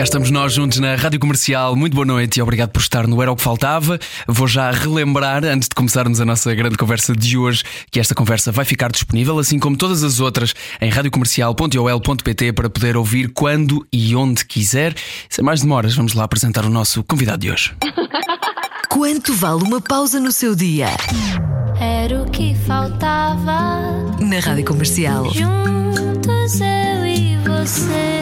Cá 0.00 0.04
estamos 0.04 0.30
nós 0.30 0.54
juntos 0.54 0.78
na 0.78 0.94
Rádio 0.94 1.20
Comercial. 1.20 1.76
Muito 1.76 1.92
boa 1.92 2.06
noite 2.06 2.38
e 2.38 2.42
obrigado 2.42 2.70
por 2.70 2.80
estar 2.80 3.06
no 3.06 3.20
Era 3.20 3.30
o 3.30 3.36
que 3.36 3.42
Faltava. 3.42 3.98
Vou 4.26 4.48
já 4.48 4.70
relembrar, 4.70 5.44
antes 5.44 5.68
de 5.68 5.74
começarmos 5.74 6.22
a 6.22 6.24
nossa 6.24 6.54
grande 6.54 6.78
conversa 6.78 7.14
de 7.14 7.36
hoje, 7.36 7.62
que 7.90 8.00
esta 8.00 8.14
conversa 8.14 8.50
vai 8.50 8.64
ficar 8.64 8.90
disponível, 8.90 9.38
assim 9.38 9.58
como 9.58 9.76
todas 9.76 10.02
as 10.02 10.18
outras, 10.18 10.54
em 10.80 10.88
radiocomercial.ol.pt 10.88 12.52
para 12.54 12.70
poder 12.70 12.96
ouvir 12.96 13.28
quando 13.34 13.86
e 13.92 14.16
onde 14.16 14.42
quiser. 14.46 14.94
Sem 15.28 15.44
mais 15.44 15.60
demoras, 15.60 15.94
vamos 15.94 16.14
lá 16.14 16.24
apresentar 16.24 16.64
o 16.64 16.70
nosso 16.70 17.04
convidado 17.04 17.42
de 17.42 17.50
hoje. 17.50 17.74
Quanto 18.88 19.34
vale 19.34 19.64
uma 19.64 19.82
pausa 19.82 20.18
no 20.18 20.32
seu 20.32 20.56
dia? 20.56 20.88
Era 21.78 22.22
o 22.22 22.30
que 22.30 22.54
faltava. 22.66 23.82
Na 24.18 24.40
Rádio 24.40 24.64
Comercial. 24.64 25.26
Juntos 25.30 26.58
eu 26.58 27.06
e 27.06 27.36
você. 27.46 28.19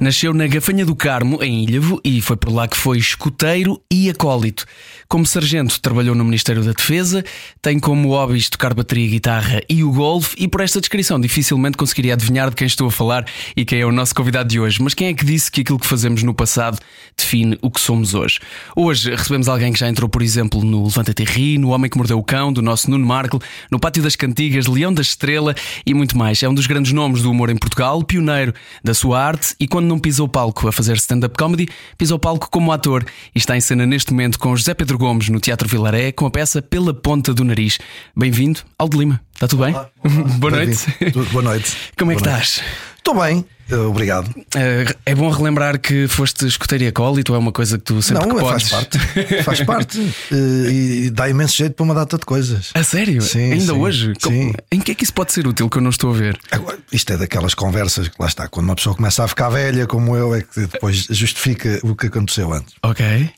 Nasceu 0.00 0.32
na 0.32 0.46
Gafanha 0.46 0.86
do 0.86 0.96
Carmo, 0.96 1.42
em 1.42 1.62
Ilhavo, 1.62 2.00
e 2.02 2.22
foi 2.22 2.34
por 2.34 2.50
lá 2.50 2.66
que 2.66 2.74
foi 2.74 2.96
escoteiro 2.96 3.78
e 3.92 4.08
acólito. 4.08 4.64
Como 5.10 5.26
sargento, 5.26 5.80
trabalhou 5.80 6.14
no 6.14 6.24
Ministério 6.24 6.62
da 6.62 6.70
Defesa, 6.70 7.24
tem 7.60 7.80
como 7.80 8.10
hobbies 8.10 8.48
tocar 8.48 8.72
bateria, 8.72 9.08
guitarra 9.08 9.60
e 9.68 9.82
o 9.82 9.90
golfe, 9.90 10.36
e 10.38 10.46
por 10.46 10.60
esta 10.60 10.78
descrição 10.78 11.20
dificilmente 11.20 11.76
conseguiria 11.76 12.14
adivinhar 12.14 12.48
de 12.48 12.54
quem 12.54 12.64
estou 12.64 12.86
a 12.86 12.92
falar 12.92 13.26
e 13.56 13.64
quem 13.64 13.80
é 13.80 13.84
o 13.84 13.90
nosso 13.90 14.14
convidado 14.14 14.48
de 14.48 14.60
hoje. 14.60 14.80
Mas 14.80 14.94
quem 14.94 15.08
é 15.08 15.12
que 15.12 15.24
disse 15.24 15.50
que 15.50 15.62
aquilo 15.62 15.80
que 15.80 15.86
fazemos 15.88 16.22
no 16.22 16.32
passado 16.32 16.78
define 17.16 17.58
o 17.60 17.72
que 17.72 17.80
somos 17.80 18.14
hoje? 18.14 18.38
Hoje 18.76 19.10
recebemos 19.10 19.48
alguém 19.48 19.72
que 19.72 19.80
já 19.80 19.88
entrou, 19.88 20.08
por 20.08 20.22
exemplo, 20.22 20.62
no 20.62 20.84
Levanta-te 20.84 21.24
Ri, 21.24 21.58
no 21.58 21.70
Homem 21.70 21.90
que 21.90 21.98
Mordeu 21.98 22.16
o 22.16 22.22
Cão, 22.22 22.52
do 22.52 22.62
nosso 22.62 22.88
Nuno 22.88 23.04
Marco, 23.04 23.42
no 23.68 23.80
Pátio 23.80 24.04
das 24.04 24.14
Cantigas, 24.14 24.68
Leão 24.68 24.94
da 24.94 25.02
Estrela 25.02 25.56
e 25.84 25.92
muito 25.92 26.16
mais. 26.16 26.40
É 26.40 26.48
um 26.48 26.54
dos 26.54 26.68
grandes 26.68 26.92
nomes 26.92 27.20
do 27.20 27.32
humor 27.32 27.50
em 27.50 27.56
Portugal, 27.56 28.00
pioneiro 28.04 28.54
da 28.84 28.94
sua 28.94 29.20
arte, 29.20 29.56
e 29.58 29.66
quando 29.66 29.86
não 29.86 29.98
pisa 29.98 30.22
o 30.22 30.28
palco 30.28 30.68
a 30.68 30.72
fazer 30.72 30.94
stand-up 30.98 31.36
comedy, 31.36 31.68
pisa 31.98 32.14
o 32.14 32.18
palco 32.18 32.48
como 32.48 32.70
ator 32.70 33.04
e 33.34 33.38
está 33.38 33.56
em 33.56 33.60
cena 33.60 33.84
neste 33.84 34.12
momento 34.12 34.38
com 34.38 34.54
José 34.54 34.72
Pedro 34.72 34.99
Gomes 35.00 35.30
no 35.30 35.40
Teatro 35.40 35.66
Vilaré 35.66 36.12
com 36.12 36.26
a 36.26 36.30
peça 36.30 36.60
Pela 36.60 36.92
Ponta 36.92 37.32
do 37.32 37.42
Nariz. 37.42 37.78
Bem-vindo, 38.14 38.60
Aldo 38.78 38.98
Lima. 39.00 39.18
Está 39.32 39.48
tudo 39.48 39.64
bem? 39.64 39.72
Boa 40.38 40.50
noite. 40.50 40.86
Boa 41.32 41.42
noite. 41.42 41.74
Como 41.98 42.12
é 42.12 42.16
que 42.16 42.22
noite. 42.22 42.42
estás? 42.42 42.62
Estou 42.98 43.18
bem, 43.18 43.42
obrigado. 43.76 44.30
Eh, 44.56 44.94
É 45.06 45.14
bom 45.14 45.30
relembrar 45.30 45.78
que 45.78 46.06
foste 46.08 46.46
escoteiro 46.46 46.84
e 46.84 46.86
acólito, 46.88 47.34
é 47.34 47.38
uma 47.38 47.52
coisa 47.52 47.78
que 47.78 47.84
tu 47.84 48.00
sempre 48.02 48.26
não, 48.26 48.34
que 48.36 48.42
é, 48.42 48.48
podes. 48.48 48.68
faz 48.68 48.84
parte. 48.86 48.98
Faz 49.44 49.60
parte. 49.62 50.14
Eh, 50.32 50.70
e 51.06 51.10
dá 51.10 51.28
imenso 51.28 51.56
jeito 51.56 51.74
para 51.74 51.84
uma 51.84 51.94
data 51.94 52.18
de 52.18 52.24
coisas. 52.24 52.70
A 52.74 52.82
sério? 52.82 53.20
Sim, 53.22 53.52
Ainda 53.52 53.72
sim, 53.72 53.78
hoje? 53.80 54.12
sim. 54.18 54.52
Em 54.70 54.80
que 54.80 54.92
é 54.92 54.94
que 54.94 55.04
isso 55.04 55.12
pode 55.14 55.32
ser 55.32 55.46
útil 55.46 55.68
que 55.68 55.78
eu 55.78 55.82
não 55.82 55.90
estou 55.90 56.10
a 56.10 56.14
ver? 56.16 56.38
Agora, 56.50 56.78
isto 56.92 57.12
é 57.12 57.16
daquelas 57.16 57.54
conversas 57.54 58.08
que 58.08 58.14
lá 58.18 58.26
está, 58.26 58.48
quando 58.48 58.66
uma 58.66 58.74
pessoa 58.76 58.94
começa 58.94 59.24
a 59.24 59.28
ficar 59.28 59.48
velha, 59.50 59.86
como 59.86 60.16
eu, 60.16 60.34
é 60.34 60.42
que 60.42 60.60
depois 60.66 61.06
justifica 61.10 61.78
o 61.82 61.94
que 61.94 62.06
aconteceu 62.06 62.52
antes. 62.52 62.74
Ok. 62.82 63.30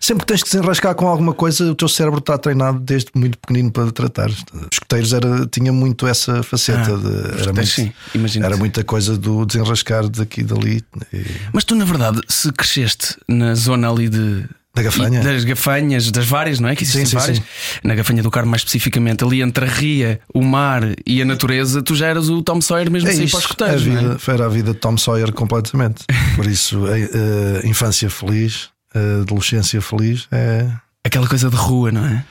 Sempre 0.00 0.20
que 0.22 0.26
tens 0.26 0.42
que 0.42 0.48
se 0.48 0.56
enrascar 0.58 0.94
com 0.94 1.06
alguma 1.08 1.32
coisa, 1.34 1.64
o 1.70 1.74
teu 1.74 1.88
cérebro 1.88 2.18
está 2.20 2.36
treinado 2.38 2.78
desde 2.80 3.10
muito 3.14 3.38
pequenino 3.38 3.70
para 3.70 3.90
tratar. 3.92 4.28
Os 4.30 4.44
escoteiros 4.72 5.12
era, 5.12 5.46
tinha 5.46 5.72
muito 5.72 6.06
essa 6.06 6.42
faceta. 6.42 6.94
Ah, 6.94 6.96
de, 7.36 7.40
era, 7.42 7.52
muito, 7.52 8.38
era 8.44 8.56
muita 8.56 8.84
coisa 8.84 9.16
do 9.16 9.44
desenrascar 9.46 9.77
daqui 10.10 10.40
e 10.40 10.44
dali. 10.44 10.82
E- 11.12 11.24
Mas 11.52 11.64
tu, 11.64 11.74
na 11.74 11.84
verdade, 11.84 12.20
se 12.28 12.52
cresceste 12.52 13.16
na 13.28 13.54
zona 13.54 13.90
ali 13.90 14.08
de. 14.08 14.44
Da 14.74 14.82
Gafanha? 14.82 15.20
Das 15.22 15.42
gafanhas, 15.44 16.10
das 16.12 16.26
várias, 16.26 16.60
não 16.60 16.68
é? 16.68 16.76
Que 16.76 16.84
existem 16.84 17.04
Sim, 17.04 17.10
sim, 17.10 17.16
várias. 17.16 17.38
sim. 17.38 17.44
Na 17.82 17.94
gafanha 17.96 18.22
do 18.22 18.30
Carmo, 18.30 18.50
mais 18.50 18.60
especificamente, 18.60 19.24
ali 19.24 19.42
entre 19.42 19.64
a 19.64 19.68
ria, 19.68 20.20
o 20.32 20.40
mar 20.40 20.82
e 21.04 21.20
a 21.20 21.24
natureza, 21.24 21.82
tu 21.82 21.96
já 21.96 22.06
eras 22.06 22.28
o 22.28 22.42
Tom 22.42 22.60
Sawyer 22.60 22.88
mesmo 22.88 23.08
É 23.08 23.14
isso, 23.14 23.36
para 23.40 23.74
os 23.74 23.86
não 23.86 24.12
é? 24.12 24.16
Era 24.34 24.46
a 24.46 24.48
vida 24.48 24.72
de 24.72 24.78
Tom 24.78 24.96
Sawyer 24.96 25.32
completamente. 25.32 26.04
Por 26.36 26.46
isso, 26.46 26.84
a, 26.86 27.64
a 27.64 27.66
infância 27.66 28.08
feliz, 28.08 28.68
a 28.94 29.22
adolescência 29.22 29.80
feliz 29.80 30.28
é. 30.30 30.70
Aquela 31.04 31.26
coisa 31.26 31.50
de 31.50 31.56
rua, 31.56 31.90
não 31.90 32.04
é? 32.04 32.24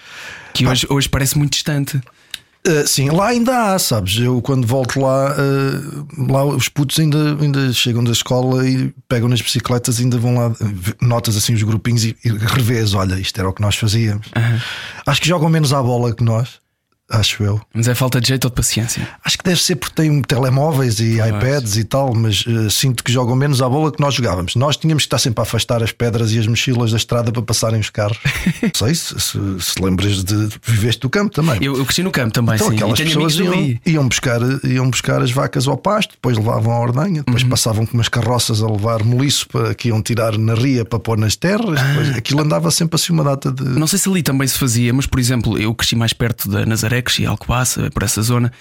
Que 0.53 0.65
hoje, 0.65 0.87
hoje 0.89 1.09
parece 1.09 1.37
muito 1.37 1.51
distante. 1.53 1.99
Uh, 2.65 2.85
sim, 2.85 3.09
lá 3.09 3.27
ainda 3.27 3.73
há, 3.73 3.79
sabes? 3.79 4.17
Eu 4.19 4.41
quando 4.41 4.67
volto 4.67 4.99
lá, 4.99 5.33
uh, 5.33 6.31
lá 6.31 6.43
os 6.45 6.67
putos 6.67 6.99
ainda, 6.99 7.37
ainda 7.41 7.71
chegam 7.71 8.03
da 8.03 8.11
escola 8.11 8.67
e 8.67 8.93
pegam 9.07 9.29
nas 9.29 9.41
bicicletas 9.41 9.99
e 9.99 10.03
ainda 10.03 10.17
vão 10.17 10.35
lá, 10.35 10.51
notas 11.01 11.37
assim 11.37 11.53
os 11.53 11.63
grupinhos 11.63 12.03
e, 12.03 12.15
e 12.25 12.29
revês, 12.29 12.93
olha, 12.93 13.15
isto 13.15 13.39
era 13.39 13.47
o 13.47 13.53
que 13.53 13.61
nós 13.61 13.75
fazíamos. 13.75 14.27
Acho 15.05 15.21
que 15.21 15.27
jogam 15.27 15.49
menos 15.49 15.71
à 15.71 15.81
bola 15.81 16.13
que 16.13 16.23
nós, 16.23 16.59
acho 17.09 17.43
eu. 17.43 17.61
Mas 17.73 17.87
é 17.87 17.95
falta 17.95 18.19
de 18.19 18.27
jeito 18.27 18.45
ou 18.45 18.49
de 18.49 18.55
paciência. 18.55 19.07
Acho 19.23 19.37
que 19.37 19.43
deve 19.43 19.61
ser 19.61 19.75
porque 19.77 19.95
têm 19.95 20.21
telemóveis 20.21 20.99
e 20.99 21.19
iPads 21.19 21.77
e 21.77 21.83
tal, 21.83 22.13
mas 22.13 22.45
uh, 22.45 22.69
sinto 22.69 23.03
que 23.03 23.11
jogam 23.11 23.35
menos 23.35 23.61
à 23.61 23.69
bola 23.69 23.91
que 23.91 23.99
nós 24.01 24.13
jogávamos. 24.13 24.55
Nós 24.55 24.75
tínhamos 24.77 25.03
que 25.03 25.07
estar 25.07 25.17
sempre 25.19 25.39
a 25.41 25.43
afastar 25.43 25.81
as 25.81 25.91
pedras 25.91 26.31
e 26.33 26.39
as 26.39 26.47
mochilas 26.47 26.91
da 26.91 26.97
estrada 26.97 27.31
para 27.31 27.41
passarem 27.41 27.79
os 27.79 27.89
carros. 27.89 28.17
Não 28.61 28.71
sei 28.75 28.95
se, 28.95 29.19
se, 29.19 29.39
se 29.59 29.81
lembras 29.81 30.23
de 30.23 30.49
viveste 30.63 31.01
do 31.01 31.09
campo 31.09 31.33
também. 31.33 31.57
Eu, 31.63 31.77
eu 31.77 31.85
cresci 31.85 32.03
no 32.03 32.11
campo 32.11 32.33
também, 32.33 32.55
Então 32.55 32.69
sim. 32.69 32.75
aquelas 32.75 32.99
e 32.99 33.03
pessoas 33.05 33.35
iam, 33.35 33.79
iam, 33.85 34.07
buscar, 34.07 34.39
iam 34.63 34.89
buscar 34.89 35.21
as 35.21 35.31
vacas 35.31 35.67
ao 35.67 35.77
pasto, 35.77 36.11
depois 36.11 36.37
levavam 36.37 36.73
a 36.73 36.79
ordenha, 36.79 37.23
depois 37.25 37.43
Uhum. 37.43 37.49
passavam 37.49 37.85
com 37.85 37.93
umas 37.93 38.09
carroças 38.09 38.61
a 38.61 38.67
levar 38.67 39.03
moliço 39.03 39.47
para, 39.47 39.73
que 39.73 39.87
iam 39.89 40.01
tirar 40.01 40.37
na 40.37 40.53
ria 40.55 40.83
para 40.83 40.99
pôr 40.99 41.17
nas 41.17 41.35
terras. 41.35 41.81
Depois, 41.81 42.15
aquilo 42.17 42.41
andava 42.41 42.69
sempre 42.71 42.95
assim 42.95 43.13
uma 43.13 43.23
data 43.23 43.51
de. 43.51 43.63
Ah. 43.63 43.69
Não 43.79 43.87
sei 43.87 43.97
se 43.99 44.09
ali 44.09 44.21
também 44.23 44.47
se 44.47 44.57
fazia, 44.57 44.93
mas 44.93 45.05
por 45.05 45.19
exemplo, 45.19 45.57
eu 45.57 45.73
cresci 45.73 45.95
mais 45.95 46.13
perto 46.13 46.49
da 46.49 46.65
Nazaré, 46.65 46.96
cresci 47.01 47.23
em 47.23 47.27
Alcobaça, 47.27 47.89
por 47.91 48.03
essa 48.03 48.21
zona, 48.21 48.51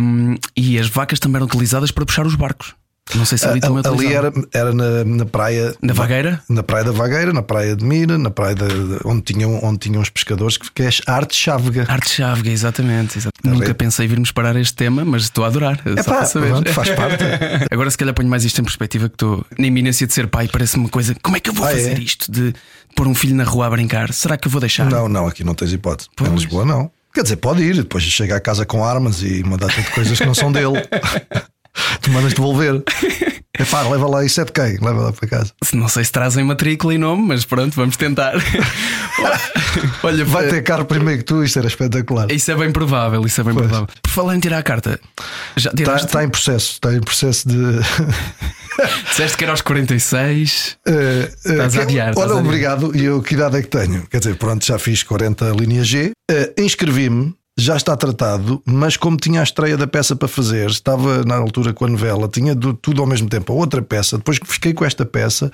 hum, 0.00 0.36
e 0.56 0.78
as 0.78 0.88
vacas 0.88 1.18
também 1.18 1.36
eram 1.36 1.46
utilizadas 1.46 1.90
para 1.90 2.04
puxar 2.04 2.26
os 2.26 2.34
barcos. 2.34 2.74
Não 3.12 3.24
sei 3.24 3.38
se 3.38 3.44
ali 3.48 3.60
também 3.60 3.82
ali 3.84 4.12
era, 4.14 4.32
era 4.54 4.72
na, 4.72 5.04
na 5.04 5.26
praia 5.26 5.74
Na 5.82 5.92
Vagueira? 5.92 6.40
Na 6.48 6.62
praia 6.62 6.84
da 6.84 6.92
Vagueira, 6.92 7.32
na 7.32 7.42
praia 7.42 7.74
de 7.74 7.84
Mira, 7.84 8.16
na 8.16 8.30
praia 8.30 8.54
de, 8.54 8.68
de- 8.68 9.00
onde, 9.04 9.22
tinham, 9.22 9.58
onde 9.64 9.78
tinham 9.80 10.00
os 10.00 10.08
pescadores, 10.08 10.56
que, 10.56 10.80
é 10.84 10.88
a 11.08 11.14
arte 11.14 11.34
chávega. 11.34 11.86
Arte 11.88 12.08
chávega, 12.08 12.50
exatamente. 12.50 13.18
exato. 13.18 13.34
Nunca 13.42 13.74
pensei 13.74 14.06
virmos 14.06 14.30
parar 14.30 14.54
este 14.54 14.74
tema, 14.74 15.04
mas 15.04 15.22
estou 15.24 15.42
a 15.42 15.48
adorar. 15.48 15.82
para 16.04 16.24
saber. 16.24 16.50
pronto, 16.50 16.72
faz 16.72 16.90
parte. 16.90 17.24
Agora, 17.72 17.90
se 17.90 17.98
calhar, 17.98 18.14
ponho 18.14 18.28
mais 18.28 18.44
isto 18.44 18.60
em 18.60 18.64
perspectiva, 18.64 19.08
que 19.08 19.16
estou 19.16 19.44
na 19.58 19.66
iminência 19.66 20.06
de 20.06 20.12
ser 20.12 20.28
pai. 20.28 20.46
Parece-me 20.46 20.84
uma 20.84 20.90
coisa. 20.90 21.12
Como 21.20 21.36
é 21.36 21.40
que 21.40 21.50
eu 21.50 21.54
vou 21.54 21.66
Ah, 21.66 21.70
fazer 21.70 21.96
é? 21.96 22.00
isto 22.00 22.30
de 22.30 22.54
pôr 22.94 23.08
um 23.08 23.14
filho 23.14 23.34
na 23.34 23.42
rua 23.42 23.66
a 23.66 23.70
brincar? 23.70 24.12
Será 24.12 24.36
que 24.36 24.46
eu 24.46 24.52
vou 24.52 24.60
deixar? 24.60 24.88
Não, 24.88 25.08
não, 25.08 25.26
aqui 25.26 25.42
não 25.42 25.54
tens 25.56 25.72
hipótese. 25.72 26.08
Pois. 26.14 26.30
Em 26.30 26.34
Lisboa, 26.36 26.64
não. 26.64 26.88
Quer 27.12 27.22
dizer, 27.22 27.36
pode 27.36 27.62
ir, 27.62 27.74
depois 27.74 28.04
chega 28.04 28.36
a 28.36 28.40
casa 28.40 28.64
com 28.64 28.84
armas 28.84 29.22
e 29.22 29.42
uma 29.42 29.56
data 29.56 29.80
de 29.80 29.90
coisas 29.90 30.18
que 30.18 30.26
não 30.26 30.34
são 30.34 30.52
dele. 30.52 30.80
tu 32.00 32.10
mandas 32.10 32.32
devolver. 32.32 32.82
Epá, 33.60 33.82
leva 33.82 34.08
lá 34.08 34.24
isso 34.24 34.40
é 34.40 34.44
de 34.44 34.52
quem? 34.52 34.78
Leva 34.80 35.00
lá 35.00 35.12
para 35.12 35.28
casa. 35.28 35.52
Não 35.74 35.88
sei 35.88 36.04
se 36.04 36.12
trazem 36.12 36.44
matrícula 36.44 36.94
e 36.94 36.98
nome, 36.98 37.22
mas 37.28 37.44
pronto, 37.44 37.74
vamos 37.76 37.96
tentar. 37.96 38.32
Olha, 40.02 40.24
Vai 40.24 40.48
ter 40.48 40.62
carro 40.62 40.84
primeiro 40.84 41.18
que 41.18 41.24
tu, 41.24 41.44
isto 41.44 41.58
era 41.58 41.68
espetacular. 41.68 42.30
Isso 42.30 42.50
é 42.50 42.54
bem 42.56 42.72
provável, 42.72 43.24
isso 43.26 43.40
é 43.40 43.44
bem 43.44 43.54
Pois. 43.54 43.66
provável. 43.66 43.94
Por 44.02 44.10
falar 44.10 44.36
em 44.36 44.40
tirar 44.40 44.58
a 44.58 44.62
carta, 44.62 44.98
já 45.56 45.70
Está 45.70 45.76
tiraste? 45.76 46.06
está 46.06 46.24
em 46.24 46.28
processo, 46.28 46.72
está 46.72 46.94
em 46.94 47.00
processo 47.00 47.48
de. 47.48 47.56
Disseste 49.10 49.36
que 49.36 49.44
era 49.44 49.52
aos 49.52 49.60
46. 49.60 50.78
Eh, 50.86 50.92
eh, 51.44 51.50
Estás 51.50 51.76
a 51.76 51.82
adiar, 51.82 52.14
Olha, 52.16 52.34
obrigado. 52.36 52.96
E 52.96 53.04
eu 53.04 53.20
que 53.20 53.34
idade 53.34 53.58
é 53.58 53.62
que 53.62 53.68
tenho? 53.68 54.06
Quer 54.06 54.18
dizer, 54.20 54.36
pronto, 54.36 54.64
já 54.64 54.78
fiz 54.78 55.02
40 55.02 55.50
linha 55.50 55.84
G. 55.84 56.12
Eh, 56.30 56.54
Inscrevi-me, 56.58 57.34
já 57.60 57.76
está 57.76 57.96
tratado, 57.96 58.62
mas 58.64 58.96
como 58.96 59.16
tinha 59.16 59.40
a 59.40 59.42
estreia 59.42 59.76
da 59.76 59.86
peça 59.86 60.14
para 60.16 60.28
fazer, 60.28 60.68
estava 60.70 61.22
na 61.24 61.36
altura 61.36 61.72
com 61.72 61.84
a 61.84 61.88
novela, 61.88 62.28
tinha 62.28 62.54
do- 62.54 62.74
tudo 62.74 63.00
ao 63.02 63.06
mesmo 63.06 63.28
tempo, 63.28 63.52
a 63.52 63.56
outra 63.56 63.82
peça, 63.82 64.16
depois 64.18 64.38
que 64.38 64.46
fiquei 64.46 64.72
com 64.74 64.84
esta 64.84 65.04
peça, 65.04 65.50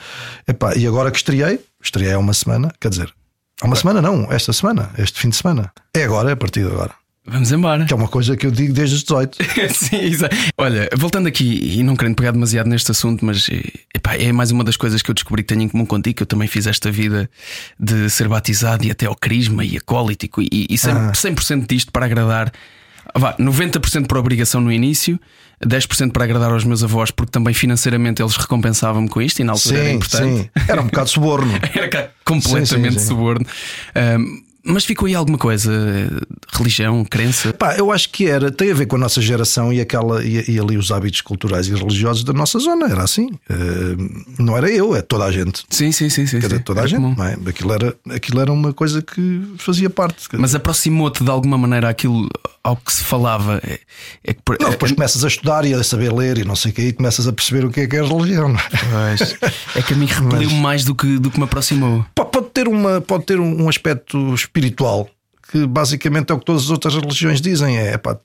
epá, 0.46 0.74
e 0.76 0.86
agora 0.86 1.10
que 1.10 1.16
estreiei, 1.16 1.60
estreiei 1.82 2.12
há 2.12 2.18
uma 2.18 2.34
semana, 2.34 2.72
quer 2.80 2.88
dizer, 2.90 3.12
há 3.60 3.66
uma 3.66 3.76
semana 3.76 4.00
não, 4.02 4.30
esta 4.32 4.52
semana, 4.52 4.90
este 4.98 5.18
fim 5.20 5.28
de 5.30 5.36
semana. 5.36 5.72
É 5.94 6.04
agora, 6.04 6.30
é 6.30 6.32
a 6.32 6.36
partir 6.36 6.60
de 6.64 6.70
agora. 6.70 6.92
Vamos 7.26 7.50
embora. 7.50 7.84
Que 7.84 7.92
é 7.92 7.96
uma 7.96 8.08
coisa 8.08 8.36
que 8.36 8.46
eu 8.46 8.50
digo 8.50 8.72
desde 8.72 8.94
os 8.96 9.02
18. 9.02 9.38
Sim, 9.74 9.96
exato. 9.96 10.36
Olha, 10.56 10.88
voltando 10.96 11.26
aqui 11.26 11.76
e 11.78 11.82
não 11.82 11.96
querendo 11.96 12.14
pegar 12.14 12.30
demasiado 12.30 12.68
neste 12.68 12.90
assunto, 12.90 13.24
mas 13.24 13.48
eh, 13.50 13.62
epá, 13.94 14.14
é 14.14 14.30
mais 14.32 14.50
uma 14.50 14.62
das 14.62 14.76
coisas 14.76 15.02
que 15.02 15.10
eu 15.10 15.14
descobri 15.14 15.42
que 15.42 15.48
tenho 15.48 15.62
em 15.62 15.68
comum 15.68 15.84
contigo. 15.84 16.16
que 16.16 16.22
Eu 16.22 16.26
também 16.26 16.46
fiz 16.46 16.66
esta 16.66 16.90
vida 16.90 17.28
de 17.78 18.08
ser 18.10 18.28
batizado 18.28 18.84
e 18.84 18.90
até 18.90 19.06
ao 19.06 19.16
crisma 19.16 19.64
e 19.64 19.76
acólitico 19.76 20.40
e, 20.40 20.48
e 20.52 20.74
100%, 20.74 21.12
100% 21.12 21.66
disto 21.68 21.90
para 21.90 22.06
agradar. 22.06 22.52
Vá, 23.14 23.34
90% 23.38 24.06
por 24.06 24.18
obrigação 24.18 24.60
no 24.60 24.70
início, 24.70 25.18
10% 25.64 26.12
para 26.12 26.24
agradar 26.24 26.50
aos 26.50 26.64
meus 26.64 26.82
avós, 26.82 27.10
porque 27.10 27.30
também 27.30 27.54
financeiramente 27.54 28.20
eles 28.20 28.36
recompensavam-me 28.36 29.08
com 29.08 29.22
isto 29.22 29.40
e 29.40 29.44
na 29.44 29.52
altura 29.52 29.78
era 29.78 29.88
Sim, 29.88 29.94
importante. 29.94 30.36
sim. 30.42 30.50
Era 30.68 30.82
um 30.82 30.86
bocado 30.86 31.08
suborno. 31.08 31.52
Era 31.74 32.12
completamente 32.24 32.94
Sim, 32.94 32.98
sim, 32.98 33.06
suborno. 33.06 33.46
Ahm, 33.94 34.42
Mas 34.66 34.84
ficou 34.84 35.06
aí 35.06 35.14
alguma 35.14 35.38
coisa? 35.38 35.70
Religião, 36.52 37.04
crença? 37.04 37.52
Pá, 37.52 37.76
eu 37.76 37.92
acho 37.92 38.10
que 38.10 38.26
era, 38.26 38.50
tem 38.50 38.70
a 38.70 38.74
ver 38.74 38.86
com 38.86 38.96
a 38.96 38.98
nossa 38.98 39.20
geração 39.20 39.72
e, 39.72 39.80
aquela, 39.80 40.24
e, 40.24 40.44
e 40.50 40.58
ali 40.58 40.76
os 40.76 40.90
hábitos 40.90 41.20
culturais 41.20 41.68
e 41.68 41.74
religiosos 41.74 42.24
da 42.24 42.32
nossa 42.32 42.58
zona. 42.58 42.86
Era 42.86 43.02
assim. 43.04 43.26
Uh, 43.48 44.42
não 44.42 44.56
era 44.56 44.68
eu, 44.70 44.94
é 44.96 45.02
toda 45.02 45.24
a 45.24 45.30
gente. 45.32 45.62
Sim, 45.70 45.92
sim, 45.92 46.08
sim. 46.10 46.26
sim, 46.26 46.38
Era 46.38 46.56
sim. 46.56 46.62
toda 46.62 46.80
a 46.80 46.82
Era 46.82 46.88
gente. 46.88 47.20
é? 47.20 47.48
aquilo, 47.48 47.72
era, 47.72 47.96
aquilo 48.10 48.40
era 48.40 48.52
uma 48.52 48.72
coisa 48.72 49.00
que 49.00 49.42
fazia 49.58 49.88
parte. 49.88 50.26
Mas 50.32 50.54
aproximou-te 50.54 51.22
de 51.22 51.30
alguma 51.30 51.56
maneira 51.56 51.88
aquilo 51.88 52.28
ao 52.66 52.76
que 52.76 52.92
se 52.92 53.04
falava? 53.04 53.60
É, 53.64 53.78
é 54.24 54.34
que 54.34 54.40
Não, 54.60 54.70
depois 54.70 54.92
começas 54.92 55.24
a 55.24 55.28
estudar 55.28 55.64
e 55.64 55.72
a 55.72 55.82
saber 55.84 56.12
ler 56.12 56.38
e 56.38 56.44
não 56.44 56.56
sei 56.56 56.72
o 56.72 56.74
que, 56.74 56.82
e 56.82 56.92
começas 56.92 57.26
a 57.26 57.32
perceber 57.32 57.64
o 57.64 57.70
que 57.70 57.80
é 57.80 57.86
que 57.86 57.96
é 57.96 58.00
a 58.00 58.04
religião. 58.04 58.54
é? 58.54 59.16
Pois. 59.16 59.36
É 59.76 59.82
que 59.82 59.94
a 59.94 59.96
mim 59.96 60.06
repeliu 60.06 60.50
mais 60.50 60.84
do 60.84 60.94
que, 60.94 61.18
do 61.18 61.30
que 61.30 61.38
me 61.38 61.44
aproximou. 61.44 62.04
Pode 62.14 62.50
ter, 62.50 62.68
uma, 62.68 63.00
pode 63.00 63.24
ter 63.24 63.38
um 63.38 63.68
aspecto 63.68 64.34
espiritual 64.34 65.08
que 65.50 65.66
basicamente 65.66 66.30
é 66.30 66.34
o 66.34 66.38
que 66.38 66.44
todas 66.44 66.64
as 66.64 66.70
outras 66.70 66.94
religiões 66.94 67.40
dizem: 67.40 67.78
é 67.78 67.96
pá, 67.96 68.18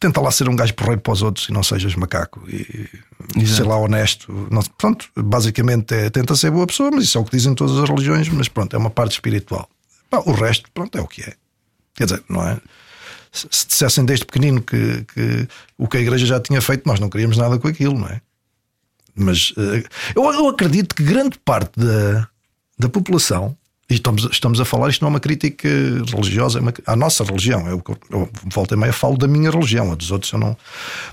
tenta 0.00 0.20
lá 0.20 0.30
ser 0.30 0.48
um 0.48 0.56
gajo 0.56 0.74
porreiro 0.74 1.00
para 1.00 1.12
os 1.12 1.22
outros 1.22 1.48
e 1.48 1.52
não 1.52 1.62
sejas 1.62 1.94
macaco 1.94 2.42
e 2.48 2.88
Exato. 3.36 3.56
ser 3.56 3.62
lá 3.64 3.76
honesto. 3.76 4.48
Não, 4.50 4.62
pronto, 4.76 5.08
basicamente 5.16 5.94
é 5.94 6.10
tenta 6.10 6.34
ser 6.34 6.50
boa 6.50 6.66
pessoa, 6.66 6.90
mas 6.92 7.04
isso 7.04 7.18
é 7.18 7.20
o 7.20 7.24
que 7.24 7.36
dizem 7.36 7.54
todas 7.54 7.78
as 7.78 7.88
religiões. 7.88 8.28
Mas 8.28 8.48
pronto, 8.48 8.74
é 8.74 8.78
uma 8.78 8.90
parte 8.90 9.12
espiritual. 9.12 9.68
Pá, 10.10 10.18
o 10.26 10.32
resto, 10.32 10.70
pronto, 10.72 10.96
é 10.98 11.00
o 11.00 11.06
que 11.06 11.22
é. 11.22 11.34
Quer 11.94 12.04
dizer, 12.04 12.22
não 12.28 12.46
é? 12.46 12.58
Se 13.32 13.46
se 13.50 13.66
dissessem 13.66 14.04
desde 14.04 14.24
pequenino 14.24 14.62
que, 14.62 15.04
que 15.14 15.48
o 15.76 15.88
que 15.88 15.96
a 15.96 16.00
igreja 16.00 16.26
já 16.26 16.40
tinha 16.40 16.60
feito, 16.60 16.86
nós 16.86 17.00
não 17.00 17.08
queríamos 17.08 17.36
nada 17.36 17.58
com 17.58 17.68
aquilo, 17.68 17.98
não 17.98 18.08
é? 18.08 18.20
Mas 19.14 19.52
eh, 19.56 19.82
eu, 20.14 20.24
eu 20.24 20.48
acredito 20.48 20.94
que 20.94 21.02
grande 21.02 21.38
parte 21.38 21.78
da, 21.80 22.28
da 22.78 22.88
população, 22.88 23.56
e 23.88 23.94
estamos, 23.94 24.28
estamos 24.30 24.60
a 24.60 24.64
falar, 24.64 24.90
isto 24.90 25.00
não 25.02 25.08
é 25.08 25.10
uma 25.10 25.20
crítica 25.20 25.68
religiosa, 26.12 26.58
é 26.58 26.62
uma, 26.62 26.74
à 26.86 26.96
nossa 26.96 27.22
religião. 27.22 27.66
Eu, 27.68 27.82
eu 28.10 28.28
volta 28.44 28.74
e 28.74 28.76
meia 28.76 28.92
falo 28.92 29.16
da 29.16 29.28
minha 29.28 29.50
religião, 29.50 29.92
a 29.92 29.94
dos 29.94 30.10
outros 30.10 30.32
eu 30.32 30.38
não. 30.38 30.56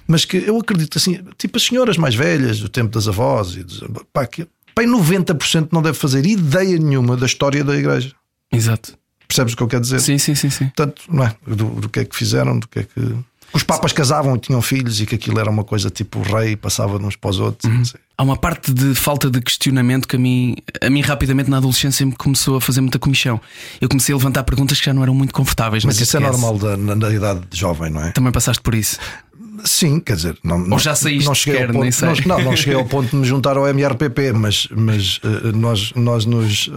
Mas 0.07 0.25
que 0.25 0.37
eu 0.37 0.57
acredito 0.57 0.97
assim, 0.97 1.19
tipo 1.37 1.57
as 1.57 1.63
senhoras 1.63 1.97
mais 1.97 2.15
velhas, 2.15 2.59
do 2.59 2.67
tempo 2.67 2.91
das 2.91 3.07
avós, 3.07 3.55
e 3.55 3.65
pá, 4.11 4.25
que, 4.25 4.47
pá, 4.73 4.83
e 4.83 4.87
90% 4.87 5.69
não 5.71 5.83
deve 5.83 5.97
fazer 5.97 6.25
ideia 6.25 6.77
nenhuma 6.79 7.15
da 7.15 7.27
história 7.27 7.63
da 7.63 7.75
igreja. 7.75 8.11
Exato. 8.51 8.97
Percebes 9.33 9.53
o 9.53 9.57
que 9.57 9.63
eu 9.63 9.67
quero 9.67 9.81
dizer? 9.81 9.99
Sim, 9.99 10.19
sim, 10.19 10.35
sim, 10.35 10.51
sim. 10.51 10.65
Portanto, 10.65 11.01
não 11.09 11.23
é? 11.23 11.35
Do, 11.47 11.65
do 11.65 11.89
que 11.89 12.01
é 12.01 12.05
que 12.05 12.15
fizeram, 12.15 12.59
do 12.59 12.67
que 12.67 12.79
é 12.79 12.83
que. 12.83 12.93
que 12.93 13.15
Os 13.51 13.63
papas 13.63 13.91
casavam 13.91 14.35
e 14.35 14.39
tinham 14.39 14.61
filhos 14.61 15.01
e 15.01 15.07
que 15.07 15.15
aquilo 15.15 15.39
era 15.39 15.49
uma 15.49 15.63
coisa 15.63 15.89
tipo 15.89 16.19
o 16.19 16.21
rei 16.21 16.55
passava 16.55 16.99
de 16.99 17.05
uns 17.05 17.15
para 17.15 17.31
os 17.31 17.39
outros. 17.39 17.71
não 17.73 17.83
sei. 17.83 17.99
Há 18.15 18.21
uma 18.21 18.37
parte 18.37 18.71
de 18.71 18.93
falta 18.93 19.27
de 19.31 19.41
questionamento 19.41 20.07
que 20.07 20.17
a 20.17 20.19
mim, 20.19 20.55
a 20.79 20.87
mim 20.87 21.01
rapidamente 21.01 21.49
na 21.49 21.57
adolescência 21.57 22.05
me 22.05 22.11
começou 22.11 22.57
a 22.57 22.61
fazer 22.61 22.79
muita 22.79 22.99
comichão. 22.99 23.41
Eu 23.81 23.89
comecei 23.89 24.13
a 24.13 24.17
levantar 24.17 24.43
perguntas 24.43 24.79
que 24.79 24.85
já 24.85 24.93
não 24.93 25.01
eram 25.01 25.15
muito 25.15 25.33
confortáveis. 25.33 25.83
Mas 25.83 25.99
isso 25.99 26.15
é 26.15 26.19
normal 26.19 26.59
da, 26.59 26.77
na, 26.77 26.95
na 26.95 27.09
idade 27.09 27.41
de 27.49 27.59
jovem, 27.59 27.89
não 27.89 28.03
é? 28.03 28.11
Também 28.11 28.31
passaste 28.31 28.61
por 28.61 28.75
isso. 28.75 28.99
Sim, 29.65 29.99
quer 29.99 30.15
dizer, 30.15 30.37
não, 30.43 30.59
não, 30.59 30.77
já 30.77 30.93
saíste 30.93 31.25
não 31.25 31.33
cheguei 31.33 31.61
sequer, 31.61 31.69
ao 31.69 31.73
ponto, 31.73 31.83
nem 31.83 31.91
sei. 31.91 32.09
Não, 32.25 32.37
não, 32.37 32.45
não 32.45 32.55
cheguei 32.55 32.75
ao 32.75 32.85
ponto 32.85 33.09
de 33.09 33.15
me 33.15 33.25
juntar 33.25 33.57
ao 33.57 33.67
MRPP, 33.67 34.33
mas, 34.33 34.67
mas 34.75 35.19
eh, 35.23 35.51
nós, 35.53 35.91
nós 35.95 36.25
nos. 36.25 36.69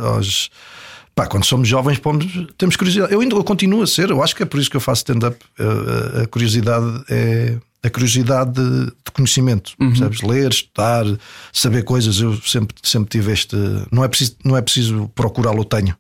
Pá, 1.17 1.27
quando 1.27 1.45
somos 1.45 1.67
jovens, 1.67 1.99
pomos- 1.99 2.27
temos 2.59 2.77
curiosidade. 2.77 3.13
Eu 3.13 3.21
ainda 3.21 3.35
eu 3.35 3.43
continuo 3.43 3.83
a 3.83 3.87
ser, 3.87 4.11
eu 4.11 4.23
acho 4.23 4.37
que 4.37 4.43
é 4.43 4.47
por 4.47 4.61
isso 4.61 4.71
que 4.71 4.77
eu 4.77 4.81
faço 4.81 5.01
stand-up. 5.01 5.37
Eh, 5.59 6.23
A 6.23 6.27
curiosidade 6.29 7.03
é 7.09 7.57
a 7.83 7.91
curiosidade 7.91 8.53
de, 8.53 8.87
de 8.87 9.11
conhecimento, 9.13 9.73
Uhum. 9.81 9.89
percebes? 9.91 10.21
Ler, 10.23 10.51
estudar, 10.51 11.05
saber 11.53 11.85
coisas. 11.85 12.21
Eu 12.21 12.37
sempre, 12.43 12.75
sempre 12.83 13.09
tive 13.11 13.33
este. 13.33 13.57
Não 13.91 14.05
é 14.05 14.09
preciso, 14.09 14.37
não 14.45 14.57
é 14.57 14.61
preciso 14.63 15.11
procurá-lo, 15.15 15.65
tenho. 15.65 15.97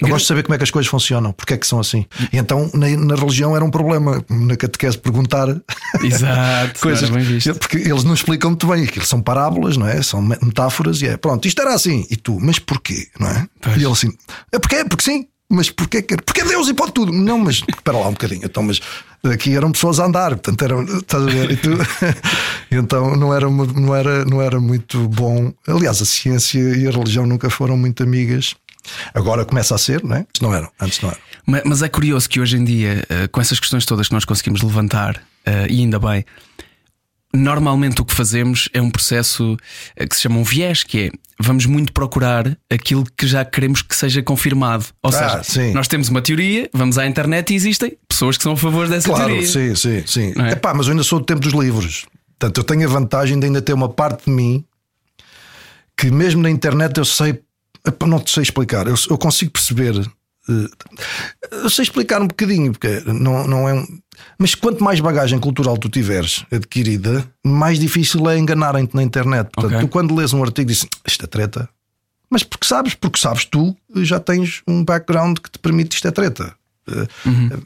Eu 0.00 0.08
gosto 0.08 0.22
de 0.24 0.28
saber 0.28 0.42
como 0.44 0.54
é 0.54 0.58
que 0.58 0.64
as 0.64 0.70
coisas 0.70 0.88
funcionam, 0.88 1.32
porque 1.32 1.54
é 1.54 1.56
que 1.56 1.66
são 1.66 1.80
assim. 1.80 2.06
E 2.32 2.38
então 2.38 2.70
na, 2.72 2.88
na 2.88 3.14
religião 3.16 3.56
era 3.56 3.64
um 3.64 3.70
problema, 3.70 4.24
na 4.30 4.56
catequese 4.56 4.96
perguntar 4.96 5.48
Exato. 6.02 6.80
coisas. 6.80 7.10
Porque 7.58 7.78
eles 7.78 8.04
não 8.04 8.14
explicam 8.14 8.50
muito 8.50 8.66
bem. 8.68 8.84
Aquilo 8.84 9.04
são 9.04 9.20
parábolas, 9.20 9.76
não 9.76 9.88
é? 9.88 10.00
São 10.02 10.22
me- 10.22 10.38
metáforas 10.42 11.02
e 11.02 11.06
é 11.08 11.16
pronto, 11.16 11.46
isto 11.48 11.60
era 11.60 11.74
assim. 11.74 12.06
E 12.10 12.16
tu, 12.16 12.38
mas 12.40 12.58
porquê? 12.58 13.08
Não 13.18 13.28
é? 13.28 13.46
Pois. 13.60 13.76
E 13.76 13.80
ele 13.80 13.92
assim, 13.92 14.12
é 14.52 14.58
porque 14.58 14.84
Porque 14.84 15.04
sim. 15.04 15.26
Mas 15.50 15.70
porquê 15.70 16.02
que 16.02 16.14
Porque 16.18 16.44
Deus 16.44 16.68
e 16.68 16.74
pode 16.74 16.92
tudo. 16.92 17.10
Não, 17.10 17.38
mas 17.38 17.62
espera 17.68 17.96
lá 17.98 18.08
um 18.08 18.12
bocadinho. 18.12 18.42
Então, 18.44 18.62
mas 18.62 18.80
aqui 19.24 19.56
eram 19.56 19.72
pessoas 19.72 19.98
a 19.98 20.04
andar, 20.04 20.30
portanto, 20.32 20.62
eram, 20.62 20.82
estás 20.82 21.22
a 21.22 21.26
ver? 21.26 21.50
E 21.52 21.56
tu, 21.56 21.70
então 22.70 23.16
não 23.16 23.34
era, 23.34 23.48
não, 23.48 23.94
era, 23.96 24.24
não 24.24 24.42
era 24.42 24.60
muito 24.60 25.08
bom. 25.08 25.52
Aliás, 25.66 26.02
a 26.02 26.04
ciência 26.04 26.58
e 26.60 26.86
a 26.86 26.90
religião 26.90 27.26
nunca 27.26 27.48
foram 27.50 27.76
muito 27.76 28.02
amigas. 28.02 28.54
Agora 29.14 29.44
começa 29.44 29.74
a 29.74 29.78
ser, 29.78 30.02
não 30.04 30.16
é? 30.16 30.20
Antes 30.20 30.40
não 30.40 30.54
eram. 30.54 30.70
Antes 30.80 31.00
não 31.00 31.10
eram. 31.10 31.20
Ma- 31.46 31.62
Mas 31.64 31.82
é 31.82 31.88
curioso 31.88 32.28
que 32.28 32.40
hoje 32.40 32.56
em 32.56 32.64
dia, 32.64 33.04
eh, 33.08 33.28
com 33.28 33.40
essas 33.40 33.58
questões 33.60 33.84
todas 33.84 34.08
que 34.08 34.14
nós 34.14 34.24
conseguimos 34.24 34.62
levantar, 34.62 35.22
eh, 35.44 35.66
e 35.70 35.80
ainda 35.80 35.98
bem, 35.98 36.24
normalmente 37.34 38.00
o 38.00 38.04
que 38.04 38.14
fazemos 38.14 38.68
é 38.72 38.80
um 38.80 38.90
processo 38.90 39.56
eh, 39.96 40.06
que 40.06 40.16
se 40.16 40.22
chama 40.22 40.38
um 40.38 40.42
viés, 40.44 40.82
que 40.82 40.98
é 41.06 41.10
vamos 41.40 41.66
muito 41.66 41.92
procurar 41.92 42.56
aquilo 42.68 43.04
que 43.16 43.26
já 43.26 43.44
queremos 43.44 43.80
que 43.82 43.94
seja 43.94 44.22
confirmado. 44.22 44.86
Ou 45.02 45.10
Ah, 45.10 45.12
seja, 45.12 45.42
sim. 45.44 45.72
nós 45.72 45.86
temos 45.86 46.08
uma 46.08 46.20
teoria, 46.20 46.68
vamos 46.74 46.98
à 46.98 47.06
internet 47.06 47.52
e 47.52 47.56
existem 47.56 47.96
pessoas 48.08 48.36
que 48.36 48.42
são 48.42 48.52
a 48.52 48.56
favor 48.56 48.88
dessa 48.88 49.08
Claro, 49.08 49.26
teoria. 49.26 49.46
sim, 49.46 49.74
sim, 49.76 50.02
sim. 50.06 50.32
Não 50.34 50.46
é? 50.46 50.52
Epá, 50.52 50.74
mas 50.74 50.86
eu 50.86 50.92
ainda 50.92 51.04
sou 51.04 51.20
do 51.20 51.24
tempo 51.24 51.40
dos 51.40 51.52
livros. 51.52 52.06
Portanto, 52.38 52.58
eu 52.58 52.64
tenho 52.64 52.88
a 52.88 52.90
vantagem 52.92 53.38
de 53.38 53.46
ainda 53.46 53.62
ter 53.62 53.72
uma 53.72 53.88
parte 53.88 54.24
de 54.24 54.30
mim 54.32 54.64
que, 55.96 56.10
mesmo 56.10 56.42
na 56.42 56.50
internet, 56.50 56.96
eu 56.98 57.04
sei. 57.04 57.40
Não 58.06 58.20
te 58.20 58.30
sei 58.30 58.42
explicar. 58.42 58.86
Eu, 58.86 58.94
eu 59.10 59.18
consigo 59.18 59.50
perceber. 59.52 59.94
eh, 60.48 60.68
Eu 61.50 61.70
sei 61.70 61.82
explicar 61.84 62.20
um 62.22 62.26
bocadinho, 62.28 62.72
porque 62.72 63.02
não, 63.06 63.46
não 63.46 63.68
é 63.68 63.74
um. 63.74 63.86
Mas 64.38 64.54
quanto 64.54 64.82
mais 64.82 64.98
bagagem 65.00 65.38
cultural 65.38 65.78
tu 65.78 65.88
tiveres 65.88 66.44
adquirida, 66.50 67.24
mais 67.44 67.78
difícil 67.78 68.28
é 68.28 68.36
enganarem-te 68.38 68.94
na 68.96 69.02
internet. 69.02 69.48
Portanto, 69.52 69.76
Ok. 69.76 69.86
tu 69.86 69.88
quando 69.90 70.14
lês 70.14 70.32
um 70.32 70.42
artigo 70.42 70.68
dizes 70.68 70.86
isto 71.06 71.24
é 71.24 71.28
treta. 71.28 71.68
Mas 72.30 72.42
porque 72.42 72.66
sabes, 72.66 72.94
porque 72.94 73.18
sabes 73.18 73.44
tu 73.46 73.74
já 73.96 74.18
tens 74.20 74.62
um 74.68 74.84
background 74.84 75.38
que 75.38 75.50
te 75.50 75.58
permite 75.58 75.94
isto 75.94 76.08
é 76.08 76.10
treta. 76.10 76.54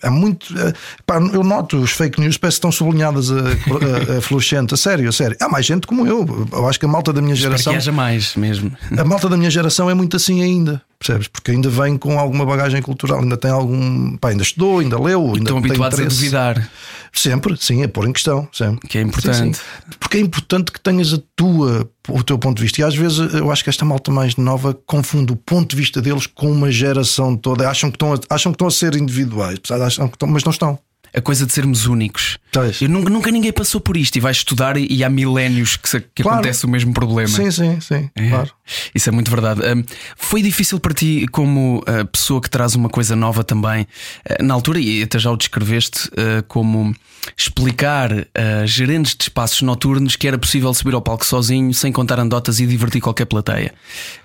É 0.02 0.10
muito. 0.10 0.46
eh, 0.58 0.72
pá, 1.06 1.16
eu 1.32 1.42
noto 1.42 1.78
os 1.78 1.90
fake 1.92 2.20
news 2.20 2.36
parece 2.36 2.56
que 2.56 2.58
estão 2.58 2.72
sublinhadas 2.72 3.30
a, 3.30 3.34
a, 3.36 4.18
a 4.18 4.20
fluorescente. 4.20 4.74
A 4.74 4.76
sério, 4.76 5.08
a 5.08 5.12
sério. 5.12 5.36
Há 5.40 5.48
mais 5.48 5.64
gente 5.66 5.86
como 5.86 6.06
eu. 6.06 6.46
Eu 6.52 6.68
acho 6.68 6.78
que 6.78 6.84
a 6.86 6.88
malta 6.88 7.12
da 7.12 7.20
minha 7.22 7.34
Para 7.34 7.42
que 7.42 7.48
geração. 7.50 7.74
haja 7.74 7.92
mais 7.92 8.34
mesmo. 8.36 8.72
A 8.96 9.04
malta 9.04 9.28
da 9.28 9.36
minha 9.36 9.50
geração 9.50 9.88
é 9.90 9.94
muito 9.94 10.16
assim 10.16 10.42
ainda, 10.42 10.80
percebes? 10.98 11.28
Porque 11.28 11.50
ainda 11.50 11.68
vem 11.68 11.96
com 11.96 12.18
alguma 12.18 12.44
bagagem 12.44 12.80
cultural, 12.82 13.20
ainda 13.20 13.36
tem 13.36 13.50
algum. 13.50 14.16
Pá, 14.16 14.28
ainda 14.30 14.42
estudou, 14.42 14.78
ainda 14.80 14.98
leu, 15.00 15.20
ainda 15.26 15.38
Estão 15.38 15.60
tem 15.60 15.70
habituados 15.70 16.00
a 16.00 16.04
duvidar, 16.04 16.70
Sempre, 17.12 17.56
sim, 17.58 17.82
é 17.82 17.88
pôr 17.88 18.08
em 18.08 18.12
questão. 18.12 18.48
Sempre. 18.52 18.88
que 18.88 18.96
é 18.96 19.02
importante. 19.02 19.36
Sim, 19.36 19.52
sim. 19.52 19.96
Porque 20.00 20.16
é 20.16 20.20
importante 20.20 20.72
que 20.72 20.80
tenhas 20.80 21.12
a 21.12 21.18
tua, 21.36 21.88
o 22.08 22.22
teu 22.22 22.38
ponto 22.38 22.56
de 22.56 22.62
vista. 22.62 22.80
E 22.80 22.84
às 22.84 22.94
vezes 22.94 23.34
eu 23.34 23.50
acho 23.50 23.62
que 23.62 23.70
esta 23.70 23.84
malta 23.84 24.10
mais 24.10 24.36
nova 24.36 24.74
confunde 24.86 25.32
o 25.32 25.36
ponto 25.36 25.70
de 25.70 25.76
vista 25.76 26.00
deles 26.00 26.26
com 26.26 26.50
uma 26.50 26.70
geração 26.70 27.36
toda. 27.36 27.68
Acham 27.68 27.90
que 27.90 27.96
estão 27.96 28.14
a, 28.14 28.20
acham 28.30 28.50
que 28.50 28.56
estão 28.56 28.66
a 28.66 28.70
ser 28.70 28.96
individuais, 28.96 29.58
acham 29.70 30.08
que 30.08 30.16
estão, 30.16 30.28
mas 30.28 30.42
não 30.42 30.50
estão. 30.50 30.78
A 31.14 31.20
coisa 31.20 31.44
de 31.44 31.52
sermos 31.52 31.86
únicos. 31.86 32.38
Eu 32.80 32.88
nunca, 32.88 33.10
nunca 33.10 33.30
ninguém 33.30 33.52
passou 33.52 33.80
por 33.80 33.96
isto 33.96 34.16
e 34.16 34.20
vais 34.20 34.38
estudar 34.38 34.76
e, 34.76 34.86
e 34.90 35.04
há 35.04 35.10
milénios 35.10 35.76
que, 35.76 35.88
se- 35.88 36.00
que 36.14 36.22
Claro. 36.22 36.38
acontece 36.38 36.64
o 36.64 36.68
mesmo 36.68 36.92
problema. 36.94 37.28
Sim, 37.28 37.50
sim, 37.50 37.80
sim, 37.80 38.10
É, 38.14 38.28
claro. 38.30 38.50
Isso 38.94 39.08
é 39.08 39.12
muito 39.12 39.30
verdade. 39.30 39.60
Hum, 39.60 39.84
foi 40.16 40.40
difícil 40.42 40.80
para 40.80 40.94
ti, 40.94 41.26
como 41.30 41.78
uh, 41.80 42.06
pessoa 42.10 42.40
que 42.40 42.48
traz 42.48 42.74
uma 42.74 42.88
coisa 42.88 43.14
nova 43.14 43.44
também, 43.44 43.82
uh, 43.82 44.42
na 44.42 44.54
altura, 44.54 44.80
e 44.80 45.02
até 45.02 45.18
já 45.18 45.30
o 45.30 45.36
descreveste, 45.36 46.08
uh, 46.08 46.42
como 46.48 46.94
explicar 47.36 48.10
a 48.34 48.66
gerentes 48.66 49.14
de 49.14 49.24
espaços 49.24 49.60
noturnos 49.62 50.16
que 50.16 50.26
era 50.26 50.38
possível 50.38 50.72
subir 50.74 50.94
ao 50.94 51.02
palco 51.02 51.26
sozinho, 51.26 51.72
sem 51.74 51.92
contar 51.92 52.18
anedotas 52.18 52.58
e 52.60 52.66
divertir 52.66 53.00
qualquer 53.00 53.26
plateia. 53.26 53.74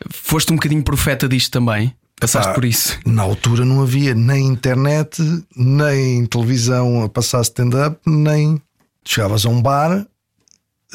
Foste 0.09 0.51
um 0.51 0.55
bocadinho 0.55 0.83
profeta 0.83 1.27
disto 1.27 1.51
também? 1.51 1.93
Passaste 2.19 2.47
Pá, 2.49 2.53
por 2.55 2.65
isso? 2.65 2.97
Na 3.05 3.21
altura 3.21 3.63
não 3.63 3.81
havia 3.81 4.15
nem 4.15 4.45
internet, 4.47 5.21
nem 5.55 6.25
televisão 6.25 7.03
a 7.03 7.09
passar 7.09 7.41
stand-up, 7.41 7.97
nem 8.07 8.59
chegavas 9.05 9.45
a 9.45 9.49
um 9.49 9.61
bar, 9.61 9.91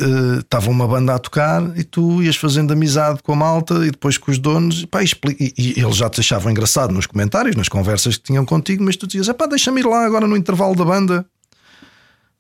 eh, 0.00 0.38
estava 0.41 0.69
uma 0.69 0.87
banda 0.88 1.14
a 1.14 1.19
tocar 1.21 1.62
e 1.79 1.85
tu 1.85 2.21
ias 2.23 2.35
fazendo 2.35 2.73
amizade 2.73 3.23
com 3.23 3.33
a 3.35 3.37
malta 3.37 3.75
e 3.87 3.91
depois 3.93 4.19
com 4.19 4.31
os 4.33 4.38
donos 4.38 4.85
pá, 4.87 5.00
e, 5.02 5.05
expli- 5.05 5.37
e- 5.38 5.75
e 5.76 5.81
eles 5.81 5.97
já 5.97 6.11
te 6.11 6.19
achavam 6.21 6.50
engraçado 6.50 6.93
nos 6.93 7.07
comentários, 7.07 7.55
nas 7.55 7.69
conversas 7.69 8.17
que 8.17 8.25
tinham 8.25 8.45
contigo, 8.45 8.83
mas 8.83 8.97
tu 8.97 9.07
dizias: 9.07 9.29
pá, 9.37 9.47
deixa-me 9.47 9.81
ir 9.81 9.87
lá 9.87 10.05
agora 10.05 10.26
no 10.26 10.37
intervalo 10.37 10.75
da 10.75 10.85
banda, 10.85 11.25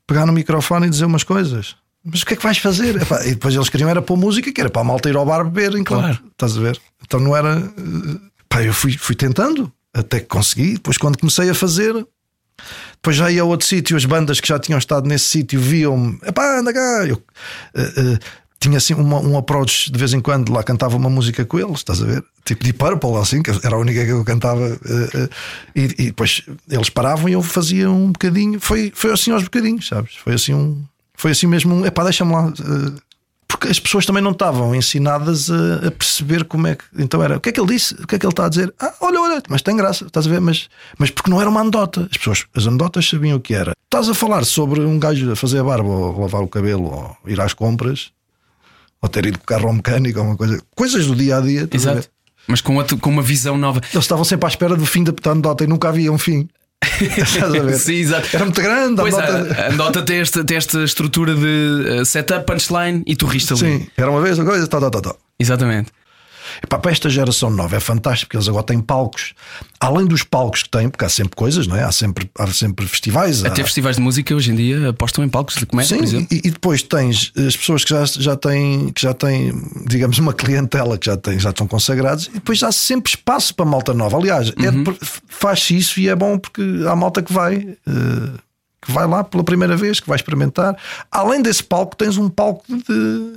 pegar 0.08 0.26
no 0.26 0.32
microfone 0.32 0.88
e 0.88 0.90
dizer 0.90 1.04
umas 1.04 1.22
coisas. 1.22 1.76
Mas 2.04 2.22
o 2.22 2.26
que 2.26 2.34
é 2.34 2.36
que 2.36 2.42
vais 2.42 2.58
fazer? 2.58 3.00
Epá, 3.00 3.24
e 3.24 3.30
depois 3.30 3.54
eles 3.54 3.68
queriam 3.68 3.88
era 3.88 4.02
pôr 4.02 4.16
música, 4.16 4.50
que 4.52 4.60
era 4.60 4.68
para 4.68 4.82
a 4.82 4.84
malta 4.84 5.08
ir 5.08 5.14
ao 5.14 5.24
bar 5.24 5.44
beber 5.44 5.78
enquanto 5.78 6.00
Claro. 6.02 6.18
estás 6.32 6.58
a 6.58 6.60
ver? 6.60 6.80
Então 7.06 7.20
não 7.20 7.36
era. 7.36 7.58
eh, 7.58 8.31
Pá, 8.52 8.62
eu 8.62 8.74
fui, 8.74 8.92
fui 8.98 9.14
tentando 9.14 9.72
até 9.94 10.20
que 10.20 10.26
consegui. 10.26 10.74
Depois, 10.74 10.98
quando 10.98 11.16
comecei 11.16 11.48
a 11.48 11.54
fazer, 11.54 11.94
depois 12.92 13.16
já 13.16 13.30
ia 13.30 13.40
a 13.40 13.44
outro 13.46 13.66
sítio. 13.66 13.96
As 13.96 14.04
bandas 14.04 14.40
que 14.40 14.48
já 14.48 14.58
tinham 14.58 14.78
estado 14.78 15.08
nesse 15.08 15.24
sítio 15.24 15.58
viam-me, 15.58 16.18
epá, 16.22 16.58
anda 16.58 16.70
cá. 16.70 17.06
Eu, 17.08 17.22
eh, 17.74 17.92
eh, 17.96 18.18
tinha 18.60 18.76
assim 18.76 18.92
uma, 18.92 19.20
um 19.20 19.38
approach 19.38 19.90
de 19.90 19.98
vez 19.98 20.12
em 20.12 20.20
quando 20.20 20.52
lá 20.52 20.62
cantava 20.62 20.98
uma 20.98 21.08
música 21.08 21.46
com 21.46 21.58
eles, 21.58 21.78
estás 21.78 22.02
a 22.02 22.04
ver? 22.04 22.22
Tipo 22.44 22.62
de 22.62 22.74
Purple, 22.74 23.16
assim, 23.16 23.42
que 23.42 23.50
era 23.50 23.74
a 23.74 23.78
única 23.78 24.04
que 24.04 24.10
eu 24.10 24.22
cantava. 24.22 24.60
Uh, 24.60 25.24
uh, 25.24 25.30
e, 25.74 25.84
e, 25.84 26.06
depois 26.06 26.42
eles 26.68 26.90
paravam 26.90 27.30
e 27.30 27.32
eu 27.32 27.42
fazia 27.42 27.90
um 27.90 28.12
bocadinho. 28.12 28.60
Foi, 28.60 28.92
foi 28.94 29.12
assim 29.12 29.30
aos 29.30 29.44
bocadinhos, 29.44 29.88
sabes? 29.88 30.16
Foi 30.16 30.34
assim 30.34 30.52
um. 30.52 30.84
Foi 31.14 31.30
assim 31.30 31.46
mesmo 31.46 31.74
um. 31.74 31.86
Epá, 31.86 32.04
deixa-me 32.04 32.32
lá. 32.32 32.52
Porque 33.62 33.70
as 33.70 33.78
pessoas 33.78 34.04
também 34.04 34.20
não 34.20 34.32
estavam 34.32 34.74
ensinadas 34.74 35.48
a, 35.48 35.86
a, 35.86 35.90
perceber 35.92 36.42
como 36.42 36.66
é 36.66 36.74
que. 36.74 36.82
Então 36.98 37.22
era, 37.22 37.36
o 37.36 37.40
que 37.40 37.50
é 37.50 37.52
que 37.52 37.60
ele 37.60 37.72
disse? 37.72 37.94
O 37.94 38.08
que 38.08 38.16
é 38.16 38.18
que 38.18 38.26
ele 38.26 38.32
está 38.32 38.46
a 38.46 38.48
dizer? 38.48 38.74
Ah, 38.80 38.92
olha, 39.00 39.20
olha, 39.20 39.42
mas 39.48 39.62
tem 39.62 39.76
graça, 39.76 40.04
estás 40.04 40.26
a 40.26 40.30
ver? 40.30 40.40
Mas, 40.40 40.68
mas 40.98 41.10
porque 41.10 41.30
não 41.30 41.40
era 41.40 41.48
uma 41.48 41.60
anedota. 41.60 42.08
As 42.10 42.16
pessoas, 42.16 42.44
as 42.56 42.66
anedotas 42.66 43.08
sabiam 43.08 43.36
o 43.36 43.40
que 43.40 43.54
era. 43.54 43.72
Estás 43.84 44.08
a 44.08 44.14
falar 44.14 44.44
sobre 44.44 44.80
um 44.80 44.98
gajo 44.98 45.30
a 45.30 45.36
fazer 45.36 45.60
a 45.60 45.64
barba, 45.64 45.88
ou 45.88 46.22
lavar 46.22 46.42
o 46.42 46.48
cabelo, 46.48 46.86
ou 46.86 47.16
ir 47.30 47.40
às 47.40 47.54
compras, 47.54 48.10
ou 49.00 49.08
ter 49.08 49.26
ido 49.26 49.38
com 49.38 49.44
o 49.44 49.46
carro 49.46 49.68
ao 49.68 49.74
mecânico, 49.74 50.18
ou 50.18 50.26
uma 50.26 50.36
coisa. 50.36 50.60
Coisas 50.74 51.06
do 51.06 51.14
dia 51.14 51.36
a 51.36 51.40
dia. 51.40 51.68
Exato. 51.70 52.10
Mas 52.48 52.60
com, 52.60 52.74
outro, 52.74 52.98
com 52.98 53.10
uma 53.10 53.22
visão 53.22 53.56
nova. 53.56 53.80
Eles 53.92 54.04
estavam 54.04 54.24
sempre 54.24 54.46
à 54.46 54.48
espera 54.48 54.74
do 54.74 54.84
fim 54.84 55.04
da 55.04 55.12
anedota 55.30 55.62
e 55.62 55.68
nunca 55.68 55.88
havia 55.88 56.10
um 56.10 56.18
fim. 56.18 56.48
Sim, 57.78 57.94
exato. 57.94 58.28
Era 58.32 58.44
muito 58.44 58.60
grande. 58.60 58.96
Pois 58.96 59.14
a 59.14 59.20
nota... 59.20 59.66
a 59.66 59.72
nota 59.72 60.02
tem 60.02 60.20
esta, 60.20 60.44
tem 60.44 60.56
esta 60.56 60.82
estrutura 60.84 61.34
de 61.34 62.00
uh, 62.00 62.04
setup, 62.04 62.44
punchline 62.46 63.02
e 63.06 63.16
tu 63.16 63.26
riste 63.26 63.52
ali. 63.52 63.60
Sim, 63.60 63.86
era 63.96 64.10
uma 64.10 64.20
vez 64.20 64.38
uma 64.38 64.48
coisa, 64.48 64.66
tá, 64.66 64.80
tá, 64.80 64.90
tá, 64.90 65.00
tá. 65.00 65.14
Exatamente. 65.38 65.90
Epá, 66.62 66.78
para 66.78 66.90
esta 66.90 67.08
geração 67.08 67.50
nova 67.50 67.76
é 67.76 67.80
fantástico 67.80 68.28
porque 68.28 68.36
eles 68.36 68.48
agora 68.48 68.64
têm 68.64 68.80
palcos. 68.80 69.34
Além 69.78 70.06
dos 70.06 70.22
palcos 70.22 70.62
que 70.62 70.70
têm, 70.70 70.88
porque 70.88 71.04
há 71.04 71.08
sempre 71.08 71.34
coisas, 71.36 71.66
não 71.66 71.76
é? 71.76 71.82
Há 71.82 71.92
sempre, 71.92 72.30
há 72.38 72.46
sempre 72.48 72.86
festivais. 72.86 73.44
Até 73.44 73.62
há... 73.62 73.64
festivais 73.64 73.96
de 73.96 74.02
música 74.02 74.34
hoje 74.34 74.50
em 74.52 74.54
dia 74.54 74.88
apostam 74.90 75.24
em 75.24 75.28
palcos 75.28 75.56
de 75.56 75.66
comédia, 75.66 75.88
Sim, 75.88 75.98
por 75.98 76.04
exemplo. 76.04 76.28
E, 76.30 76.48
e 76.48 76.50
depois 76.50 76.82
tens 76.82 77.32
as 77.36 77.56
pessoas 77.56 77.84
que 77.84 77.90
já, 77.90 78.04
já, 78.04 78.36
têm, 78.36 78.90
que 78.90 79.02
já 79.02 79.14
têm, 79.14 79.52
digamos, 79.86 80.18
uma 80.18 80.32
clientela 80.32 80.96
que 80.98 81.06
já, 81.06 81.16
têm, 81.16 81.38
já 81.38 81.50
estão 81.50 81.66
consagrados, 81.66 82.26
e 82.26 82.34
depois 82.34 82.62
há 82.62 82.72
sempre 82.72 83.10
espaço 83.10 83.54
para 83.54 83.64
malta 83.64 83.92
nova. 83.94 84.16
Aliás, 84.16 84.52
é 84.62 84.70
Uhum. 84.72 84.84
é, 84.88 85.06
faz-se 85.28 85.76
isso 85.76 86.00
e 86.00 86.08
é 86.08 86.14
bom 86.16 86.38
porque 86.38 86.62
há 86.88 86.96
malta 86.96 87.22
que 87.22 87.32
vai. 87.32 87.56
Uh, 87.86 88.38
que 88.84 88.90
vai 88.90 89.06
lá 89.06 89.22
pela 89.22 89.44
primeira 89.44 89.76
vez, 89.76 90.00
que 90.00 90.08
vai 90.08 90.16
experimentar. 90.16 90.76
Além 91.08 91.40
desse 91.40 91.62
palco, 91.62 91.96
tens 91.96 92.16
um 92.16 92.28
palco 92.28 92.64
de, 92.68 93.32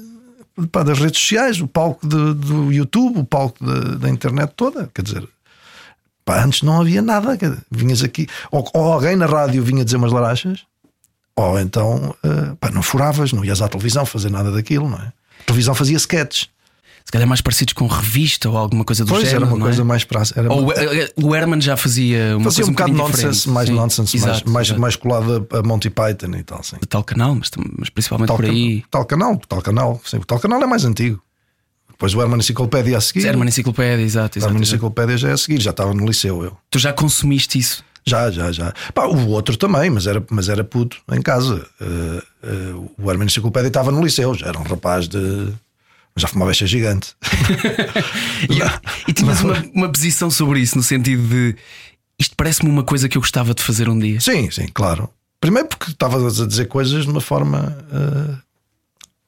pá, 0.72 0.84
das 0.84 1.00
redes 1.00 1.20
sociais, 1.20 1.60
o 1.60 1.68
palco 1.68 2.08
de, 2.08 2.34
do 2.34 2.72
YouTube, 2.72 3.20
o 3.20 3.26
palco 3.26 3.64
de, 3.64 3.98
da 3.98 4.10
internet 4.10 4.54
toda. 4.56 4.90
Quer 4.94 5.02
dizer, 5.02 5.28
pá, 6.24 6.44
antes 6.44 6.62
não 6.62 6.82
havia 6.82 7.02
nada. 7.02 7.38
Vinhas 7.70 8.04
aqui, 8.04 8.28
ou, 8.52 8.70
ou, 8.74 8.94
alguém 8.94 9.16
na 9.16 9.26
rádio 9.26 9.64
vinha 9.64 9.84
dizer 9.84 9.98
umas 9.98 10.12
larachas, 10.12 10.66
ou 11.36 11.60
então 11.60 12.16
uh, 12.24 12.56
pá, 12.58 12.72
não 12.72 12.82
furavas, 12.82 13.32
não 13.32 13.44
ias 13.44 13.62
à 13.62 13.68
televisão 13.68 14.06
fazer 14.06 14.30
nada 14.30 14.52
daquilo, 14.52 14.90
não 14.90 14.98
é? 14.98 15.12
A 15.42 15.44
televisão 15.46 15.76
fazia 15.76 15.98
sketches. 15.98 16.50
Se 17.06 17.12
calhar 17.12 17.28
mais 17.28 17.40
parecidos 17.40 17.74
com 17.74 17.86
revista 17.86 18.50
ou 18.50 18.58
alguma 18.58 18.84
coisa 18.84 19.06
do 19.06 19.10
pois, 19.10 19.24
género. 19.24 19.46
era 19.46 19.54
uma 19.54 19.64
coisa 19.64 19.82
é? 19.82 19.86
mais 19.86 20.04
praça. 20.04 20.34
Era 20.36 20.52
ou 20.52 20.64
uma... 20.64 20.74
o 21.24 21.36
Herman 21.36 21.62
já 21.62 21.78
fazia 21.78 22.36
uma 22.36 22.46
fazia 22.46 22.64
coisa 22.66 22.72
um 22.72 22.74
bocado 22.74 22.92
um 22.92 22.96
nonsense, 22.96 23.50
mais 23.50 23.70
Sim, 23.70 23.76
nonsense, 23.76 24.18
exato, 24.18 24.32
mais, 24.32 24.44
mais, 24.44 24.68
exato. 24.68 24.82
mais 24.82 24.96
colado 24.96 25.48
a 25.52 25.62
Monty 25.62 25.92
Python 25.92 26.36
e 26.36 26.44
tal. 26.44 26.64
Sim. 26.64 26.78
De 26.82 26.88
tal 26.88 27.04
canal, 27.04 27.36
mas, 27.36 27.52
mas 27.78 27.90
principalmente 27.90 28.28
tal 28.28 28.38
por 28.38 28.46
aí. 28.46 28.82
Can, 28.82 28.88
tal 28.90 29.06
canal, 29.06 29.42
tal 29.48 29.62
canal. 29.62 30.02
Sim, 30.04 30.18
o 30.18 30.26
tal 30.26 30.40
canal 30.40 30.62
é 30.62 30.66
mais 30.66 30.84
antigo. 30.84 31.22
Depois 31.92 32.14
o 32.14 32.22
Herman 32.22 32.40
Enciclopédia 32.40 32.98
a 32.98 33.02
seguir. 33.02 33.26
Herman 33.26 33.48
Enciclopédia, 33.48 34.04
exato. 34.04 34.40
O 34.40 34.44
Herman 34.44 34.64
Enciclopédia 34.64 35.18
já 35.18 35.30
é 35.30 35.32
a 35.34 35.38
seguir, 35.38 35.62
já 35.62 35.72
estava 35.72 35.94
no 35.94 36.06
liceu 36.06 36.44
eu. 36.44 36.58
Tu 36.70 36.80
já 36.80 36.92
consumiste 36.92 37.58
isso? 37.58 37.84
Já, 38.06 38.30
já, 38.30 38.52
já. 38.52 38.74
Pá, 38.94 39.06
o 39.06 39.30
outro 39.30 39.58
também, 39.58 39.90
mas 39.90 40.06
era, 40.06 40.24
mas 40.30 40.50
era 40.50 40.64
puto 40.64 40.98
em 41.12 41.22
casa. 41.22 41.66
Uh, 41.80 42.48
uh, 42.48 42.92
o 42.98 43.12
Herman 43.12 43.28
Enciclopédia 43.28 43.70
estava 43.70 43.92
no 43.92 44.04
liceu, 44.04 44.34
já 44.34 44.48
era 44.48 44.60
um 44.60 44.64
rapaz 44.64 45.08
de. 45.08 45.54
Já 46.18 46.28
fumava 46.28 46.52
esta 46.52 46.66
gigante. 46.66 47.14
e, 48.50 49.10
e 49.10 49.14
tinhas 49.14 49.42
uma, 49.42 49.66
uma 49.74 49.92
posição 49.92 50.32
sobre 50.32 50.62
isso, 50.62 50.78
no 50.78 50.84
sentido 50.84 51.28
de 51.28 51.56
isto 52.18 52.36
parece-me 52.38 52.70
uma 52.70 52.84
coisa 52.84 53.10
que 53.10 53.18
eu 53.18 53.22
gostava 53.22 53.54
de 53.54 53.62
fazer 53.62 53.90
um 53.90 54.00
dia. 54.00 54.20
Sim, 54.22 54.50
sim, 54.50 54.68
claro. 54.74 55.10
Primeiro 55.40 55.68
porque 55.68 55.92
estavas 55.92 56.40
a 56.40 56.48
dizer 56.48 56.68
coisas 56.68 57.04
de 57.04 57.12
uma 57.12 57.22
forma. 57.22 57.78
Uh, 57.92 58.38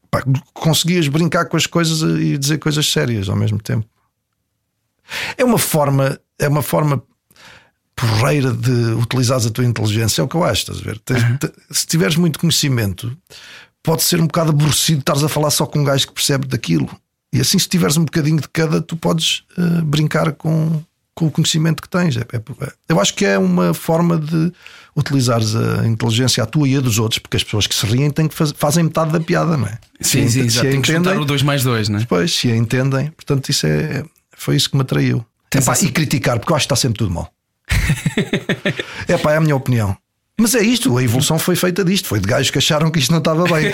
pá, 0.10 0.24
conseguias 0.54 1.08
brincar 1.08 1.46
com 1.46 1.58
as 1.58 1.68
coisas 1.68 2.02
e 2.02 2.38
dizer 2.38 2.58
coisas 2.58 2.90
sérias 2.90 3.28
ao 3.28 3.36
mesmo 3.36 3.62
tempo. 3.62 3.88
É 5.38 5.44
uma 5.44 5.60
forma, 5.60 6.20
é 6.40 6.48
uma 6.48 6.62
forma 6.62 7.04
porreira 7.96 8.54
de 8.54 8.72
utilizares 8.94 9.46
a 9.46 9.50
tua 9.50 9.66
inteligência, 9.66 10.22
é 10.22 10.24
o 10.24 10.28
que 10.28 10.36
eu 10.36 10.44
acho, 10.44 10.62
estás 10.62 10.80
a 10.80 10.84
ver? 10.84 11.02
Uhum. 11.10 11.38
Se 11.72 11.88
tiveres 11.88 12.16
muito 12.16 12.40
conhecimento, 12.40 13.18
pode 13.88 14.04
ser 14.04 14.20
um 14.20 14.28
bocado 14.28 14.50
aborrecido 14.50 15.00
estares 15.00 15.24
a 15.24 15.30
falar 15.30 15.50
só 15.50 15.66
com 15.66 15.80
um 15.80 15.84
gajo 15.86 16.08
que 16.08 16.14
percebe 16.14 16.46
daquilo. 16.46 16.90
E 17.32 17.40
assim, 17.40 17.58
se 17.58 17.70
tiveres 17.70 17.96
um 17.96 18.04
bocadinho 18.04 18.42
de 18.42 18.50
cada, 18.50 18.82
tu 18.82 18.98
podes 18.98 19.44
uh, 19.58 19.82
brincar 19.82 20.34
com, 20.34 20.84
com 21.16 21.28
o 21.28 21.32
conhecimento 21.32 21.82
que 21.82 21.88
tens. 21.88 22.18
É, 22.18 22.20
é, 22.20 22.42
eu 22.90 23.00
acho 23.00 23.14
que 23.14 23.24
é 23.24 23.38
uma 23.38 23.74
forma 23.74 24.18
de 24.18 24.52
utilizares 24.94 25.56
a 25.56 25.88
inteligência, 25.88 26.44
a 26.44 26.46
tua 26.46 26.68
e 26.68 26.76
a 26.76 26.82
dos 26.82 27.00
outros, 27.00 27.20
porque 27.20 27.38
as 27.38 27.46
pessoas 27.46 27.66
que 27.66 27.74
se 27.74 27.86
riem 27.86 28.12
têm 28.12 28.28
que 28.28 28.36
faz, 28.36 28.52
fazem 28.58 28.84
metade 28.84 29.14
da 29.14 29.22
piada, 29.22 29.56
não 29.56 29.68
é? 29.68 29.78
Sim, 30.02 30.28
se, 30.28 30.42
sim, 30.42 30.50
se 30.50 30.62
tem 30.64 30.82
que 30.82 30.92
juntar 30.92 31.18
o 31.18 31.24
2 31.24 31.44
mais 31.44 31.64
2, 31.64 31.88
não 31.88 32.00
é? 32.00 32.06
Pois, 32.10 32.34
se 32.36 32.52
a 32.52 32.58
entendem, 32.58 33.10
portanto, 33.12 33.48
isso 33.48 33.66
é, 33.68 34.04
foi 34.36 34.58
isso 34.58 34.70
que 34.70 34.76
me 34.76 34.82
atraiu. 34.82 35.26
Epá, 35.56 35.72
essa... 35.72 35.86
E 35.86 35.92
criticar, 35.94 36.40
porque 36.40 36.52
eu 36.52 36.58
acho 36.58 36.68
que 36.68 36.74
está 36.74 36.76
sempre 36.76 36.98
tudo 36.98 37.12
mal. 37.12 37.32
é 39.08 39.18
pá, 39.18 39.32
é 39.32 39.38
a 39.38 39.42
minha 39.42 39.56
opinião. 39.56 39.96
Mas 40.40 40.54
é 40.54 40.62
isto, 40.62 40.96
a 40.96 41.04
evolução 41.04 41.40
foi 41.40 41.56
feita 41.56 41.84
disto. 41.84 42.08
Foi 42.08 42.20
de 42.20 42.28
gajos 42.28 42.52
que 42.52 42.60
acharam 42.60 42.92
que 42.92 43.00
isto 43.00 43.12
não 43.12 43.18
estava 43.18 43.44
bem. 43.46 43.68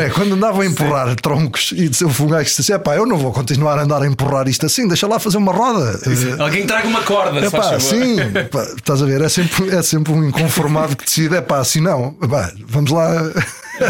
é? 0.00 0.10
Quando 0.10 0.34
andavam 0.34 0.62
a 0.62 0.66
empurrar 0.66 1.10
Sim. 1.10 1.14
troncos 1.14 1.72
e 1.76 1.88
de 1.88 2.04
um 2.04 2.26
gajo 2.26 2.50
que 2.50 2.56
disse: 2.56 2.76
pá, 2.80 2.96
eu 2.96 3.06
não 3.06 3.16
vou 3.16 3.30
continuar 3.32 3.78
a 3.78 3.82
andar 3.82 4.02
a 4.02 4.06
empurrar 4.06 4.48
isto 4.48 4.66
assim, 4.66 4.88
deixa 4.88 5.06
lá 5.06 5.20
fazer 5.20 5.36
uma 5.36 5.52
roda. 5.52 6.00
Alguém 6.42 6.66
traga 6.66 6.88
uma 6.88 7.02
corda, 7.02 7.38
é 7.38 7.48
pá, 7.48 7.78
sim, 7.78 8.16
pá, 8.50 8.64
estás 8.76 9.00
a 9.00 9.06
ver? 9.06 9.20
É 9.20 9.28
sempre, 9.28 9.70
é 9.70 9.80
sempre 9.80 10.12
um 10.12 10.24
inconformado 10.24 10.96
que 10.96 11.04
decide: 11.04 11.36
é 11.36 11.40
pá, 11.40 11.58
assim 11.58 11.80
não, 11.80 12.12
pá, 12.14 12.52
vamos 12.66 12.90
lá. 12.90 13.30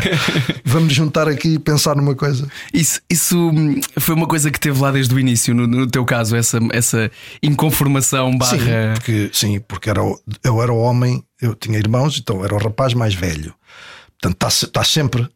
Vamos 0.64 0.92
juntar 0.92 1.28
aqui 1.28 1.54
e 1.54 1.58
pensar 1.58 1.96
numa 1.96 2.14
coisa. 2.14 2.48
Isso, 2.72 3.00
isso 3.08 3.50
foi 3.98 4.14
uma 4.14 4.26
coisa 4.26 4.50
que 4.50 4.60
teve 4.60 4.80
lá 4.80 4.90
desde 4.90 5.14
o 5.14 5.18
início, 5.18 5.54
no, 5.54 5.66
no 5.66 5.86
teu 5.86 6.04
caso, 6.04 6.36
essa, 6.36 6.58
essa 6.72 7.10
inconformação 7.42 8.36
barra. 8.36 8.58
Sim, 8.58 8.94
porque, 8.94 9.30
sim, 9.32 9.60
porque 9.60 9.90
era, 9.90 10.00
eu 10.44 10.62
era 10.62 10.72
o 10.72 10.78
homem, 10.78 11.22
eu 11.40 11.54
tinha 11.54 11.78
irmãos, 11.78 12.18
então 12.18 12.44
era 12.44 12.54
o 12.54 12.58
rapaz 12.58 12.94
mais 12.94 13.14
velho. 13.14 13.54
Portanto, 14.20 14.34
estás 14.34 14.70
tá 14.72 14.84
sempre, 14.84 15.28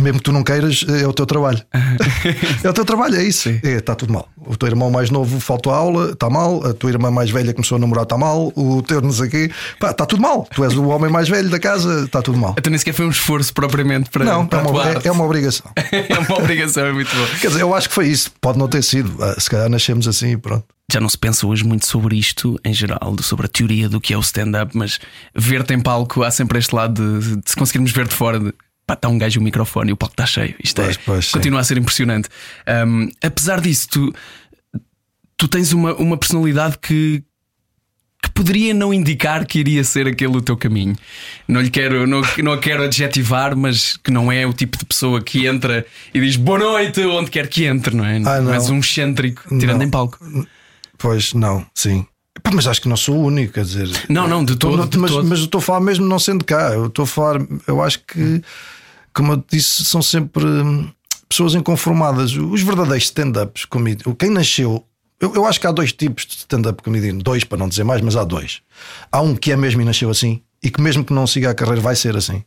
mesmo 0.00 0.18
que 0.18 0.24
tu 0.24 0.32
não 0.32 0.42
queiras, 0.42 0.84
é 0.88 1.06
o 1.06 1.12
teu 1.12 1.26
trabalho. 1.26 1.60
é 2.62 2.68
o 2.68 2.72
teu 2.72 2.84
trabalho, 2.84 3.16
é 3.16 3.24
isso. 3.24 3.48
Está 3.48 3.68
é, 3.68 3.80
tá 3.80 3.94
tudo 3.94 4.12
mal. 4.12 4.28
O 4.44 4.56
teu 4.56 4.68
irmão 4.68 4.90
mais 4.90 5.10
novo 5.10 5.38
faltou 5.40 5.72
à 5.72 5.76
aula, 5.76 6.10
está 6.12 6.28
mal. 6.28 6.64
A 6.66 6.74
tua 6.74 6.90
irmã 6.90 7.10
mais 7.10 7.30
velha 7.30 7.52
começou 7.52 7.76
a 7.76 7.78
namorar, 7.78 8.04
está 8.04 8.18
mal. 8.18 8.52
O 8.56 8.82
teu 8.82 9.00
não 9.00 9.12
sei 9.12 9.28
o 9.28 9.30
quê, 9.30 9.50
está 9.74 10.06
tudo 10.06 10.22
mal. 10.22 10.48
Tu 10.54 10.64
és 10.64 10.74
o 10.74 10.84
homem 10.88 11.10
mais 11.10 11.28
velho 11.28 11.48
da 11.48 11.58
casa, 11.58 12.04
está 12.04 12.20
tudo 12.20 12.38
mal. 12.38 12.54
Então 12.58 12.70
nem 12.70 12.78
sequer 12.78 12.94
foi 12.94 13.06
um 13.06 13.10
esforço 13.10 13.52
propriamente 13.52 14.10
para. 14.10 14.24
Não, 14.24 14.46
para 14.46 14.60
é, 14.60 14.62
uma, 14.62 14.88
é, 14.88 15.00
é, 15.04 15.12
uma, 15.12 15.24
obrigação. 15.24 15.70
é 15.76 16.18
uma 16.18 16.38
obrigação, 16.38 16.86
é 16.86 16.92
muito 16.92 17.14
bom. 17.14 17.26
Quer 17.40 17.48
dizer, 17.48 17.60
eu 17.62 17.74
acho 17.74 17.88
que 17.88 17.94
foi 17.94 18.08
isso. 18.08 18.30
Pode 18.40 18.58
não 18.58 18.68
ter 18.68 18.82
sido. 18.82 19.16
Ah, 19.22 19.34
Se 19.38 19.48
calhar 19.48 19.68
nascemos 19.68 20.08
assim 20.08 20.32
e 20.32 20.36
pronto. 20.36 20.64
Já 20.92 21.00
não 21.00 21.08
se 21.08 21.16
pensa 21.16 21.46
hoje 21.46 21.64
muito 21.64 21.86
sobre 21.86 22.16
isto 22.16 22.60
em 22.64 22.74
geral, 22.74 23.16
sobre 23.22 23.46
a 23.46 23.48
teoria 23.48 23.88
do 23.88 24.00
que 24.00 24.12
é 24.12 24.16
o 24.16 24.20
stand-up, 24.20 24.76
mas 24.76 24.98
ver-te 25.34 25.72
em 25.72 25.80
palco 25.80 26.22
há 26.22 26.30
sempre 26.30 26.58
este 26.58 26.74
lado 26.74 27.20
de, 27.20 27.36
de 27.36 27.50
se 27.50 27.56
conseguirmos 27.56 27.92
ver 27.92 28.06
de 28.08 28.14
fora. 28.14 28.38
De, 28.38 28.52
pá, 28.86 28.94
está 28.94 29.08
um 29.08 29.18
gajo 29.18 29.40
o 29.40 29.42
microfone 29.42 29.90
e 29.90 29.92
o 29.92 29.96
palco 29.96 30.14
está 30.14 30.26
cheio. 30.26 30.54
Isto 30.62 30.82
pois, 30.82 30.96
é, 30.96 31.00
pois, 31.04 31.30
continua 31.30 31.60
a 31.60 31.64
ser 31.64 31.78
impressionante. 31.78 32.28
Um, 32.86 33.08
apesar 33.22 33.60
disso, 33.60 33.88
tu, 33.90 34.14
tu 35.36 35.48
tens 35.48 35.72
uma, 35.72 35.94
uma 35.94 36.16
personalidade 36.16 36.78
que, 36.78 37.22
que 38.22 38.30
poderia 38.30 38.72
não 38.74 38.92
indicar 38.92 39.46
que 39.46 39.58
iria 39.58 39.82
ser 39.84 40.06
aquele 40.06 40.36
o 40.36 40.40
teu 40.40 40.56
caminho. 40.56 40.96
Não 41.48 41.60
lhe 41.60 41.70
quero, 41.70 42.06
não, 42.06 42.22
não 42.42 42.52
a 42.52 42.58
quero 42.58 42.82
adjetivar, 42.84 43.56
mas 43.56 43.96
que 43.96 44.10
não 44.10 44.30
é 44.30 44.46
o 44.46 44.52
tipo 44.52 44.78
de 44.78 44.84
pessoa 44.84 45.20
que 45.22 45.46
entra 45.46 45.86
e 46.12 46.20
diz 46.20 46.36
boa 46.36 46.58
noite 46.58 47.00
onde 47.02 47.30
quer 47.30 47.48
que 47.48 47.64
entre, 47.64 47.94
não 47.94 48.04
é? 48.04 48.16
Ah, 48.24 48.40
não. 48.40 48.52
és 48.52 48.70
um 48.70 48.78
excêntrico 48.78 49.42
tirando 49.58 49.78
Não. 49.78 49.86
em 49.86 49.90
palco. 49.90 50.18
Pois 50.98 51.34
não, 51.34 51.66
sim. 51.74 52.06
Pá, 52.42 52.50
mas 52.52 52.66
acho 52.66 52.80
que 52.82 52.88
não 52.88 52.96
sou 52.96 53.16
o 53.16 53.24
único, 53.26 53.52
quer 53.54 53.64
dizer. 53.64 53.88
Não, 54.08 54.26
não, 54.26 54.44
de 54.44 54.56
todo, 54.56 54.86
de 54.86 54.98
mas, 54.98 55.10
todo. 55.10 55.28
mas 55.28 55.38
eu 55.38 55.44
estou 55.46 55.58
a 55.58 55.62
falar 55.62 55.80
mesmo 55.80 56.06
não 56.06 56.18
sendo 56.18 56.44
cá. 56.44 56.72
Eu 56.72 56.86
estou 56.86 57.04
a 57.04 57.06
falar, 57.06 57.40
eu 57.66 57.82
acho 57.82 58.00
que, 58.00 58.42
como 59.14 59.32
eu 59.34 59.44
disse, 59.50 59.84
são 59.84 60.02
sempre 60.02 60.44
hum, 60.44 60.90
pessoas 61.28 61.54
inconformadas. 61.54 62.32
Os 62.32 62.62
verdadeiros 62.62 63.04
stand-ups, 63.04 63.64
comedi- 63.66 64.04
quem 64.18 64.30
nasceu. 64.30 64.84
Eu, 65.20 65.34
eu 65.36 65.46
acho 65.46 65.60
que 65.60 65.66
há 65.68 65.70
dois 65.72 65.92
tipos 65.92 66.26
de 66.26 66.34
stand-up 66.34 66.82
comedian, 66.82 67.16
dois 67.18 67.44
para 67.44 67.58
não 67.58 67.68
dizer 67.68 67.84
mais, 67.84 68.00
mas 68.00 68.16
há 68.16 68.24
dois. 68.24 68.60
Há 69.10 69.20
um 69.20 69.36
que 69.36 69.52
é 69.52 69.56
mesmo 69.56 69.80
e 69.80 69.84
nasceu 69.84 70.10
assim, 70.10 70.42
e 70.60 70.68
que 70.68 70.80
mesmo 70.80 71.04
que 71.04 71.12
não 71.12 71.26
siga 71.28 71.50
a 71.50 71.54
carreira 71.54 71.80
vai 71.80 71.94
ser 71.94 72.16
assim. 72.16 72.42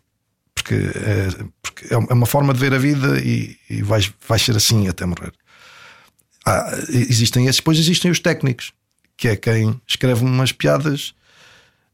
Porque 0.54 0.74
é, 0.76 1.28
porque 1.62 1.94
é 1.94 1.98
uma 1.98 2.26
forma 2.26 2.54
de 2.54 2.60
ver 2.60 2.74
a 2.74 2.78
vida 2.78 3.18
e, 3.20 3.56
e 3.70 3.82
vais, 3.82 4.12
vais 4.28 4.42
ser 4.42 4.58
assim 4.58 4.90
até 4.90 5.06
morrer. 5.06 5.32
Há- 6.46 6.70
existem 6.90 7.46
esses, 7.48 7.58
depois 7.58 7.80
existem 7.80 8.12
os 8.12 8.20
técnicos, 8.20 8.72
que 9.18 9.28
é 9.28 9.36
quem 9.36 9.80
escreve 9.88 10.24
umas 10.24 10.52
piadas 10.52 11.14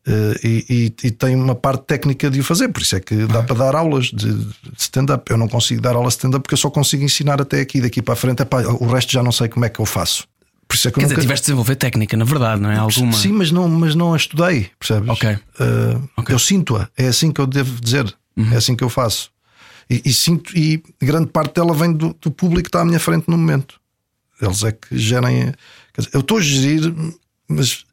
Uh, 0.07 0.33
e, 0.43 0.65
e, 0.67 1.07
e, 1.07 1.11
tem 1.11 1.35
uma 1.35 1.53
parte 1.53 1.83
técnica 1.83 2.27
de 2.27 2.39
o 2.39 2.43
fazer, 2.43 2.69
por 2.69 2.81
isso 2.81 2.95
é 2.95 2.99
que 2.99 3.27
dá 3.27 3.41
ah. 3.41 3.43
para 3.43 3.55
dar 3.55 3.75
aulas 3.75 4.05
de, 4.05 4.47
stand-up. 4.75 5.29
Eu 5.29 5.37
não 5.37 5.47
consigo 5.47 5.79
dar 5.79 5.95
aulas 5.95 6.13
de 6.13 6.17
stand-up 6.17 6.41
porque 6.41 6.55
eu 6.55 6.57
só 6.57 6.71
consigo 6.71 7.03
ensinar 7.03 7.39
até 7.39 7.61
aqui, 7.61 7.79
daqui 7.79 8.01
para 8.01 8.15
a 8.15 8.17
frente. 8.17 8.41
Epá, 8.41 8.63
o 8.63 8.87
resto 8.87 9.11
já 9.11 9.21
não 9.21 9.31
sei 9.31 9.47
como 9.47 9.63
é 9.63 9.69
que 9.69 9.79
eu 9.79 9.85
faço. 9.85 10.27
Por 10.67 10.73
isso 10.73 10.87
é 10.87 10.91
que 10.91 10.95
Quer 10.95 11.01
nunca... 11.03 11.15
dizer, 11.15 11.21
tiveste 11.27 11.43
de 11.43 11.45
desenvolver 11.47 11.75
técnica, 11.75 12.17
na 12.17 12.25
verdade, 12.25 12.61
não 12.61 12.71
é? 12.71 12.77
Alguma... 12.77 13.13
Sim, 13.13 13.33
mas 13.33 13.51
não, 13.51 13.69
mas 13.69 13.93
não 13.93 14.13
a 14.13 14.17
estudei, 14.17 14.71
percebes? 14.79 15.07
Ok. 15.07 15.29
Uh, 15.29 16.09
okay. 16.17 16.33
Eu 16.33 16.39
sinto-a, 16.39 16.89
é 16.97 17.07
assim 17.07 17.31
que 17.31 17.39
eu 17.39 17.45
devo 17.45 17.79
dizer, 17.79 18.11
uhum. 18.35 18.53
é 18.53 18.55
assim 18.55 18.75
que 18.75 18.83
eu 18.83 18.89
faço. 18.89 19.29
E, 19.87 20.01
e, 20.03 20.13
sinto, 20.13 20.57
e 20.57 20.81
grande 20.99 21.27
parte 21.27 21.55
dela 21.55 21.75
vem 21.75 21.93
do, 21.93 22.15
do, 22.19 22.31
público 22.31 22.63
que 22.63 22.69
está 22.69 22.81
à 22.81 22.85
minha 22.85 22.99
frente 22.99 23.25
no 23.27 23.37
momento. 23.37 23.79
Eles 24.41 24.63
é 24.63 24.71
que 24.71 24.97
gerem. 24.97 25.53
Eu 26.13 26.21
estou 26.21 26.37
a 26.37 26.41
gerir, 26.41 26.93
mas 27.47 27.85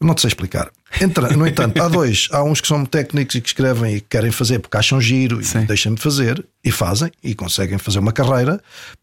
não 0.00 0.14
te 0.14 0.20
sei 0.22 0.28
explicar. 0.28 0.70
Entra, 1.00 1.30
no 1.36 1.46
entanto, 1.46 1.82
há 1.82 1.88
dois. 1.88 2.28
Há 2.30 2.42
uns 2.42 2.60
que 2.60 2.68
são 2.68 2.84
técnicos 2.84 3.34
e 3.34 3.40
que 3.40 3.48
escrevem 3.48 3.96
e 3.96 4.00
que 4.00 4.06
querem 4.08 4.30
fazer 4.30 4.58
porque 4.58 4.76
acham 4.76 5.00
giro 5.00 5.42
Sim. 5.42 5.60
e 5.60 5.64
deixam-me 5.66 5.98
fazer 5.98 6.44
e 6.64 6.70
fazem 6.70 7.10
e 7.22 7.34
conseguem 7.34 7.78
fazer 7.78 7.98
uma 7.98 8.12
carreira. 8.12 8.60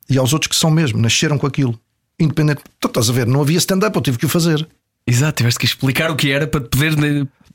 E 0.09 0.17
há 0.17 0.23
os 0.23 0.33
outros 0.33 0.49
que 0.49 0.55
são 0.55 0.71
mesmo, 0.71 0.99
nasceram 0.99 1.37
com 1.37 1.45
aquilo. 1.47 1.79
Independente. 2.19 2.61
Tu 2.79 2.87
estás 2.87 3.09
a 3.09 3.13
ver, 3.13 3.27
não 3.27 3.41
havia 3.41 3.57
stand-up, 3.57 3.95
eu 3.95 4.01
tive 4.01 4.17
que 4.17 4.25
o 4.25 4.29
fazer. 4.29 4.67
Exato, 5.05 5.37
tiveste 5.37 5.59
que 5.59 5.65
explicar 5.65 6.09
o 6.09 6.15
que 6.15 6.31
era 6.31 6.47
para 6.47 6.61
poder 6.61 6.95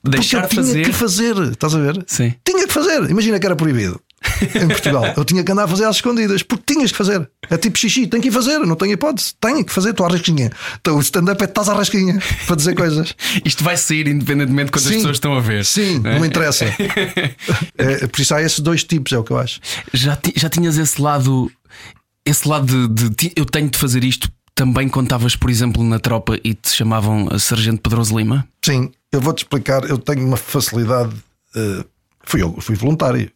deixar 0.04 0.46
porque 0.46 0.60
eu 0.60 0.64
tinha 0.64 0.84
fazer. 0.84 0.84
que 0.84 0.92
fazer, 0.92 1.52
estás 1.52 1.74
a 1.74 1.78
ver? 1.78 2.04
Sim. 2.06 2.34
Tinha 2.44 2.66
que 2.66 2.72
fazer. 2.72 3.08
Imagina 3.08 3.38
que 3.38 3.46
era 3.46 3.56
proibido 3.56 4.00
em 4.54 4.68
Portugal. 4.68 5.14
Eu 5.16 5.24
tinha 5.24 5.44
que 5.44 5.52
andar 5.52 5.64
a 5.64 5.68
fazer 5.68 5.84
às 5.84 5.96
escondidas, 5.96 6.42
porque 6.42 6.74
tinhas 6.74 6.90
que 6.90 6.98
fazer. 6.98 7.28
É 7.48 7.56
tipo 7.56 7.78
xixi, 7.78 8.06
tem 8.06 8.20
que 8.20 8.28
ir 8.28 8.32
fazer, 8.32 8.58
não 8.58 8.76
tenho 8.76 8.92
hipótese, 8.92 9.34
tenho 9.40 9.64
que 9.64 9.72
fazer, 9.72 9.90
estou 9.90 10.06
à 10.06 10.10
rasquinha. 10.10 10.50
Então 10.80 10.96
o 10.96 11.00
stand-up 11.00 11.40
é 11.42 11.44
estás 11.46 11.68
à 11.68 11.74
rasquinha 11.74 12.18
para 12.46 12.56
dizer 12.56 12.74
coisas. 12.74 13.14
Isto 13.44 13.64
vai 13.64 13.76
sair 13.76 14.08
independentemente 14.08 14.66
de 14.66 14.72
quantas 14.72 14.88
sim, 14.88 14.96
pessoas 14.96 15.16
estão 15.16 15.34
a 15.34 15.40
ver. 15.40 15.64
Sim, 15.64 16.00
não, 16.00 16.10
é? 16.10 16.18
não 16.18 16.24
interessa. 16.26 16.64
é, 17.78 18.06
por 18.06 18.20
isso 18.20 18.34
há 18.34 18.42
esses 18.42 18.60
dois 18.60 18.84
tipos, 18.84 19.12
é 19.12 19.18
o 19.18 19.24
que 19.24 19.30
eu 19.30 19.38
acho. 19.38 19.60
Já, 19.92 20.18
já 20.36 20.48
tinhas 20.48 20.76
esse 20.76 21.00
lado, 21.00 21.50
esse 22.24 22.46
lado 22.48 22.88
de, 22.88 23.08
de 23.10 23.32
eu 23.36 23.44
tenho 23.44 23.70
de 23.70 23.78
fazer 23.78 24.04
isto 24.04 24.30
também 24.54 24.88
contavas, 24.88 25.36
por 25.36 25.50
exemplo, 25.50 25.84
na 25.84 26.00
tropa 26.00 26.36
e 26.42 26.52
te 26.52 26.70
chamavam 26.70 27.38
Sargento 27.38 27.80
Pedroso 27.80 28.18
Lima? 28.18 28.44
Sim, 28.64 28.90
eu 29.12 29.20
vou-te 29.20 29.44
explicar. 29.44 29.88
Eu 29.88 29.98
tenho 29.98 30.26
uma 30.26 30.36
facilidade. 30.36 31.14
Uh, 31.54 31.84
fui, 32.24 32.42
eu, 32.42 32.60
fui 32.60 32.74
voluntário. 32.74 33.30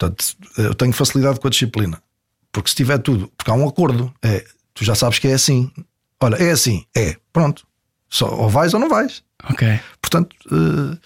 Portanto, 0.00 0.24
eu 0.56 0.74
tenho 0.74 0.94
facilidade 0.94 1.38
com 1.38 1.46
a 1.46 1.50
disciplina. 1.50 2.02
Porque 2.50 2.70
se 2.70 2.76
tiver 2.76 2.98
tudo, 2.98 3.30
porque 3.36 3.50
há 3.50 3.54
um 3.54 3.68
acordo, 3.68 4.12
é, 4.22 4.44
tu 4.72 4.82
já 4.82 4.94
sabes 4.94 5.18
que 5.18 5.28
é 5.28 5.34
assim. 5.34 5.70
Olha, 6.18 6.36
é 6.36 6.50
assim, 6.50 6.84
é, 6.96 7.16
pronto. 7.32 7.66
Só, 8.08 8.28
ou 8.34 8.48
vais 8.48 8.72
ou 8.72 8.80
não 8.80 8.88
vais. 8.88 9.22
Ok. 9.44 9.78
Portanto, 10.00 10.34
uh, 10.50 10.98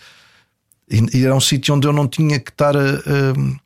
e, 0.88 1.18
e, 1.18 1.24
era 1.24 1.34
um 1.34 1.40
sítio 1.40 1.74
onde 1.74 1.86
eu 1.86 1.92
não 1.92 2.06
tinha 2.06 2.38
que 2.38 2.50
estar. 2.50 2.74
Uh, 2.76 3.60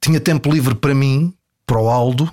tinha 0.00 0.20
tempo 0.20 0.52
livre 0.52 0.74
para 0.74 0.94
mim, 0.94 1.32
para 1.64 1.80
o 1.80 1.88
Aldo, 1.88 2.30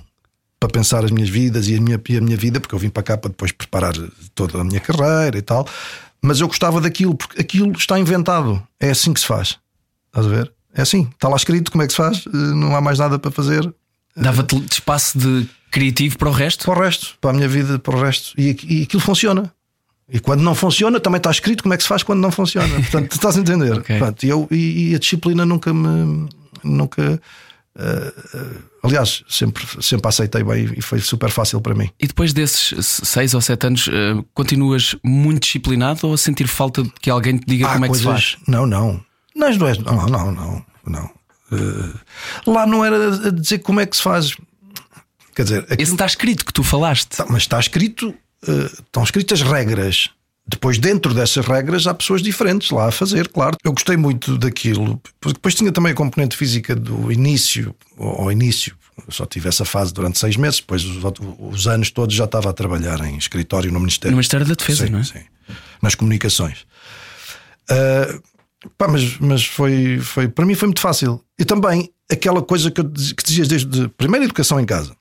para 0.60 0.68
pensar 0.68 1.04
as 1.04 1.10
minhas 1.10 1.30
vidas 1.30 1.68
e 1.68 1.76
a 1.76 1.80
minha, 1.80 2.00
e 2.08 2.16
a 2.18 2.20
minha 2.20 2.36
vida, 2.36 2.60
porque 2.60 2.74
eu 2.74 2.78
vim 2.78 2.90
para 2.90 3.02
cá 3.04 3.16
para 3.16 3.30
depois 3.30 3.52
preparar 3.52 3.94
toda 4.34 4.60
a 4.60 4.64
minha 4.64 4.80
carreira 4.80 5.38
e 5.38 5.42
tal. 5.42 5.66
Mas 6.20 6.40
eu 6.40 6.48
gostava 6.48 6.80
daquilo, 6.80 7.14
porque 7.14 7.40
aquilo 7.40 7.72
está 7.72 7.98
inventado. 7.98 8.62
É 8.78 8.90
assim 8.90 9.14
que 9.14 9.20
se 9.20 9.26
faz. 9.26 9.58
Estás 10.08 10.26
a 10.26 10.28
ver? 10.28 10.52
É 10.74 10.82
assim, 10.82 11.08
está 11.12 11.28
lá 11.28 11.36
escrito 11.36 11.70
como 11.70 11.82
é 11.82 11.86
que 11.86 11.92
se 11.92 11.98
faz, 11.98 12.24
eh, 12.26 12.30
não 12.32 12.74
há 12.74 12.80
mais 12.80 12.98
nada 12.98 13.18
para 13.18 13.30
fazer. 13.30 13.72
Dava-te 14.16 14.56
espaço 14.70 15.18
de 15.18 15.48
criativo 15.70 16.18
para 16.18 16.28
o 16.28 16.32
resto? 16.32 16.64
Para 16.64 16.78
o 16.78 16.82
resto, 16.82 17.14
para 17.20 17.30
a 17.30 17.32
minha 17.32 17.48
vida, 17.48 17.78
para 17.78 17.96
o 17.96 18.00
resto. 18.00 18.38
E, 18.38 18.56
e 18.68 18.82
aquilo 18.82 19.00
funciona. 19.00 19.52
E 20.12 20.20
quando 20.20 20.42
não 20.42 20.54
funciona, 20.54 21.00
também 21.00 21.16
está 21.16 21.30
escrito 21.30 21.62
como 21.62 21.72
é 21.72 21.76
que 21.76 21.82
se 21.82 21.88
faz 21.88 22.02
quando 22.02 22.20
não 22.20 22.30
funciona. 22.30 22.74
Portanto, 22.80 23.12
estás 23.12 23.36
a 23.36 23.40
entender. 23.40 23.72
okay. 23.72 23.98
Portanto, 23.98 24.24
eu, 24.24 24.46
e, 24.50 24.90
e, 24.90 24.94
a 24.94 24.98
disciplina 24.98 25.46
nunca 25.46 25.72
me. 25.72 26.28
Nunca. 26.62 27.20
Uh, 27.74 28.36
uh, 28.36 28.62
aliás, 28.82 29.24
sempre, 29.26 29.64
sempre 29.80 30.06
aceitei 30.06 30.44
bem 30.44 30.74
e 30.76 30.82
foi 30.82 31.00
super 31.00 31.30
fácil 31.30 31.62
para 31.62 31.74
mim. 31.74 31.88
E 31.98 32.06
depois 32.06 32.34
desses 32.34 32.74
seis 32.84 33.32
ou 33.32 33.40
sete 33.40 33.66
anos, 33.66 33.86
uh, 33.86 34.22
continuas 34.34 34.94
muito 35.02 35.44
disciplinado 35.44 36.06
ou 36.06 36.12
a 36.12 36.18
sentir 36.18 36.46
falta 36.46 36.82
de 36.82 36.92
que 37.00 37.08
alguém 37.08 37.38
te 37.38 37.46
diga 37.46 37.72
como 37.72 37.86
é 37.86 37.88
que 37.88 37.96
se 37.96 38.04
faz? 38.04 38.36
Não, 38.46 38.66
não. 38.66 39.00
Não, 39.34 39.46
é, 39.46 39.56
não, 39.56 40.06
não, 40.06 40.32
não, 40.32 40.66
não. 40.86 41.10
Uh, 41.50 42.50
lá 42.50 42.66
não 42.66 42.84
era 42.84 43.28
a 43.28 43.30
dizer 43.30 43.58
como 43.58 43.80
é 43.80 43.86
que 43.86 43.96
se 43.96 44.02
faz. 44.02 44.36
Quer 45.34 45.42
dizer, 45.44 45.58
aquilo... 45.60 45.82
esse 45.82 45.92
está 45.92 46.06
escrito 46.06 46.44
que 46.44 46.52
tu 46.52 46.62
falaste. 46.62 47.16
Tá, 47.16 47.26
mas 47.28 47.42
está 47.42 47.58
escrito, 47.58 48.08
uh, 48.10 48.64
estão 48.64 49.02
escritas 49.02 49.42
regras. 49.42 50.10
Depois, 50.46 50.76
dentro 50.76 51.14
dessas 51.14 51.46
regras, 51.46 51.86
há 51.86 51.94
pessoas 51.94 52.20
diferentes 52.20 52.70
lá 52.70 52.88
a 52.88 52.90
fazer, 52.90 53.28
claro. 53.28 53.56
Eu 53.62 53.72
gostei 53.72 53.96
muito 53.96 54.36
daquilo. 54.36 55.00
Depois 55.24 55.54
tinha 55.54 55.70
também 55.70 55.92
a 55.92 55.94
componente 55.94 56.36
física 56.36 56.74
do 56.74 57.12
início, 57.12 57.74
ao 57.96 58.30
início. 58.30 58.76
Eu 59.06 59.12
só 59.12 59.24
tive 59.24 59.48
essa 59.48 59.64
fase 59.64 59.94
durante 59.94 60.18
seis 60.18 60.36
meses. 60.36 60.58
Depois, 60.58 60.84
os, 60.84 61.02
os 61.38 61.66
anos 61.66 61.90
todos, 61.90 62.14
já 62.14 62.24
estava 62.24 62.50
a 62.50 62.52
trabalhar 62.52 63.00
em 63.06 63.16
escritório 63.16 63.70
no 63.70 63.78
Ministério. 63.78 64.10
No 64.10 64.16
Ministério 64.16 64.46
da 64.46 64.54
Defesa, 64.54 64.86
sim, 64.86 64.92
não 64.92 64.98
é? 64.98 65.04
Sim, 65.04 65.20
nas 65.80 65.94
comunicações. 65.94 66.66
Uh, 67.70 68.20
Pá, 68.78 68.86
mas, 68.88 69.18
mas 69.18 69.44
foi, 69.44 69.98
foi, 69.98 70.28
para 70.28 70.46
mim 70.46 70.54
foi 70.54 70.68
muito 70.68 70.80
fácil. 70.80 71.20
E 71.38 71.44
também 71.44 71.90
aquela 72.10 72.42
coisa 72.42 72.70
que, 72.70 72.80
eu, 72.80 72.88
que 72.90 73.24
dizias 73.24 73.48
desde 73.48 73.88
primeira 73.88 74.24
educação 74.24 74.60
em 74.60 74.64
casa. 74.64 74.94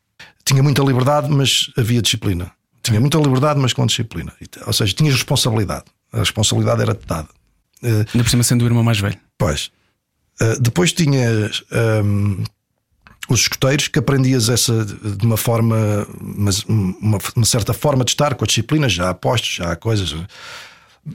Tinha 0.44 0.64
muita 0.64 0.82
liberdade, 0.82 1.30
mas 1.30 1.72
havia 1.78 2.02
disciplina. 2.02 2.52
Tinha 2.82 3.00
muita 3.00 3.20
liberdade, 3.20 3.60
mas 3.60 3.74
com 3.74 3.86
disciplina. 3.86 4.34
Ou 4.66 4.74
seja, 4.74 4.94
tinha 4.94 5.12
responsabilidade. 5.12 5.86
A 6.12 6.20
responsabilidade 6.20 6.82
era 6.82 6.94
dada. 6.94 7.30
Uh, 7.84 8.06
Ainda 8.14 8.24
por 8.24 8.30
cima 8.30 8.44
sendo 8.44 8.64
o 8.64 8.66
irmão 8.66 8.84
mais 8.84 9.00
velho. 9.00 9.18
Pois. 9.38 9.72
Uh, 10.42 10.60
depois 10.60 10.92
tinhas 10.92 11.64
um, 12.04 12.44
os 13.30 13.42
escuteiros 13.42 13.88
que 13.88 14.00
aprendias 14.00 14.50
essa 14.50 14.84
de 14.84 15.26
uma 15.26 15.38
forma, 15.38 16.08
mas 16.20 16.64
uma, 16.64 17.20
uma 17.36 17.46
certa 17.46 17.74
forma 17.74 18.04
de 18.04 18.12
estar 18.12 18.34
com 18.36 18.44
a 18.44 18.48
disciplina, 18.48 18.90
já 18.90 19.10
há 19.10 19.14
postos, 19.14 19.54
já 19.56 19.72
há 19.72 19.76
coisas 19.76 20.14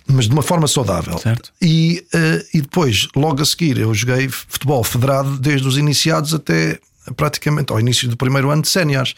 mas 0.06 0.26
de 0.26 0.32
uma 0.32 0.42
forma 0.42 0.66
saudável. 0.66 1.16
Certo. 1.18 1.52
E, 1.60 2.04
uh, 2.14 2.46
e 2.54 2.60
depois, 2.60 3.08
logo 3.14 3.40
a 3.40 3.44
seguir, 3.44 3.78
eu 3.78 3.92
joguei 3.94 4.28
futebol 4.28 4.82
federado 4.82 5.38
desde 5.38 5.66
os 5.66 5.78
iniciados 5.78 6.34
até 6.34 6.78
praticamente 7.16 7.72
ao 7.72 7.78
início 7.78 8.08
do 8.08 8.16
primeiro 8.16 8.50
ano 8.50 8.62
de 8.62 8.68
séniores. 8.68 9.14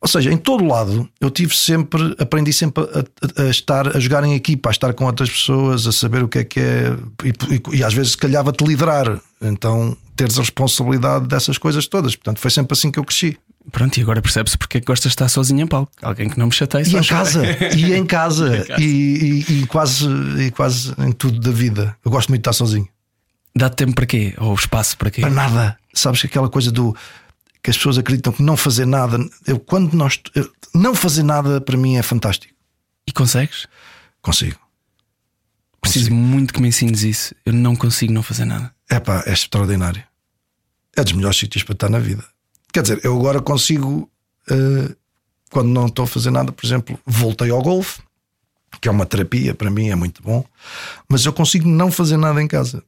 Ou 0.00 0.06
seja, 0.06 0.32
em 0.32 0.36
todo 0.36 0.64
lado 0.64 1.08
eu 1.20 1.28
tive 1.28 1.54
sempre, 1.56 2.14
aprendi 2.18 2.52
sempre 2.52 2.84
a, 2.84 3.42
a, 3.42 3.46
a, 3.46 3.50
estar 3.50 3.96
a 3.96 3.98
jogar 3.98 4.22
em 4.22 4.34
equipa, 4.34 4.70
a 4.70 4.72
estar 4.72 4.94
com 4.94 5.04
outras 5.04 5.28
pessoas, 5.28 5.86
a 5.88 5.92
saber 5.92 6.22
o 6.22 6.28
que 6.28 6.38
é 6.38 6.44
que 6.44 6.60
é, 6.60 6.96
e, 7.24 7.28
e, 7.54 7.78
e 7.78 7.84
às 7.84 7.92
vezes 7.92 8.14
calhava-te 8.14 8.64
liderar, 8.64 9.20
então 9.42 9.96
teres 10.14 10.38
a 10.38 10.42
responsabilidade 10.42 11.26
dessas 11.26 11.58
coisas 11.58 11.86
todas. 11.88 12.14
Portanto, 12.14 12.38
foi 12.38 12.50
sempre 12.50 12.74
assim 12.74 12.92
que 12.92 12.98
eu 12.98 13.04
cresci. 13.04 13.36
Pronto, 13.70 13.96
e 13.98 14.02
agora 14.02 14.22
percebe-se 14.22 14.56
porque 14.56 14.78
é 14.78 14.80
que 14.80 14.86
gostas 14.86 15.10
de 15.10 15.14
estar 15.14 15.28
sozinho 15.28 15.60
em 15.60 15.66
palco. 15.66 15.92
Alguém 16.02 16.28
que 16.28 16.38
não 16.38 16.46
me 16.46 16.52
chateie. 16.52 16.84
E 16.86 16.96
em 16.96 17.02
casa, 17.02 17.42
e 17.76 17.92
em 17.94 18.06
casa, 18.06 18.66
e, 18.78 19.44
e, 19.48 19.62
e, 19.62 19.66
quase, 19.66 20.06
e 20.38 20.50
quase 20.50 20.94
em 20.98 21.12
tudo 21.12 21.38
da 21.40 21.50
vida. 21.50 21.96
Eu 22.04 22.10
gosto 22.10 22.28
muito 22.30 22.42
de 22.42 22.48
estar 22.48 22.52
sozinho. 22.52 22.88
Dá 23.54 23.68
tempo 23.68 23.94
para 23.94 24.06
quê? 24.06 24.34
Ou 24.38 24.54
espaço 24.54 24.96
para 24.96 25.10
quê? 25.10 25.20
Para 25.20 25.30
nada. 25.30 25.78
Sabes 25.92 26.20
que 26.20 26.26
aquela 26.26 26.48
coisa 26.48 26.70
do 26.70 26.94
que 27.62 27.70
as 27.70 27.76
pessoas 27.76 27.98
acreditam 27.98 28.32
que 28.32 28.42
não 28.42 28.56
fazer 28.56 28.86
nada. 28.86 29.18
Eu, 29.46 29.58
quando 29.58 29.94
nós. 29.94 30.20
Eu, 30.34 30.50
não 30.74 30.94
fazer 30.94 31.22
nada 31.22 31.60
para 31.60 31.76
mim 31.76 31.96
é 31.96 32.02
fantástico. 32.02 32.54
E 33.06 33.12
consegues? 33.12 33.66
Consigo. 34.22 34.58
Preciso 35.80 36.10
consigo. 36.10 36.26
muito 36.26 36.54
que 36.54 36.60
me 36.60 36.68
ensines 36.68 37.02
isso. 37.02 37.34
Eu 37.44 37.52
não 37.52 37.74
consigo 37.74 38.12
não 38.12 38.22
fazer 38.22 38.44
nada. 38.44 38.72
É 38.88 39.00
pá, 39.00 39.22
é 39.26 39.32
extraordinário. 39.32 40.02
É 40.96 41.02
dos 41.02 41.12
melhores 41.12 41.38
sítios 41.38 41.64
para 41.64 41.72
estar 41.72 41.88
na 41.88 41.98
vida. 41.98 42.24
Quer 42.72 42.82
dizer, 42.82 43.00
eu 43.02 43.16
agora 43.16 43.40
consigo, 43.40 44.10
uh, 44.50 44.96
quando 45.50 45.68
não 45.68 45.86
estou 45.86 46.04
a 46.04 46.08
fazer 46.08 46.30
nada, 46.30 46.52
por 46.52 46.64
exemplo, 46.64 46.98
voltei 47.06 47.50
ao 47.50 47.62
golfe, 47.62 48.00
que 48.80 48.88
é 48.88 48.90
uma 48.90 49.06
terapia, 49.06 49.54
para 49.54 49.70
mim 49.70 49.88
é 49.88 49.94
muito 49.94 50.22
bom, 50.22 50.44
mas 51.08 51.24
eu 51.24 51.32
consigo 51.32 51.68
não 51.68 51.90
fazer 51.90 52.16
nada 52.16 52.42
em 52.42 52.48
casa 52.48 52.82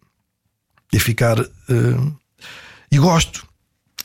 e 0.92 0.98
ficar. 0.98 1.38
Uh, 1.40 2.14
e 2.90 2.98
gosto. 2.98 3.46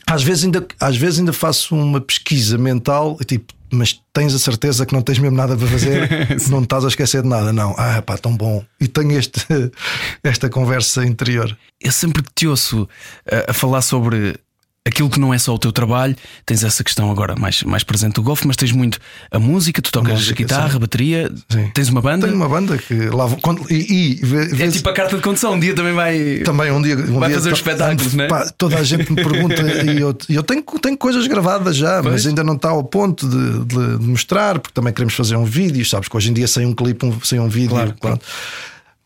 Às 0.06 0.22
vezes, 0.22 0.44
ainda, 0.44 0.66
às 0.80 0.96
vezes 0.96 1.18
ainda 1.18 1.32
faço 1.32 1.74
uma 1.74 2.00
pesquisa 2.00 2.56
mental, 2.56 3.18
tipo, 3.26 3.52
mas 3.72 4.00
tens 4.12 4.32
a 4.32 4.38
certeza 4.38 4.86
que 4.86 4.94
não 4.94 5.02
tens 5.02 5.18
mesmo 5.18 5.36
nada 5.36 5.56
para 5.56 5.66
fazer, 5.66 6.08
não 6.48 6.62
estás 6.62 6.84
a 6.84 6.88
esquecer 6.88 7.22
de 7.22 7.28
nada, 7.28 7.52
não. 7.52 7.74
Ah, 7.76 8.00
pá, 8.02 8.16
tão 8.16 8.36
bom. 8.36 8.64
E 8.80 8.86
tenho 8.86 9.18
este, 9.18 9.40
esta 10.22 10.48
conversa 10.48 11.04
interior. 11.04 11.56
Eu 11.80 11.90
sempre 11.90 12.22
que 12.22 12.30
te 12.32 12.46
ouço 12.46 12.88
a, 13.30 13.34
eh, 13.34 13.46
a 13.48 13.52
falar 13.52 13.82
sobre 13.82 14.38
aquilo 14.86 15.10
que 15.10 15.18
não 15.18 15.34
é 15.34 15.38
só 15.38 15.52
o 15.52 15.58
teu 15.58 15.72
trabalho, 15.72 16.14
tens 16.44 16.62
essa 16.62 16.84
questão 16.84 17.10
agora 17.10 17.34
mais, 17.36 17.62
mais 17.64 17.82
presente 17.82 18.14
do 18.14 18.22
golfe, 18.22 18.46
mas 18.46 18.56
tens 18.56 18.70
muito 18.70 18.98
a 19.30 19.38
música, 19.38 19.82
tu 19.82 19.90
tocas 19.90 20.12
música, 20.12 20.34
guitarra, 20.34 20.70
sim. 20.70 20.78
bateria, 20.78 21.30
sim. 21.48 21.70
tens 21.74 21.88
uma 21.88 22.00
banda. 22.00 22.26
Tenho 22.26 22.38
uma 22.38 22.48
banda 22.48 22.78
que 22.78 22.94
lá 23.08 23.28
quando, 23.42 23.66
e, 23.70 24.20
e 24.22 24.62
É 24.62 24.68
tipo 24.70 24.88
a 24.88 24.92
carta 24.92 25.16
de 25.16 25.22
condução, 25.22 25.54
um 25.54 25.60
dia 25.60 25.74
também 25.74 25.92
vai. 25.92 26.38
Também 26.44 26.70
um 26.70 26.80
dia 26.80 26.96
um 26.96 27.18
vai 27.18 27.28
dia, 27.28 27.38
fazer 27.38 27.52
os 27.52 27.58
espetáculos, 27.58 28.14
né? 28.14 28.28
Toda 28.56 28.78
a 28.78 28.84
gente 28.84 29.10
me 29.10 29.16
pergunta 29.16 29.62
e 29.84 30.00
eu, 30.00 30.16
eu 30.28 30.42
tenho, 30.42 30.62
tenho 30.62 30.96
coisas 30.96 31.26
gravadas 31.26 31.76
já, 31.76 32.00
pois. 32.02 32.14
mas 32.14 32.26
ainda 32.26 32.44
não 32.44 32.54
está 32.54 32.70
ao 32.70 32.84
ponto 32.84 33.28
de, 33.28 33.64
de, 33.64 34.04
mostrar, 34.04 34.58
porque 34.60 34.74
também 34.74 34.92
queremos 34.92 35.14
fazer 35.14 35.36
um 35.36 35.44
vídeo, 35.44 35.84
sabes 35.84 36.08
que 36.08 36.16
hoje 36.16 36.30
em 36.30 36.32
dia 36.32 36.46
sem 36.46 36.64
um 36.64 36.72
clipe, 36.72 37.04
um, 37.04 37.20
sem 37.22 37.40
um 37.40 37.48
vídeo, 37.48 37.70
claro, 37.70 37.94
claro. 38.00 38.20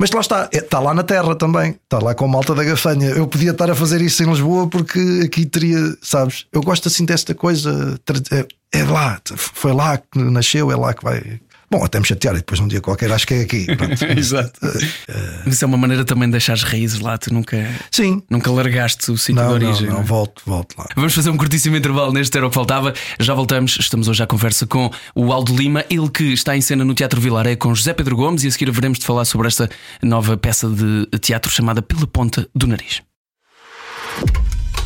Mas 0.01 0.11
lá 0.13 0.21
está, 0.23 0.49
está 0.51 0.81
lá 0.81 0.95
na 0.95 1.03
terra 1.03 1.35
também, 1.35 1.73
está 1.73 1.99
lá 1.99 2.15
com 2.15 2.25
a 2.25 2.29
malta 2.29 2.55
da 2.55 2.65
gafanha. 2.65 3.11
Eu 3.11 3.27
podia 3.27 3.51
estar 3.51 3.71
a 3.71 3.75
fazer 3.75 4.01
isso 4.01 4.23
em 4.23 4.31
Lisboa 4.31 4.67
porque 4.67 5.21
aqui 5.27 5.45
teria, 5.45 5.77
sabes? 6.01 6.47
Eu 6.51 6.63
gosto 6.63 6.89
assim 6.89 7.05
desta 7.05 7.35
coisa, 7.35 8.01
é, 8.33 8.79
é 8.81 8.83
lá, 8.85 9.21
foi 9.37 9.75
lá 9.75 9.99
que 9.99 10.19
nasceu, 10.19 10.73
é 10.73 10.77
lá 10.77 10.95
que 10.95 11.05
vai, 11.05 11.39
Bom, 11.71 11.85
até 11.85 12.01
me 12.01 12.07
chatear 12.07 12.35
e 12.35 12.39
depois 12.39 12.59
um 12.59 12.67
dia 12.67 12.81
qualquer 12.81 13.13
acho 13.13 13.25
que 13.25 13.35
é 13.35 13.41
aqui. 13.43 13.67
Exato. 14.19 14.59
Uh, 14.61 15.49
Isso 15.49 15.65
é 15.65 15.67
uma 15.69 15.77
maneira 15.77 16.05
também 16.05 16.27
de 16.27 16.33
deixar 16.33 16.55
as 16.55 16.65
raízes 16.65 16.99
lá, 16.99 17.17
tu 17.17 17.33
nunca, 17.33 17.65
Sim. 17.93 18.21
nunca 18.29 18.51
largaste 18.51 19.09
o 19.13 19.17
sítio 19.17 19.41
de 19.41 19.53
origem. 19.53 19.87
Não, 19.87 19.93
não, 19.93 20.01
não, 20.01 20.05
volto, 20.05 20.43
volto 20.45 20.77
lá. 20.77 20.87
Vamos 20.97 21.15
fazer 21.15 21.31
um 21.31 21.37
curtíssimo 21.37 21.77
intervalo 21.77 22.13
neste 22.13 22.37
Era 22.37 22.47
o 22.47 22.51
que 22.51 22.55
Faltava. 22.57 22.93
Já 23.21 23.35
voltamos, 23.35 23.77
estamos 23.79 24.09
hoje 24.09 24.21
à 24.21 24.27
conversa 24.27 24.67
com 24.67 24.91
o 25.15 25.33
Aldo 25.33 25.55
Lima, 25.55 25.85
ele 25.89 26.09
que 26.09 26.33
está 26.33 26.57
em 26.57 26.61
cena 26.61 26.85
no 26.85 26.93
Teatro 26.93 27.21
Vilaré 27.21 27.55
com 27.55 27.73
José 27.73 27.93
Pedro 27.93 28.17
Gomes 28.17 28.43
e 28.43 28.49
a 28.49 28.51
seguir 28.51 28.71
veremos 28.73 28.99
de 28.99 29.07
falar 29.07 29.25
sobre 29.25 29.47
esta 29.47 29.71
nova 30.03 30.37
peça 30.37 30.69
de 30.69 31.07
teatro 31.19 31.53
chamada 31.53 31.81
Pela 31.81 32.07
Ponta 32.07 32.49
do 32.53 32.67
Nariz. 32.67 33.01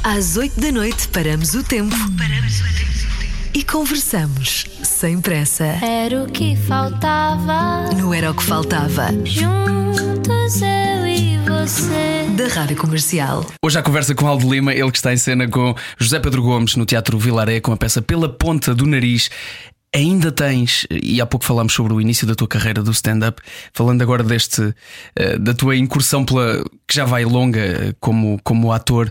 Às 0.03 0.37
8 0.37 0.61
da 0.61 0.71
noite 0.71 1.09
paramos 1.09 1.55
o 1.55 1.63
tempo. 1.65 1.97
Paramos 2.19 2.61
o 2.61 2.65
tempo 2.65 2.94
e 3.55 3.63
conversamos 3.63 4.67
sem 4.83 5.21
pressa. 5.21 5.65
Era 5.65 6.25
o 6.25 6.27
que 6.27 6.57
faltava. 6.57 7.89
Não 7.97 8.13
era 8.13 8.33
o 8.33 8.35
que 8.35 8.43
faltava. 8.43 9.13
Juntos 9.25 10.61
eu 10.61 11.07
e 11.07 11.39
você. 11.39 12.29
Da 12.37 12.49
Rádio 12.49 12.77
Comercial. 12.77 13.47
Hoje 13.65 13.79
a 13.79 13.83
conversa 13.83 14.13
com 14.13 14.27
Aldo 14.27 14.53
Lima, 14.53 14.75
ele 14.75 14.91
que 14.91 14.99
está 14.99 15.13
em 15.13 15.17
cena 15.17 15.49
com 15.49 15.73
José 15.97 16.19
Pedro 16.19 16.43
Gomes 16.43 16.75
no 16.75 16.85
Teatro 16.85 17.17
Vilaré 17.17 17.61
com 17.61 17.73
a 17.73 17.77
peça 17.77 18.03
Pela 18.03 18.29
Ponta 18.29 18.75
do 18.75 18.87
Nariz. 18.87 19.31
Ainda 19.95 20.33
tens, 20.33 20.85
e 20.91 21.21
há 21.21 21.27
pouco 21.27 21.47
falámos 21.47 21.73
sobre 21.73 21.93
o 21.93 22.01
início 22.01 22.27
da 22.27 22.35
tua 22.35 22.49
carreira 22.49 22.83
do 22.83 22.91
stand-up, 22.91 23.41
falando 23.73 24.03
agora 24.03 24.25
deste, 24.25 24.75
eh, 25.15 25.39
da 25.39 25.55
tua 25.55 25.77
incursão 25.77 26.25
pela 26.25 26.65
que 26.89 26.97
já 26.97 27.05
vai 27.05 27.25
longa 27.25 27.61
eh, 27.61 27.95
como, 28.01 28.41
como 28.43 28.73
ator, 28.73 29.09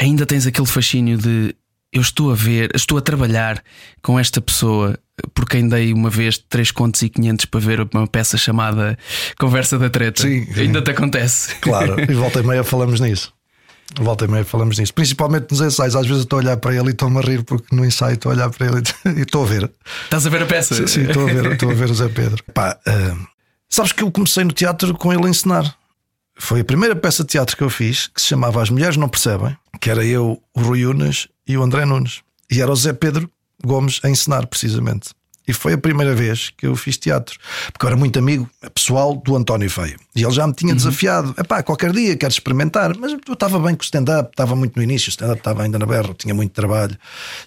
ainda 0.00 0.24
tens 0.24 0.46
aquele 0.46 0.68
fascínio 0.68 1.18
de 1.18 1.52
eu 1.92 2.00
estou 2.00 2.32
a 2.32 2.34
ver, 2.34 2.70
estou 2.74 2.96
a 2.96 3.02
trabalhar 3.02 3.62
com 4.02 4.18
esta 4.18 4.40
pessoa 4.40 4.98
por 5.34 5.48
quem 5.48 5.68
dei 5.68 5.92
uma 5.92 6.08
vez 6.08 6.38
3 6.38 6.70
contos 6.70 7.02
e 7.02 7.08
500 7.08 7.44
para 7.46 7.60
ver 7.60 7.88
uma 7.92 8.06
peça 8.06 8.38
chamada 8.38 8.98
Conversa 9.38 9.78
da 9.78 9.90
Treta. 9.90 10.22
Sim, 10.22 10.46
sim. 10.46 10.60
Ainda 10.62 10.80
te 10.80 10.90
acontece. 10.90 11.54
Claro, 11.56 12.00
e 12.00 12.14
volta 12.14 12.40
e 12.40 12.42
meia 12.42 12.64
falamos 12.64 12.98
nisso. 12.98 13.32
Volta 14.00 14.24
e 14.24 14.28
meia 14.28 14.44
falamos 14.44 14.78
nisso, 14.78 14.94
principalmente 14.94 15.50
nos 15.50 15.60
ensaios. 15.60 15.94
Às 15.94 16.06
vezes 16.06 16.22
estou 16.22 16.38
a 16.38 16.42
olhar 16.42 16.56
para 16.56 16.74
ele 16.74 16.88
e 16.88 16.92
estou-me 16.92 17.18
a 17.18 17.20
rir 17.20 17.42
porque 17.42 17.76
no 17.76 17.84
ensaio 17.84 18.14
estou 18.14 18.32
a 18.32 18.34
olhar 18.34 18.48
para 18.48 18.66
ele 18.68 18.82
e 19.18 19.22
estou 19.22 19.44
a 19.44 19.46
ver. 19.46 19.70
Estás 20.04 20.26
a 20.26 20.30
ver 20.30 20.42
a 20.42 20.46
peça? 20.46 20.74
Sim, 20.74 20.86
sim 20.86 21.02
estou 21.02 21.28
a 21.28 21.32
ver, 21.32 21.52
estou 21.52 21.70
a 21.70 21.74
ver 21.74 21.90
o 21.90 21.94
Zé 21.94 22.08
Pedro. 22.08 22.42
Pá, 22.54 22.78
uh, 22.86 23.26
sabes 23.68 23.92
que 23.92 24.02
eu 24.02 24.10
comecei 24.10 24.44
no 24.44 24.52
teatro 24.52 24.94
com 24.94 25.12
ele 25.12 25.26
a 25.26 25.28
ensinar. 25.28 25.76
Foi 26.36 26.60
a 26.60 26.64
primeira 26.64 26.96
peça 26.96 27.22
de 27.22 27.30
teatro 27.30 27.56
que 27.56 27.62
eu 27.62 27.70
fiz 27.70 28.08
que 28.08 28.20
se 28.20 28.28
chamava 28.28 28.62
As 28.62 28.70
Mulheres 28.70 28.96
Não 28.96 29.08
Percebem, 29.08 29.56
que 29.80 29.90
era 29.90 30.04
eu, 30.04 30.42
o 30.54 30.60
Rui 30.60 30.86
Unas 30.86 31.28
e 31.46 31.56
o 31.56 31.62
André 31.62 31.84
Nunes. 31.84 32.22
E 32.50 32.60
era 32.60 32.70
o 32.70 32.76
Zé 32.76 32.92
Pedro 32.92 33.30
Gomes 33.64 34.00
a 34.02 34.10
ensinar, 34.10 34.46
precisamente. 34.46 35.10
E 35.46 35.52
foi 35.52 35.72
a 35.72 35.78
primeira 35.78 36.14
vez 36.14 36.50
que 36.56 36.66
eu 36.66 36.76
fiz 36.76 36.96
teatro, 36.96 37.38
porque 37.72 37.84
eu 37.84 37.88
era 37.88 37.96
muito 37.96 38.18
amigo 38.18 38.48
pessoal 38.74 39.16
do 39.16 39.36
António 39.36 39.68
Feio. 39.68 39.98
E 40.14 40.22
ele 40.22 40.32
já 40.32 40.46
me 40.46 40.52
tinha 40.52 40.70
uhum. 40.70 40.76
desafiado: 40.76 41.34
é 41.36 41.42
pá, 41.42 41.62
qualquer 41.62 41.92
dia 41.92 42.16
quero 42.16 42.32
experimentar. 42.32 42.96
Mas 42.98 43.12
eu 43.12 43.18
estava 43.32 43.58
bem 43.58 43.74
com 43.74 43.82
o 43.82 43.84
stand-up, 43.84 44.30
estava 44.30 44.54
muito 44.54 44.76
no 44.76 44.82
início, 44.82 45.08
o 45.08 45.10
stand-up 45.10 45.38
estava 45.38 45.62
ainda 45.62 45.78
na 45.78 45.86
berra, 45.86 46.14
tinha 46.16 46.34
muito 46.34 46.52
trabalho. 46.52 46.96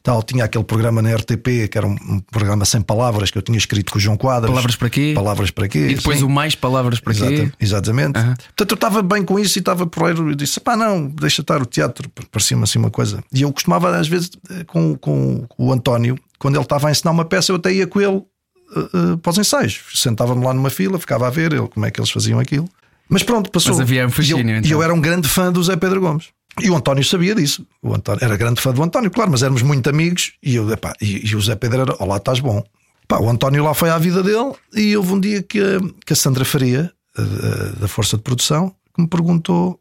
Tal, 0.04 0.22
tinha 0.24 0.44
aquele 0.44 0.64
programa 0.64 1.02
na 1.02 1.16
RTP, 1.16 1.70
que 1.70 1.78
era 1.78 1.88
um, 1.88 2.20
programa 2.32 2.66
sem 2.66 2.82
palavras, 2.82 3.32
que 3.32 3.38
eu 3.38 3.42
tinha 3.42 3.58
escrito 3.58 3.92
com 3.92 3.98
o 3.98 4.02
João 4.02 4.18
Quadras. 4.18 4.50
Palavras 4.50 4.76
para 4.76 4.90
quê? 4.90 5.14
Palavras 5.16 5.52
para 5.52 5.68
quê? 5.70 5.88
E 5.90 5.96
depois 5.96 6.20
Sim. 6.20 6.26
o 6.26 6.30
mais 6.30 6.56
palavras 6.56 7.00
para 7.00 7.14
quê? 7.14 7.52
Exatamente. 7.60 8.20
Uhum. 8.20 8.34
Portanto, 8.36 8.72
eu 8.72 8.76
estava 8.76 9.02
bem 9.02 9.24
com 9.24 9.40
isso 9.40 9.58
e 9.58 9.62
estava 9.62 9.86
por 9.86 10.08
aí 10.08 10.16
e 10.32 10.36
disse: 10.36 10.60
pá, 10.60 10.76
não, 10.76 11.08
deixa 11.08 11.42
estar 11.42 11.62
o 11.62 11.66
teatro. 11.66 12.10
Parecia-me 12.32 12.64
assim 12.64 12.80
uma 12.80 12.92
coisa. 12.92 13.24
E 13.32 13.44
eu 13.44 13.54
costumava, 13.54 13.96
às 13.96 14.08
vezes, 14.08 14.32
eh, 14.50 14.64
com, 14.66 14.96
com 14.98 15.48
o 15.58 15.72
António, 15.72 16.18
quando 16.40 16.56
ele 16.56 16.64
estava 16.64 16.88
a 16.88 16.92
ensinar 16.92 17.12
uma 17.12 17.26
peça, 17.26 17.52
eu 17.52 17.56
até 17.56 17.74
ia 17.74 17.88
com 17.88 18.02
ele 18.02 18.18
uh, 18.18 19.18
para 19.18 19.30
os 19.30 19.38
ensaios. 19.38 19.82
Sentava-me 19.94 20.44
lá 20.44 20.54
numa 20.54 20.70
fila, 20.70 21.00
ficava 21.00 21.28
a 21.28 21.30
ver 21.30 21.54
ele, 21.54 21.68
como 21.68 21.86
é 21.86 21.92
que 21.92 22.00
eles 22.00 22.12
faziam 22.12 22.40
aquilo. 22.40 22.70
Mas 23.10 23.24
pronto, 23.24 23.52
passou. 23.52 23.74
Mas 23.74 23.82
havia 23.82 24.06
um 24.06 24.10
fascínio, 24.10 24.48
e 24.48 24.52
eu, 24.52 24.58
então. 24.58 24.72
eu 24.72 24.84
era 24.84 24.94
um 24.94 25.00
grande 25.00 25.28
fã 25.28 25.52
do 25.52 25.64
Zé 25.64 25.76
Pedro 25.76 26.02
Gomes. 26.02 26.30
E 26.62 26.70
o 26.70 26.76
António 26.76 27.04
sabia 27.04 27.36
disso. 27.36 27.66
O 27.82 27.94
António 27.94 28.24
era 28.24 28.38
grande 28.38 28.62
fã 28.62 28.74
do 28.74 28.82
António, 28.82 29.12
claro, 29.12 29.30
mas 29.32 29.44
éramos 29.44 29.62
muito 29.62 29.90
amigos. 29.90 30.34
E, 30.42 30.56
eu, 30.56 30.72
epá, 30.72 30.94
e, 31.02 31.30
e 31.30 31.36
o 31.36 31.42
Zé 31.42 31.56
Pedro 31.56 31.82
era: 31.82 31.96
Olá, 32.00 32.18
estás 32.18 32.40
bom. 32.40 32.64
Pá, 33.08 33.20
o 33.20 33.30
António 33.30 33.64
lá 33.64 33.74
foi 33.74 33.90
à 33.90 33.98
vida 33.98 34.24
dele. 34.24 34.54
E 34.74 34.96
houve 34.96 35.14
um 35.14 35.20
dia 35.20 35.44
que 35.44 35.60
a, 35.60 35.80
que 36.06 36.14
a 36.14 36.16
Sandra 36.16 36.46
Faria, 36.46 36.92
a, 37.18 37.80
da 37.80 37.88
Força 37.88 38.18
de 38.18 38.24
Produção, 38.24 38.74
que 38.96 39.02
me 39.02 39.08
perguntou: 39.08 39.80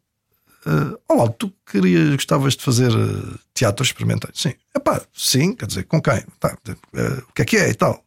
uh, 0.67 0.99
Olá, 1.09 1.29
tu 1.29 1.53
querias, 1.71 2.15
gostavas 2.15 2.55
de 2.57 2.63
fazer 2.63 2.93
teatro 3.53 3.85
experimental? 3.85 4.31
Sim. 4.35 4.55
Epá, 4.75 5.03
sim, 5.13 5.55
quer 5.55 5.67
dizer, 5.67 5.85
com 5.85 6.01
quem? 6.01 6.23
Tá, 6.41 6.57
uh, 6.69 7.23
o 7.29 7.33
que 7.33 7.43
é 7.43 7.45
que 7.45 7.57
é 7.57 7.71
e 7.71 7.75
tal? 7.75 8.05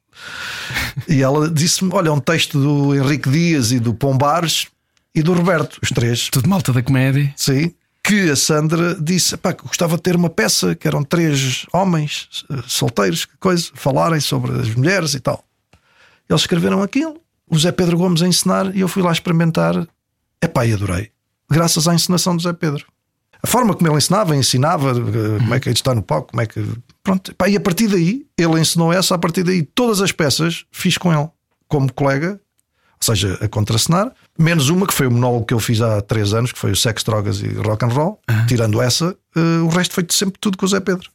e 1.07 1.21
ela 1.21 1.49
disse-me: 1.49 1.91
Olha, 1.93 2.11
um 2.11 2.19
texto 2.19 2.59
do 2.59 2.95
Henrique 2.95 3.29
Dias 3.29 3.71
e 3.71 3.79
do 3.79 3.93
Pombares 3.93 4.67
e 5.13 5.21
do 5.21 5.33
Roberto, 5.33 5.79
os 5.81 5.89
três. 5.89 6.29
Tudo 6.29 6.49
malta 6.49 6.71
da 6.71 6.81
comédia. 6.81 7.33
Sim. 7.35 7.73
Que 8.03 8.29
a 8.29 8.35
Sandra 8.35 8.95
disse: 8.95 9.35
pá, 9.35 9.53
que 9.53 9.63
gostava 9.63 9.97
de 9.97 10.03
ter 10.03 10.15
uma 10.15 10.29
peça 10.29 10.75
que 10.75 10.87
eram 10.87 11.03
três 11.03 11.65
homens 11.73 12.45
eh, 12.49 12.63
solteiros, 12.67 13.25
que 13.25 13.35
coisa, 13.37 13.69
falarem 13.73 14.19
sobre 14.19 14.51
as 14.59 14.73
mulheres 14.73 15.13
e 15.13 15.19
tal. 15.19 15.43
Eles 16.29 16.41
escreveram 16.41 16.81
aquilo, 16.81 17.19
o 17.49 17.57
Zé 17.57 17.71
Pedro 17.71 17.97
Gomes 17.97 18.21
a 18.21 18.27
ensinar, 18.27 18.75
e 18.75 18.81
eu 18.81 18.87
fui 18.87 19.01
lá 19.01 19.11
experimentar. 19.11 19.87
Epá, 20.41 20.65
e 20.65 20.73
adorei. 20.73 21.11
Graças 21.49 21.87
à 21.87 21.93
encenação 21.93 22.35
do 22.35 22.43
Zé 22.43 22.53
Pedro. 22.53 22.85
A 23.41 23.47
forma 23.47 23.73
como 23.73 23.87
ele 23.87 23.97
ensinava, 23.97 24.35
ensinava 24.35 24.91
eh, 24.91 25.39
como 25.39 25.53
é 25.53 25.59
que 25.59 25.69
é 25.69 25.71
de 25.71 25.79
estar 25.79 25.93
no 25.93 26.01
palco, 26.01 26.31
como 26.31 26.41
é 26.41 26.45
que. 26.45 26.65
Pronto. 27.03 27.33
Pá, 27.35 27.47
e 27.47 27.55
a 27.55 27.59
partir 27.59 27.87
daí, 27.87 28.25
ele 28.37 28.59
ensinou 28.59 28.91
essa, 28.91 29.15
a 29.15 29.17
partir 29.17 29.43
daí, 29.43 29.61
todas 29.63 30.01
as 30.01 30.11
peças 30.11 30.65
fiz 30.71 30.97
com 30.97 31.13
ele, 31.13 31.29
como 31.67 31.91
colega, 31.93 32.39
ou 32.99 33.05
seja, 33.05 33.37
a 33.39 33.47
contracenar, 33.47 34.11
menos 34.37 34.69
uma 34.69 34.87
que 34.87 34.93
foi 34.93 35.07
o 35.07 35.11
monólogo 35.11 35.45
que 35.45 35.53
eu 35.53 35.59
fiz 35.59 35.81
há 35.81 36.01
três 36.01 36.33
anos, 36.33 36.51
que 36.51 36.57
foi 36.57 36.71
o 36.71 36.75
Sex, 36.75 37.03
Drogas 37.03 37.39
e 37.41 37.47
Rock 37.47 37.85
and 37.85 37.89
Roll. 37.89 38.19
Uhum. 38.29 38.45
Tirando 38.47 38.81
essa, 38.81 39.15
uh, 39.35 39.63
o 39.63 39.69
resto 39.69 39.93
foi 39.93 40.05
sempre 40.09 40.39
tudo 40.39 40.57
com 40.57 40.65
o 40.65 40.69
Zé 40.69 40.79
Pedro. 40.79 41.09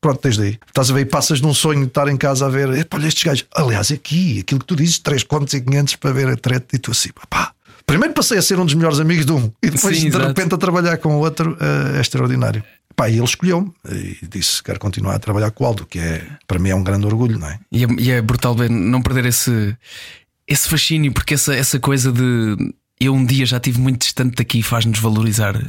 Pronto, 0.00 0.20
desde 0.22 0.42
aí. 0.42 0.58
Estás 0.66 0.90
a 0.90 0.94
ver, 0.94 1.04
passas 1.06 1.40
num 1.40 1.54
sonho 1.54 1.80
de 1.80 1.86
estar 1.86 2.08
em 2.08 2.16
casa 2.16 2.46
a 2.46 2.48
ver, 2.48 2.68
olha 2.68 3.06
estes 3.06 3.22
gajos. 3.22 3.46
Aliás, 3.54 3.90
aqui, 3.90 4.40
aquilo 4.40 4.60
que 4.60 4.66
tu 4.66 4.76
dizes, 4.76 4.98
3 4.98 5.22
contos 5.24 5.54
e 5.54 5.60
500 5.60 5.96
para 5.96 6.12
ver 6.12 6.28
a 6.28 6.36
treta, 6.36 6.76
e 6.76 6.78
tu 6.78 6.90
assim, 6.90 7.10
pá, 7.30 7.53
Primeiro 7.86 8.14
passei 8.14 8.38
a 8.38 8.42
ser 8.42 8.58
um 8.58 8.64
dos 8.64 8.74
melhores 8.74 8.98
amigos 8.98 9.26
de 9.26 9.32
um 9.32 9.50
e 9.62 9.70
depois 9.70 9.96
Sim, 9.96 10.02
de 10.04 10.08
exato. 10.08 10.26
repente 10.26 10.54
a 10.54 10.58
trabalhar 10.58 10.96
com 10.98 11.16
o 11.16 11.18
outro 11.18 11.56
é 11.60 12.00
extraordinário. 12.00 12.62
Pá, 12.96 13.08
e 13.08 13.16
ele 13.16 13.24
escolheu-me 13.24 13.72
e 13.90 14.26
disse: 14.26 14.62
Quero 14.62 14.78
continuar 14.78 15.16
a 15.16 15.18
trabalhar 15.18 15.50
com 15.50 15.64
o 15.64 15.66
Aldo, 15.66 15.84
que 15.84 15.98
é 15.98 16.24
para 16.46 16.58
mim 16.58 16.70
é 16.70 16.74
um 16.74 16.82
grande 16.82 17.06
orgulho, 17.06 17.38
não 17.38 17.48
é? 17.48 17.58
E 17.70 17.84
é, 17.84 17.88
e 17.98 18.10
é 18.10 18.22
brutal 18.22 18.54
bem 18.54 18.68
não 18.68 19.02
perder 19.02 19.26
esse, 19.26 19.76
esse 20.46 20.68
fascínio, 20.68 21.12
porque 21.12 21.34
essa, 21.34 21.54
essa 21.54 21.78
coisa 21.80 22.12
de 22.12 22.56
eu 23.00 23.14
um 23.14 23.24
dia 23.24 23.44
já 23.44 23.56
estive 23.56 23.80
muito 23.80 24.02
distante 24.02 24.36
daqui 24.36 24.62
faz-nos 24.62 24.98
valorizar. 24.98 25.60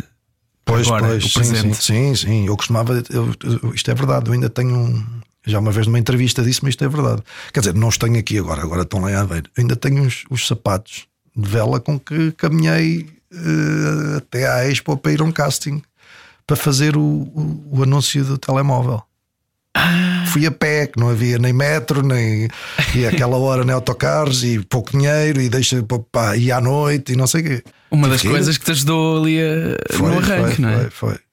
Pois, 0.63 0.88
agora, 0.88 1.08
pois, 1.08 1.25
o 1.25 1.34
presente. 1.34 1.75
sim, 1.75 2.15
sim, 2.15 2.28
sim. 2.28 2.47
Eu 2.47 2.56
costumava, 2.56 3.04
eu, 3.10 3.34
eu, 3.43 3.73
isto 3.73 3.89
é 3.89 3.93
verdade, 3.93 4.30
eu 4.30 4.34
ainda 4.34 4.49
tenho 4.49 4.75
um, 4.75 5.06
já 5.45 5.60
uma 5.60 5.71
vez 5.71 5.88
numa 5.88 5.99
entrevista 5.99 6.43
disse-me 6.43 6.69
isto 6.69 6.84
é 6.84 6.88
verdade. 6.88 7.21
Quer 7.54 7.60
dizer, 7.62 7.73
não 7.75 7.88
os 7.88 7.97
tenho 7.97 8.17
aqui 8.17 8.38
agora, 8.38 8.62
agora 8.62 8.84
estão 8.84 9.01
lá 9.01 9.12
em 9.12 9.15
Aveiro. 9.15 9.49
Eu 9.56 9.62
ainda 9.62 9.75
tenho 9.75 10.04
os, 10.04 10.25
os 10.30 10.47
sapatos 10.47 11.08
de 11.36 11.50
vela 11.50 11.80
com 11.80 12.00
que 12.00 12.32
caminhei 12.34 13.08
uh, 13.34 14.17
até 14.17 14.48
à 14.48 14.69
Expo 14.69 14.95
para 14.98 15.12
ir 15.12 15.21
a 15.21 15.24
um 15.24 15.32
casting 15.32 15.82
para 16.48 16.56
fazer 16.56 16.95
o, 16.95 17.02
o, 17.02 17.69
o 17.71 17.84
anúncio 17.84 18.24
do 18.24 18.38
telemóvel. 18.38 19.02
Ah. 19.76 20.24
Fui 20.28 20.45
a 20.45 20.52
pé, 20.52 20.88
que 20.88 21.00
não 21.00 21.10
havia 21.10 21.38
nem 21.38 21.52
metro, 21.52 22.02
nem 22.02 22.48
e 22.95 23.06
aquela 23.06 23.38
hora 23.38 23.63
nem 23.63 23.74
autocarros 23.74 24.43
e 24.43 24.60
pouco 24.60 24.91
dinheiro 24.91 25.41
e 25.41 25.50
deixa 25.50 25.84
pá, 26.12 26.38
e 26.38 26.52
à 26.52 26.62
noite 26.62 27.13
e 27.13 27.15
não 27.15 27.28
sei 27.28 27.41
o 27.41 27.43
quê. 27.43 27.63
Uma 27.91 28.08
das 28.08 28.21
coisas 28.21 28.58
que 28.58 28.65
te 28.65 28.71
ajudou 28.71 29.21
ali 29.21 29.39
a, 29.41 29.95
foi, 29.95 30.12
no 30.12 30.17
arranque, 30.17 30.56
foi, 30.56 30.62
não 30.62 30.69
é? 30.69 30.89
Foi, 30.89 30.89
foi. 30.89 31.25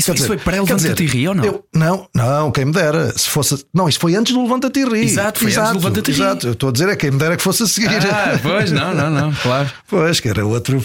Isso, 0.00 0.14
isso 0.14 0.26
foi 0.26 0.38
para 0.38 0.56
ele 0.56 0.66
Levanta-te 0.66 1.02
e 1.02 1.06
ri 1.06 1.28
ou 1.28 1.34
não? 1.34 1.44
Eu, 1.44 1.64
não, 1.74 2.08
não, 2.14 2.50
quem 2.50 2.64
me 2.64 2.72
dera. 2.72 3.16
Se 3.16 3.28
fosse, 3.28 3.64
não, 3.72 3.88
isso 3.88 4.00
foi 4.00 4.14
antes 4.14 4.32
do 4.32 4.42
Levanta-te 4.42 4.80
e 4.80 4.84
ri. 4.84 5.04
Exato, 5.04 5.40
foi 5.40 5.50
exato, 5.50 5.68
antes 5.68 5.82
do 5.82 5.84
Levanta-te 5.84 6.10
e 6.10 6.14
ri. 6.14 6.20
Exato, 6.20 6.46
eu 6.46 6.52
estou 6.52 6.68
a 6.68 6.72
dizer 6.72 6.88
é 6.88 6.96
quem 6.96 7.10
me 7.10 7.18
dera 7.18 7.36
que 7.36 7.42
fosse 7.42 7.62
a 7.62 7.66
seguir. 7.66 7.88
Ah, 8.10 8.38
pois, 8.42 8.72
não, 8.72 8.94
não, 8.94 9.10
não, 9.10 9.32
claro. 9.34 9.70
Pois, 9.86 10.20
que 10.20 10.28
era 10.28 10.46
outro. 10.46 10.82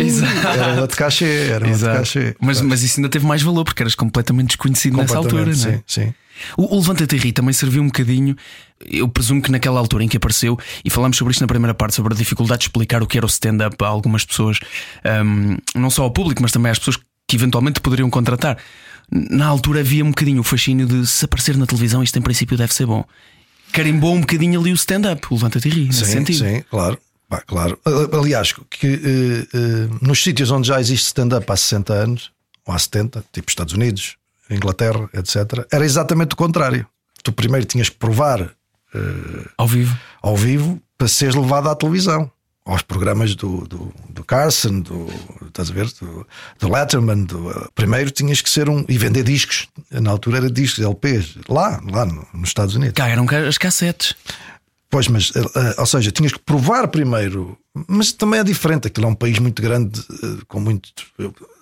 Exato. 0.00 0.48
Era 0.48 0.80
outro 0.80 0.96
cachê. 0.96 1.48
Era 1.50 1.68
Exato. 1.68 1.98
outro 1.98 1.98
cachê. 2.00 2.36
Mas, 2.40 2.60
mas 2.60 2.82
isso 2.82 3.00
ainda 3.00 3.08
teve 3.08 3.26
mais 3.26 3.42
valor 3.42 3.64
porque 3.64 3.82
eras 3.82 3.94
completamente 3.94 4.48
desconhecido 4.48 4.96
nessa 4.96 5.16
altura, 5.16 5.54
sim, 5.54 5.68
não 5.68 5.74
é? 5.74 5.82
Sim. 5.86 6.14
O, 6.56 6.74
o 6.74 6.78
Levanta-te 6.78 7.16
e 7.16 7.18
ri 7.18 7.32
também 7.32 7.52
serviu 7.52 7.82
um 7.82 7.86
bocadinho. 7.86 8.36
Eu 8.84 9.08
presumo 9.08 9.42
que 9.42 9.50
naquela 9.50 9.78
altura 9.78 10.04
em 10.04 10.08
que 10.08 10.16
apareceu, 10.16 10.58
e 10.84 10.90
falamos 10.90 11.16
sobre 11.16 11.32
isto 11.32 11.40
na 11.40 11.46
primeira 11.46 11.74
parte, 11.74 11.94
sobre 11.94 12.14
a 12.14 12.16
dificuldade 12.16 12.60
de 12.60 12.64
explicar 12.66 13.02
o 13.02 13.06
que 13.06 13.16
era 13.16 13.26
o 13.26 13.28
stand-up 13.28 13.76
a 13.84 13.86
algumas 13.86 14.24
pessoas, 14.24 14.58
um, 15.24 15.56
não 15.74 15.90
só 15.90 16.04
ao 16.04 16.10
público, 16.10 16.40
mas 16.42 16.50
também 16.50 16.72
às 16.72 16.78
pessoas 16.78 16.96
que 16.96 17.04
eventualmente 17.36 17.80
poderiam 17.80 18.10
contratar 18.10 18.56
na 19.10 19.46
altura 19.46 19.80
havia 19.80 20.04
um 20.04 20.10
bocadinho 20.10 20.40
o 20.40 20.44
fascínio 20.44 20.86
de 20.86 21.06
se 21.06 21.24
aparecer 21.24 21.56
na 21.56 21.66
televisão, 21.66 22.02
isto 22.02 22.18
em 22.18 22.22
princípio 22.22 22.56
deve 22.56 22.72
ser 22.72 22.86
bom. 22.86 23.04
Carimbou 23.72 24.14
um 24.14 24.20
bocadinho 24.20 24.60
ali 24.60 24.72
o 24.72 24.74
stand-up, 24.74 25.26
o 25.30 25.34
levanta-te 25.34 25.68
e 25.68 25.70
ri, 25.70 25.86
nesse 25.86 26.04
sim, 26.04 26.12
sentido. 26.12 26.44
Sim, 26.44 26.62
claro. 26.70 26.98
Pá, 27.28 27.40
claro. 27.40 27.78
Aliás, 28.12 28.52
que 28.52 28.86
eh, 28.86 29.46
eh, 29.54 29.88
nos 30.00 30.22
sítios 30.22 30.50
onde 30.50 30.66
já 30.66 30.80
existe 30.80 31.06
stand-up 31.06 31.50
há 31.50 31.56
60 31.56 31.92
anos, 31.92 32.32
ou 32.66 32.74
há 32.74 32.78
70, 32.78 33.24
tipo 33.32 33.48
Estados 33.48 33.72
Unidos, 33.74 34.16
Inglaterra, 34.48 35.08
etc., 35.14 35.64
era 35.72 35.84
exatamente 35.84 36.32
o 36.32 36.36
contrário. 36.36 36.86
Tu 37.22 37.32
primeiro 37.32 37.66
tinhas 37.66 37.88
que 37.88 37.96
provar 37.96 38.50
Ao 39.56 39.68
vivo. 39.68 39.96
ao 40.20 40.36
vivo 40.36 40.82
para 40.98 41.06
seres 41.06 41.36
levado 41.36 41.68
à 41.68 41.74
televisão. 41.76 42.30
Aos 42.70 42.82
programas 42.82 43.34
do, 43.34 43.66
do, 43.66 43.92
do 44.10 44.22
Carson, 44.24 44.80
do, 44.80 45.08
estás 45.46 45.70
a 45.70 45.74
ver? 45.74 45.86
Do, 46.00 46.26
do 46.60 46.68
Letterman. 46.72 47.24
Do, 47.24 47.50
eh, 47.50 47.66
primeiro 47.74 48.10
tinhas 48.12 48.40
que 48.40 48.48
ser 48.48 48.68
um. 48.68 48.84
e 48.88 48.96
vender 48.96 49.24
discos. 49.24 49.66
Na 49.90 50.10
altura 50.12 50.36
era 50.38 50.50
discos, 50.50 50.84
LPs, 50.84 51.36
lá, 51.48 51.80
lá 51.90 52.06
no- 52.06 52.26
nos 52.32 52.50
Estados 52.50 52.76
Unidos. 52.76 52.94
Cá 52.94 53.08
eram 53.08 53.26
as 53.48 53.58
cassetes. 53.58 54.14
Pois, 54.88 55.08
mas, 55.08 55.32
eh, 55.34 55.40
eh, 55.40 55.74
ou 55.78 55.86
seja, 55.86 56.10
tinhas 56.12 56.32
que 56.32 56.38
provar 56.38 56.86
primeiro. 56.88 57.56
Mas 57.88 58.12
também 58.12 58.38
é 58.40 58.44
diferente. 58.44 58.86
Aquilo 58.86 59.06
é 59.06 59.08
um 59.10 59.14
país 59.14 59.38
muito 59.40 59.60
grande, 59.62 60.00
com 60.48 60.60
muito. 60.60 60.90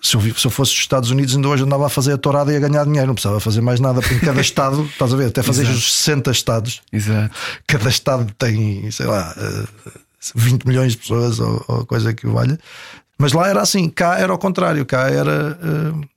se, 0.02 0.14
eu, 0.14 0.20
se 0.34 0.46
eu 0.46 0.50
fosse 0.50 0.72
dos 0.72 0.80
Estados 0.80 1.10
Unidos, 1.10 1.34
ainda 1.36 1.48
hoje 1.48 1.62
andava 1.62 1.86
a 1.86 1.90
fazer 1.90 2.12
a 2.14 2.18
tourada 2.18 2.52
e 2.52 2.56
a 2.56 2.60
ganhar 2.60 2.84
dinheiro. 2.84 3.06
Não 3.06 3.14
precisava 3.14 3.40
fazer 3.40 3.60
mais 3.62 3.80
nada, 3.80 4.00
porque 4.02 4.18
cada 4.26 4.40
estado, 4.42 4.82
estás 4.84 5.12
a 5.12 5.16
ver, 5.16 5.26
até 5.28 5.42
fazer 5.42 5.66
os 5.68 5.90
60 6.00 6.30
estados, 6.30 6.82
Exato. 6.92 7.34
cada 7.66 7.88
estado 7.88 8.30
tem, 8.38 8.90
sei 8.90 9.06
lá, 9.06 9.34
eh, 9.38 9.90
20 10.34 10.64
milhões 10.66 10.92
de 10.92 10.98
pessoas 10.98 11.38
ou, 11.40 11.64
ou 11.68 11.86
coisa 11.86 12.12
que 12.12 12.26
o 12.26 12.32
valha. 12.32 12.58
Mas 13.18 13.32
lá 13.32 13.48
era 13.48 13.60
assim, 13.62 13.88
cá 13.88 14.18
era 14.18 14.32
ao 14.32 14.38
contrário, 14.38 14.84
cá 14.86 15.10
era. 15.10 15.58
eh, 15.62 16.08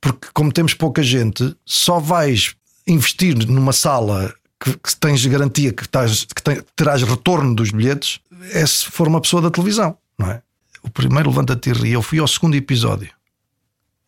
porque, 0.00 0.28
como 0.32 0.52
temos 0.52 0.74
pouca 0.74 1.02
gente, 1.02 1.56
só 1.64 1.98
vais 1.98 2.54
investir 2.86 3.34
numa 3.48 3.72
sala 3.72 4.32
que, 4.62 4.72
que 4.76 4.96
tens 4.96 5.24
garantia 5.26 5.72
que, 5.72 5.82
estás, 5.82 6.24
que 6.24 6.42
que 6.42 6.64
terás 6.76 7.02
retorno 7.02 7.54
dos 7.54 7.70
bilhetes 7.70 8.20
é 8.52 8.64
se 8.66 8.86
for 8.86 9.08
uma 9.08 9.20
pessoa 9.20 9.40
da 9.42 9.50
televisão, 9.50 9.96
não 10.18 10.30
é? 10.30 10.42
O 10.82 10.90
primeiro 10.90 11.28
Levanta-te 11.30 11.70
e 11.70 11.72
ri, 11.72 11.92
eu 11.92 12.02
fui 12.02 12.18
ao 12.18 12.28
segundo 12.28 12.54
episódio. 12.56 13.10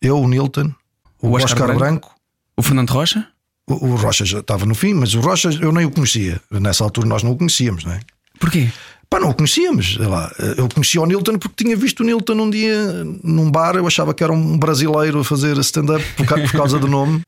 Eu, 0.01 0.19
o 0.19 0.27
Nilton, 0.27 0.73
o, 1.21 1.29
O 1.29 1.35
Oscar 1.35 1.51
Oscar, 1.53 1.67
Branco? 1.67 1.79
Branco 1.79 2.15
O 2.57 2.61
Fernando 2.61 2.89
Rocha? 2.91 3.27
o, 3.67 3.73
o 3.87 3.95
Rocha 3.95 4.25
já 4.25 4.39
estava 4.39 4.65
no 4.65 4.75
fim, 4.75 4.93
mas 4.93 5.13
o 5.13 5.21
Rocha 5.21 5.49
eu 5.61 5.71
nem 5.71 5.85
o 5.85 5.91
conhecia. 5.91 6.41
Nessa 6.51 6.83
altura 6.83 7.07
nós 7.07 7.23
não 7.23 7.31
o 7.31 7.37
conhecíamos, 7.37 7.83
não 7.85 7.93
é? 7.93 7.99
Porquê? 8.39 8.69
Pá, 9.13 9.19
não 9.19 9.29
o 9.29 9.33
conhecíamos. 9.33 9.95
sei 9.95 10.07
lá. 10.07 10.31
Eu 10.57 10.67
conhecia 10.69 11.01
o 11.01 11.05
Nilton 11.05 11.37
porque 11.37 11.63
tinha 11.63 11.75
visto 11.75 11.99
o 12.01 12.03
Nilton 12.03 12.33
um 12.33 12.49
dia 12.49 12.75
num 13.23 13.51
bar. 13.51 13.75
Eu 13.75 13.85
achava 13.85 14.13
que 14.13 14.23
era 14.23 14.33
um 14.33 14.57
brasileiro 14.57 15.19
a 15.19 15.23
fazer 15.23 15.55
stand-up 15.59 16.03
por, 16.17 16.25
por 16.25 16.51
causa 16.51 16.79
do 16.79 16.87
nome. 16.87 17.21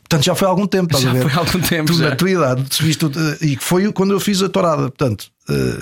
Portanto, 0.00 0.24
já 0.24 0.34
foi 0.34 0.46
há 0.46 0.50
algum 0.50 0.66
tempo, 0.66 0.86
estás 0.96 1.02
Já 1.02 1.10
a 1.10 1.12
ver? 1.12 1.22
foi 1.22 1.32
há 1.32 1.38
algum 1.38 1.60
tempo, 1.60 1.92
Tu, 1.92 1.98
já. 1.98 2.10
na 2.10 2.16
tua 2.16 2.30
idade, 2.30 2.64
viste, 2.80 3.04
eh, 3.06 3.38
e 3.46 3.56
foi 3.56 3.90
quando 3.92 4.12
eu 4.12 4.20
fiz 4.20 4.40
a 4.42 4.48
tourada. 4.48 4.82
Portanto, 4.82 5.26
eh, 5.50 5.78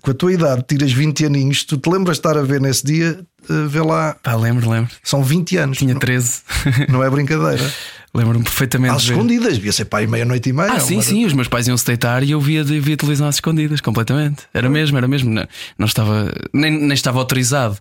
com 0.00 0.10
a 0.10 0.14
tua 0.14 0.32
idade, 0.32 0.64
tiras 0.68 0.92
20 0.92 1.26
aninhos, 1.26 1.64
tu 1.64 1.76
te 1.76 1.90
lembras 1.90 2.16
de 2.16 2.20
estar 2.20 2.38
a 2.38 2.42
ver 2.42 2.60
nesse 2.60 2.84
dia, 2.84 3.18
eh, 3.50 3.66
vê 3.68 3.80
lá, 3.80 4.16
Pá, 4.22 4.36
lembro, 4.36 4.70
lembro. 4.70 4.90
são 5.02 5.22
20 5.22 5.56
anos. 5.56 5.78
Tinha 5.78 5.94
Não- 5.94 6.00
13. 6.00 6.42
Não 6.88 7.02
é 7.02 7.10
brincadeira. 7.10 7.62
Lembro-me 8.14 8.44
perfeitamente. 8.44 8.94
Às 8.94 9.02
escondidas, 9.04 9.54
devia 9.54 9.72
ser 9.72 9.88
aí 9.92 10.06
meia-noite 10.06 10.50
e 10.50 10.52
meia. 10.52 10.72
Ah, 10.72 10.80
sim, 10.80 11.00
sim, 11.00 11.24
os 11.24 11.32
meus 11.32 11.48
pais 11.48 11.66
iam 11.66 11.76
se 11.76 11.86
deitar 11.86 12.22
e 12.22 12.30
eu 12.30 12.40
via, 12.40 12.62
via 12.62 12.96
televisão 12.96 13.26
às 13.26 13.36
escondidas, 13.36 13.80
completamente. 13.80 14.42
Era 14.52 14.68
mesmo, 14.68 14.98
era 14.98 15.08
mesmo. 15.08 15.30
Não, 15.30 15.46
não 15.78 15.86
estava, 15.86 16.30
nem, 16.52 16.70
nem 16.70 16.92
estava 16.92 17.18
autorizado 17.18 17.78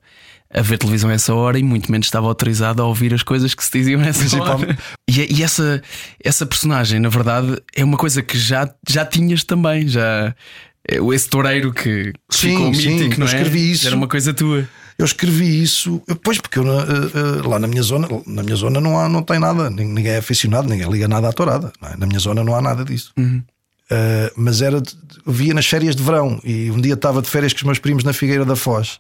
a 0.54 0.62
ver 0.62 0.78
televisão 0.78 1.10
a 1.10 1.14
essa 1.14 1.34
hora 1.34 1.58
e 1.58 1.64
muito 1.64 1.92
menos 1.92 2.08
estava 2.08 2.28
autorizado 2.28 2.82
a 2.82 2.86
ouvir 2.86 3.14
as 3.14 3.24
coisas 3.24 3.54
que 3.54 3.64
se 3.64 3.72
diziam 3.72 4.00
nessa 4.00 4.42
hora. 4.42 4.78
E, 5.10 5.40
e 5.40 5.44
essa, 5.44 5.82
essa 6.24 6.46
personagem, 6.46 7.00
na 7.00 7.10
verdade, 7.10 7.62
é 7.76 7.84
uma 7.84 7.98
coisa 7.98 8.22
que 8.22 8.38
já, 8.38 8.74
já 8.88 9.06
tinhas 9.06 9.44
também. 9.44 9.88
Já, 9.88 10.34
é 10.88 10.98
esse 11.14 11.30
toureiro 11.30 11.74
que 11.74 12.14
Sim, 12.30 12.52
ficou 12.52 12.74
sim, 12.74 12.96
mítico, 12.96 13.20
não 13.20 13.28
é? 13.28 13.30
escrevi 13.30 13.72
isso. 13.72 13.88
Era 13.88 13.96
uma 13.96 14.08
coisa 14.08 14.34
tua. 14.34 14.68
Eu 14.98 15.06
escrevi 15.06 15.62
isso, 15.64 16.02
pois 16.24 16.38
porque 16.40 16.60
eu, 16.60 16.64
eh, 16.68 16.84
eh, 17.44 17.48
lá 17.48 17.58
na 17.60 17.68
minha 17.68 17.82
zona, 17.84 18.08
na 18.28 18.44
minha 18.44 18.56
zona 18.56 18.80
não 18.80 19.00
há, 19.00 19.08
não 19.10 19.24
tem 19.24 19.40
nada, 19.40 19.70
nin- 19.70 19.86
ninguém 19.94 20.12
é 20.14 20.18
aficionado, 20.18 20.68
ninguém 20.70 20.90
liga 20.90 21.08
nada 21.08 21.30
à 21.30 21.34
tourada. 21.34 21.72
é? 21.84 21.98
Na 21.98 22.06
minha 22.06 22.20
zona 22.20 22.44
não 22.44 22.56
há 22.56 22.62
nada 22.62 22.84
disso. 22.86 23.12
Eh, 23.90 24.32
mas 24.38 24.62
era, 24.62 24.80
de- 24.80 24.96
via 25.28 25.54
nas 25.54 25.66
férias 25.66 25.96
de 25.96 26.04
verão 26.04 26.40
e 26.44 26.70
um 26.72 26.80
dia 26.80 26.94
estava 26.94 27.22
de 27.22 27.30
férias 27.30 27.52
com 27.54 27.58
os 27.60 27.64
meus 27.64 27.80
primos 27.80 28.04
na 28.04 28.14
Figueira 28.14 28.46
da 28.46 28.56
Foz. 28.56 29.00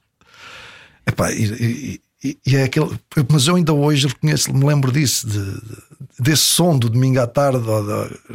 Epá, 1.05 1.31
e, 1.31 1.43
e- 1.45 2.01
e- 2.23 2.37
e 2.45 2.55
é 2.55 2.63
aquele, 2.63 2.89
mas 3.29 3.47
eu 3.47 3.55
ainda 3.55 3.73
hoje 3.73 4.07
reconheço, 4.07 4.53
me 4.53 4.65
lembro 4.65 4.91
disso, 4.91 5.27
de- 5.27 5.39
de- 5.39 5.77
desse 6.19 6.43
som 6.43 6.77
do 6.77 6.89
domingo 6.89 7.19
à 7.19 7.27
tarde, 7.27 7.59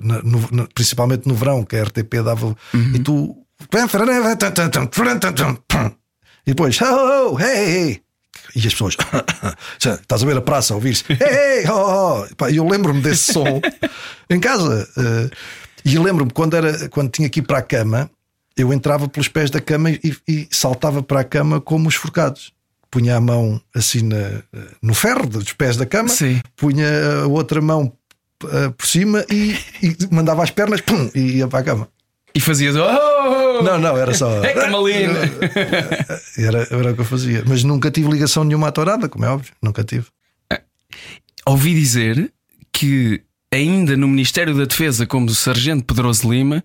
na- 0.02 0.22
no- 0.22 0.48
na- 0.50 0.66
principalmente 0.74 1.26
no 1.28 1.34
verão, 1.34 1.64
que 1.64 1.76
a 1.76 1.82
RTP 1.84 2.22
dava, 2.22 2.56
e 2.94 2.98
tu. 2.98 3.36
E 6.46 6.50
depois, 6.50 6.78
oh, 6.80 7.32
oh, 7.32 7.40
hey, 7.40 7.56
hey. 7.88 8.00
E 8.54 8.60
as 8.66 8.72
pessoas, 8.72 8.96
estás 9.78 10.22
a 10.22 10.26
ver 10.26 10.36
a 10.36 10.40
praça 10.40 10.72
a 10.72 10.76
ouvir-se, 10.76 11.04
hey, 11.12 11.18
hey, 11.62 11.68
oh, 11.70 12.22
oh. 12.30 12.34
Pá, 12.36 12.50
E 12.50 12.56
eu 12.56 12.66
lembro-me 12.68 13.00
desse 13.00 13.32
som 13.32 13.60
em 14.30 14.38
casa. 14.40 14.88
eh, 14.96 15.30
e 15.84 15.98
lembro-me 15.98 16.30
quando, 16.32 16.54
era, 16.56 16.88
quando 16.88 17.10
tinha 17.10 17.28
que 17.28 17.40
ir 17.40 17.42
para 17.44 17.58
a 17.58 17.62
cama, 17.62 18.10
eu 18.56 18.72
entrava 18.72 19.08
pelos 19.08 19.28
pés 19.28 19.50
da 19.50 19.60
cama 19.60 19.90
e, 19.90 20.16
e 20.28 20.48
saltava 20.50 21.02
para 21.02 21.20
a 21.20 21.24
cama 21.24 21.60
como 21.60 21.88
os 21.88 21.94
forcados. 21.94 22.52
Punha 22.90 23.16
a 23.16 23.20
mão 23.20 23.60
assim 23.74 24.02
na- 24.02 24.42
no 24.80 24.94
ferro 24.94 25.26
dos 25.26 25.52
pés 25.52 25.76
da 25.76 25.84
cama, 25.84 26.08
Sim. 26.08 26.40
punha 26.56 26.86
a 27.22 27.26
outra 27.26 27.60
mão 27.60 27.92
eh, 28.44 28.68
por 28.76 28.86
cima 28.86 29.24
e, 29.30 29.56
e 29.82 29.96
mandava 30.10 30.42
as 30.42 30.50
pernas 30.50 30.80
pum, 30.80 31.10
e 31.14 31.38
ia 31.38 31.48
para 31.48 31.58
a 31.60 31.62
cama. 31.62 31.88
E 32.34 32.40
fazias. 32.40 32.74
Oh! 32.76 33.35
Não, 33.62 33.78
não, 33.78 33.96
era 33.96 34.12
só. 34.14 34.42
É 34.44 34.52
camalina! 34.52 35.18
Era, 36.38 36.66
era 36.70 36.92
o 36.92 36.94
que 36.94 37.00
eu 37.00 37.04
fazia. 37.04 37.42
Mas 37.46 37.64
nunca 37.64 37.90
tive 37.90 38.10
ligação 38.10 38.44
nenhuma 38.44 38.68
à 38.68 38.72
tourada, 38.72 39.08
como 39.08 39.24
é 39.24 39.28
óbvio. 39.28 39.52
Nunca 39.62 39.82
tive. 39.82 40.06
Ouvi 41.46 41.74
dizer 41.74 42.30
que 42.72 43.22
ainda 43.52 43.96
no 43.96 44.06
Ministério 44.08 44.54
da 44.54 44.64
Defesa, 44.64 45.06
como 45.06 45.30
Sargento 45.30 45.84
Pedroso 45.84 46.30
Lima, 46.30 46.62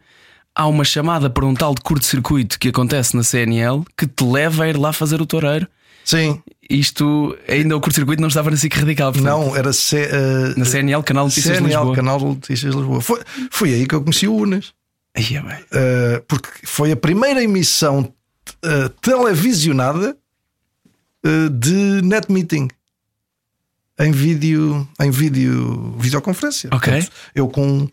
há 0.55 0.67
uma 0.67 0.83
chamada 0.83 1.29
para 1.29 1.45
um 1.45 1.53
tal 1.53 1.73
de 1.73 1.81
curto-circuito 1.81 2.59
que 2.59 2.69
acontece 2.69 3.15
na 3.15 3.23
CNL 3.23 3.83
que 3.97 4.07
te 4.07 4.23
leva 4.23 4.63
a 4.63 4.69
ir 4.69 4.77
lá 4.77 4.91
fazer 4.91 5.21
o 5.21 5.25
toureiro. 5.25 5.67
Sim, 6.03 6.41
Isto 6.69 7.37
ainda 7.47 7.77
o 7.77 7.79
curto-circuito 7.79 8.21
não 8.21 8.27
estava 8.27 8.49
na 8.49 8.57
SIC 8.57 8.73
Radical. 8.75 9.13
portanto, 9.13 9.31
não, 9.31 9.55
era 9.55 9.71
C, 9.71 10.09
eh, 10.11 10.53
Na 10.57 10.65
CNL, 10.65 11.03
Canal 11.03 11.27
de 11.27 11.35
Notícias 11.35 11.57
de 11.57 11.63
CNL, 11.63 11.77
Lisboa. 11.77 11.95
Canal 11.95 12.17
de 12.17 12.25
Notícias 12.25 12.71
de 12.73 12.77
Lisboa. 12.77 13.01
Foi, 13.01 13.21
foi 13.51 13.73
aí 13.73 13.87
que 13.87 13.93
eu 13.95 14.01
conheci 14.01 14.27
o 14.27 14.35
Unas. 14.35 14.73
É 15.13 15.21
bem. 15.21 15.41
Uh, 15.41 16.21
porque 16.27 16.49
foi 16.63 16.91
a 16.91 16.95
primeira 16.95 17.43
emissão 17.43 18.13
uh, 18.63 18.89
televisionada 19.01 20.17
uh, 21.25 21.49
de 21.49 22.01
net 22.01 22.31
meeting 22.31 22.67
em 23.99 24.11
vídeo, 24.11 24.87
em 24.99 25.11
vídeo, 25.11 25.95
videoconferência. 25.99 26.69
Ok. 26.73 26.91
Portanto, 26.91 27.11
eu 27.35 27.47
com 27.47 27.89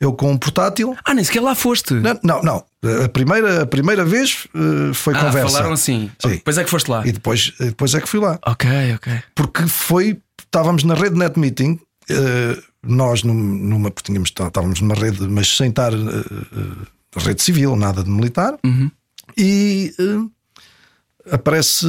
eu 0.00 0.12
com 0.12 0.30
um 0.30 0.38
portátil. 0.38 0.96
Ah, 1.04 1.12
nem 1.12 1.24
sequer 1.24 1.40
lá 1.40 1.54
foste. 1.54 1.94
Não, 1.94 2.18
não, 2.22 2.42
não. 2.42 2.64
A 3.04 3.08
primeira, 3.08 3.62
a 3.62 3.66
primeira 3.66 4.04
vez 4.04 4.46
uh, 4.54 4.94
foi 4.94 5.14
ah, 5.14 5.24
conversa. 5.24 5.48
falaram 5.48 5.72
assim. 5.72 6.10
Sim. 6.20 6.30
Depois 6.30 6.58
é 6.58 6.64
que 6.64 6.70
foste 6.70 6.88
lá. 6.88 7.04
E 7.04 7.10
depois, 7.10 7.52
depois 7.58 7.94
é 7.94 8.00
que 8.00 8.08
fui 8.08 8.20
lá. 8.20 8.38
Ok, 8.46 8.70
ok. 8.94 9.12
Porque 9.34 9.66
foi, 9.66 10.20
estávamos 10.38 10.84
na 10.84 10.94
rede 10.94 11.16
net 11.16 11.38
meeting. 11.38 11.80
uh, 12.10 12.62
nós 12.92 13.22
num- 13.22 13.34
numa, 13.34 13.90
porque 13.90 14.06
tínhamos, 14.06 14.30
estávamos 14.30 14.80
numa 14.80 14.94
rede, 14.94 15.26
mas 15.28 15.56
sem 15.56 15.70
estar 15.70 15.92
uh, 15.92 15.98
uh, 15.98 16.86
rede 17.18 17.42
civil, 17.42 17.76
nada 17.76 18.02
de 18.04 18.10
militar, 18.10 18.58
e 19.36 19.94
uh, 19.98 20.30
aparece 21.30 21.86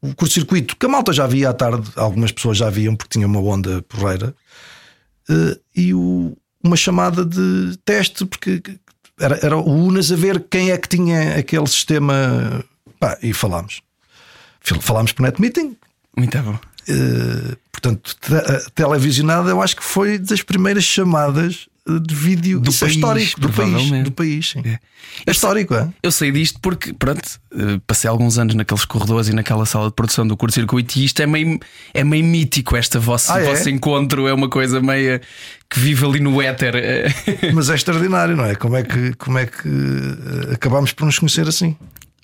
o 0.00 0.14
curto-circuito, 0.14 0.76
que 0.76 0.86
a 0.86 0.88
malta 0.88 1.12
já 1.12 1.26
via 1.26 1.50
à 1.50 1.52
tarde, 1.54 1.90
algumas 1.96 2.32
pessoas 2.32 2.56
já 2.58 2.70
viam 2.70 2.94
porque 2.96 3.12
tinha 3.18 3.26
uma 3.26 3.40
onda 3.40 3.82
porreira, 3.82 4.34
e 5.74 5.94
o- 5.94 6.36
uma 6.64 6.76
chamada 6.76 7.24
de 7.24 7.76
teste, 7.84 8.24
porque 8.24 8.62
era, 9.18 9.38
era 9.42 9.56
o 9.56 9.68
Unas 9.86 10.10
a 10.12 10.16
ver 10.16 10.44
quem 10.50 10.70
é 10.70 10.78
que 10.78 10.88
tinha 10.88 11.36
aquele 11.36 11.66
sistema. 11.66 12.64
Pá, 13.00 13.18
e 13.22 13.32
falámos. 13.32 13.82
Falámos 14.60 15.12
por 15.12 15.22
net 15.22 15.40
meeting, 15.40 15.76
Muito 16.16 16.40
bom. 16.42 16.58
Uh, 16.88 17.56
portanto, 17.70 18.16
a 18.32 18.70
televisionada, 18.74 19.50
eu 19.50 19.62
acho 19.62 19.76
que 19.76 19.84
foi 19.84 20.18
das 20.18 20.42
primeiras 20.42 20.84
chamadas 20.84 21.68
uh, 21.88 22.00
de 22.00 22.14
vídeo 22.14 22.58
Do 22.60 22.70
é 22.70 22.74
país, 22.74 22.94
histórico 22.94 23.40
do 23.40 23.48
país, 23.50 24.02
do 24.04 24.10
país. 24.12 24.54
É. 24.64 24.78
É 25.26 25.30
histórico, 25.30 25.74
é? 25.74 25.88
Eu 26.02 26.10
sei 26.10 26.30
disto 26.32 26.58
porque, 26.60 26.92
pronto, 26.94 27.20
eh, 27.54 27.78
passei 27.86 28.08
alguns 28.08 28.38
anos 28.38 28.54
naqueles 28.54 28.84
corredores 28.86 29.28
e 29.28 29.32
naquela 29.34 29.66
sala 29.66 29.88
de 29.88 29.94
produção 29.94 30.26
do 30.26 30.36
curto-circuito 30.36 30.98
e 30.98 31.04
isto 31.04 31.20
é 31.20 31.26
meio, 31.26 31.60
é 31.92 32.02
meio 32.02 32.24
mítico. 32.24 32.74
Esta 32.76 32.98
vossa, 32.98 33.34
Ah, 33.34 33.40
é? 33.40 33.44
vosso 33.44 33.68
encontro 33.68 34.26
é 34.26 34.32
uma 34.32 34.48
coisa 34.48 34.80
meio 34.80 35.20
que 35.68 35.78
vive 35.78 36.04
ali 36.06 36.18
no 36.20 36.40
éter. 36.40 36.74
eh. 36.76 37.08
Mas 37.52 37.68
é 37.68 37.74
extraordinário, 37.74 38.34
não 38.36 38.44
é? 38.46 38.54
Como 38.54 38.74
é 38.74 38.82
que, 38.82 39.12
como 39.16 39.38
é 39.38 39.46
que 39.46 39.68
acabámos 40.52 40.92
por 40.92 41.04
nos 41.04 41.18
conhecer 41.18 41.46
assim? 41.46 41.76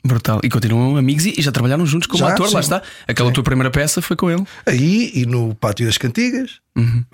Brutal. 0.09 0.41
E 0.43 0.49
continuam 0.49 0.97
amigos 0.97 1.27
e 1.27 1.35
e 1.39 1.43
já 1.43 1.53
trabalharam 1.53 1.87
juntos 1.87 2.07
como 2.09 2.19
Já, 2.19 2.33
ator, 2.33 2.47
lá 2.47 2.63
sim. 2.63 2.67
está. 2.75 2.83
Aquela 3.07 3.31
tua 3.31 3.45
primeira 3.45 3.71
peça 3.71 4.03
foi 4.03 4.17
com 4.17 4.29
ele. 4.31 4.43
Aí 4.67 5.13
e 5.15 5.25
no 5.27 5.55
Pátio 5.55 5.87
das 5.87 5.97
Cantigas, 5.99 6.59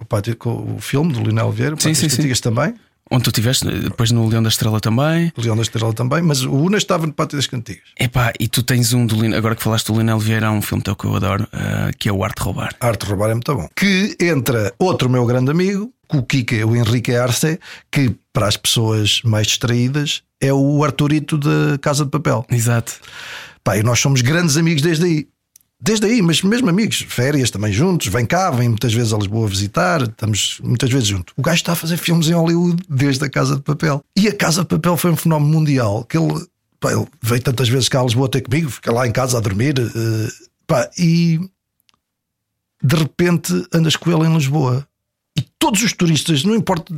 o, 0.00 0.04
pátio, 0.04 0.34
com 0.36 0.76
o 0.76 0.80
filme 0.80 1.12
do 1.12 1.20
Lionel 1.20 1.50
Vieira, 1.52 1.74
o 1.74 1.78
Sim, 1.78 1.88
Pátio 1.90 1.94
sim, 1.96 2.02
das 2.06 2.12
sim. 2.12 2.16
Cantigas 2.18 2.40
também. 2.40 2.74
Onde 3.10 3.24
tu 3.24 3.28
estiveste, 3.28 3.66
depois 3.66 4.10
no 4.10 4.26
Leão 4.26 4.42
da 4.42 4.48
Estrela 4.48 4.80
também. 4.80 5.30
Leão 5.36 5.54
da 5.54 5.60
Estrela 5.62 5.92
também, 5.92 6.22
mas 6.22 6.42
o 6.42 6.52
Una 6.54 6.78
estava 6.78 7.06
no 7.06 7.12
Pátio 7.12 7.36
das 7.36 7.46
Cantigas. 7.46 7.82
Epá, 8.00 8.32
e 8.40 8.48
tu 8.48 8.62
tens 8.62 8.94
um 8.94 9.04
do 9.04 9.14
Lin- 9.20 9.34
agora 9.34 9.54
que 9.54 9.62
falaste 9.62 9.88
do 9.88 9.92
Lionel 9.94 10.18
Vieira, 10.18 10.46
há 10.46 10.50
um 10.50 10.62
filme 10.62 10.82
teu 10.82 10.96
que 10.96 11.04
eu 11.04 11.14
adoro, 11.14 11.46
ah, 11.52 11.90
que 11.98 12.08
é 12.08 12.12
o 12.12 12.24
Arte 12.24 12.40
Roubar. 12.42 12.74
Arte 12.80 13.04
Roubar 13.04 13.28
é 13.30 13.34
muito 13.34 13.54
bom. 13.54 13.68
Que 13.76 14.16
entra 14.18 14.72
outro 14.78 15.10
meu 15.10 15.26
grande 15.26 15.50
amigo, 15.50 15.92
o 16.16 16.22
Kike, 16.22 16.64
o 16.64 16.76
Henrique 16.76 17.14
Arce, 17.14 17.58
que 17.90 18.14
para 18.32 18.46
as 18.46 18.56
pessoas 18.56 19.20
mais 19.24 19.46
distraídas 19.46 20.22
é 20.40 20.52
o 20.52 20.84
Arturito 20.84 21.38
da 21.38 21.78
Casa 21.78 22.04
de 22.04 22.10
Papel. 22.10 22.44
Exato. 22.50 22.94
Pá, 23.62 23.78
e 23.78 23.82
nós 23.82 23.98
somos 23.98 24.20
grandes 24.20 24.56
amigos 24.56 24.82
desde 24.82 25.04
aí. 25.04 25.28
Desde 25.80 26.06
aí, 26.06 26.22
mas 26.22 26.40
mesmo 26.40 26.70
amigos, 26.70 27.04
férias 27.08 27.50
também 27.50 27.70
juntos, 27.70 28.06
vem 28.06 28.24
cá, 28.24 28.50
vem 28.50 28.70
muitas 28.70 28.94
vezes 28.94 29.12
a 29.12 29.18
Lisboa 29.18 29.46
visitar, 29.46 30.02
estamos 30.02 30.58
muitas 30.62 30.90
vezes 30.90 31.08
juntos. 31.08 31.34
O 31.36 31.42
gajo 31.42 31.56
está 31.56 31.72
a 31.72 31.76
fazer 31.76 31.98
filmes 31.98 32.28
em 32.28 32.32
Hollywood 32.32 32.82
desde 32.88 33.24
a 33.24 33.28
Casa 33.28 33.56
de 33.56 33.62
Papel. 33.62 34.02
E 34.16 34.26
a 34.28 34.34
Casa 34.34 34.62
de 34.62 34.68
Papel 34.68 34.96
foi 34.96 35.10
um 35.10 35.16
fenómeno 35.16 35.52
mundial 35.52 36.04
que 36.04 36.16
ele, 36.16 36.46
pá, 36.80 36.92
ele 36.92 37.06
veio 37.20 37.42
tantas 37.42 37.68
vezes 37.68 37.88
cá 37.88 38.00
a 38.00 38.04
Lisboa 38.04 38.30
ter 38.30 38.40
comigo, 38.40 38.70
fica 38.70 38.90
lá 38.92 39.06
em 39.06 39.12
casa 39.12 39.36
a 39.36 39.40
dormir, 39.40 39.74
eh, 39.78 40.28
pá, 40.66 40.88
e 40.96 41.38
de 42.82 42.96
repente 42.96 43.52
andas 43.72 43.96
com 43.96 44.10
ele 44.10 44.28
em 44.28 44.34
Lisboa. 44.34 44.86
E 45.36 45.42
todos 45.58 45.82
os 45.82 45.92
turistas, 45.92 46.44
não 46.44 46.54
importa, 46.54 46.92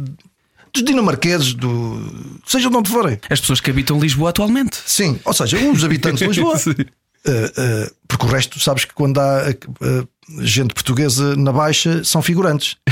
dos 0.73 0.85
dinamarqueses, 0.85 1.55
do, 1.55 2.39
seja 2.45 2.69
de 2.69 2.77
onde 2.77 2.91
forem, 2.91 3.19
As 3.31 3.41
pessoas 3.41 3.61
que 3.61 3.71
habitam 3.71 3.99
Lisboa 3.99 4.31
atualmente. 4.31 4.77
Sim, 4.85 5.19
ou 5.25 5.33
seja, 5.33 5.59
os 5.59 5.85
habitantes 5.85 6.21
de 6.21 6.27
Lisboa. 6.27 6.59
Sim. 6.59 6.73
Uh, 6.73 7.87
uh, 7.89 7.95
porque 8.07 8.25
o 8.25 8.29
resto, 8.29 8.61
sabes 8.61 8.85
que 8.85 8.95
quando 8.95 9.19
há 9.19 9.49
uh, 9.51 10.09
gente 10.45 10.73
portuguesa 10.73 11.35
na 11.35 11.51
Baixa 11.51 12.05
são 12.05 12.23
figurantes 12.23 12.77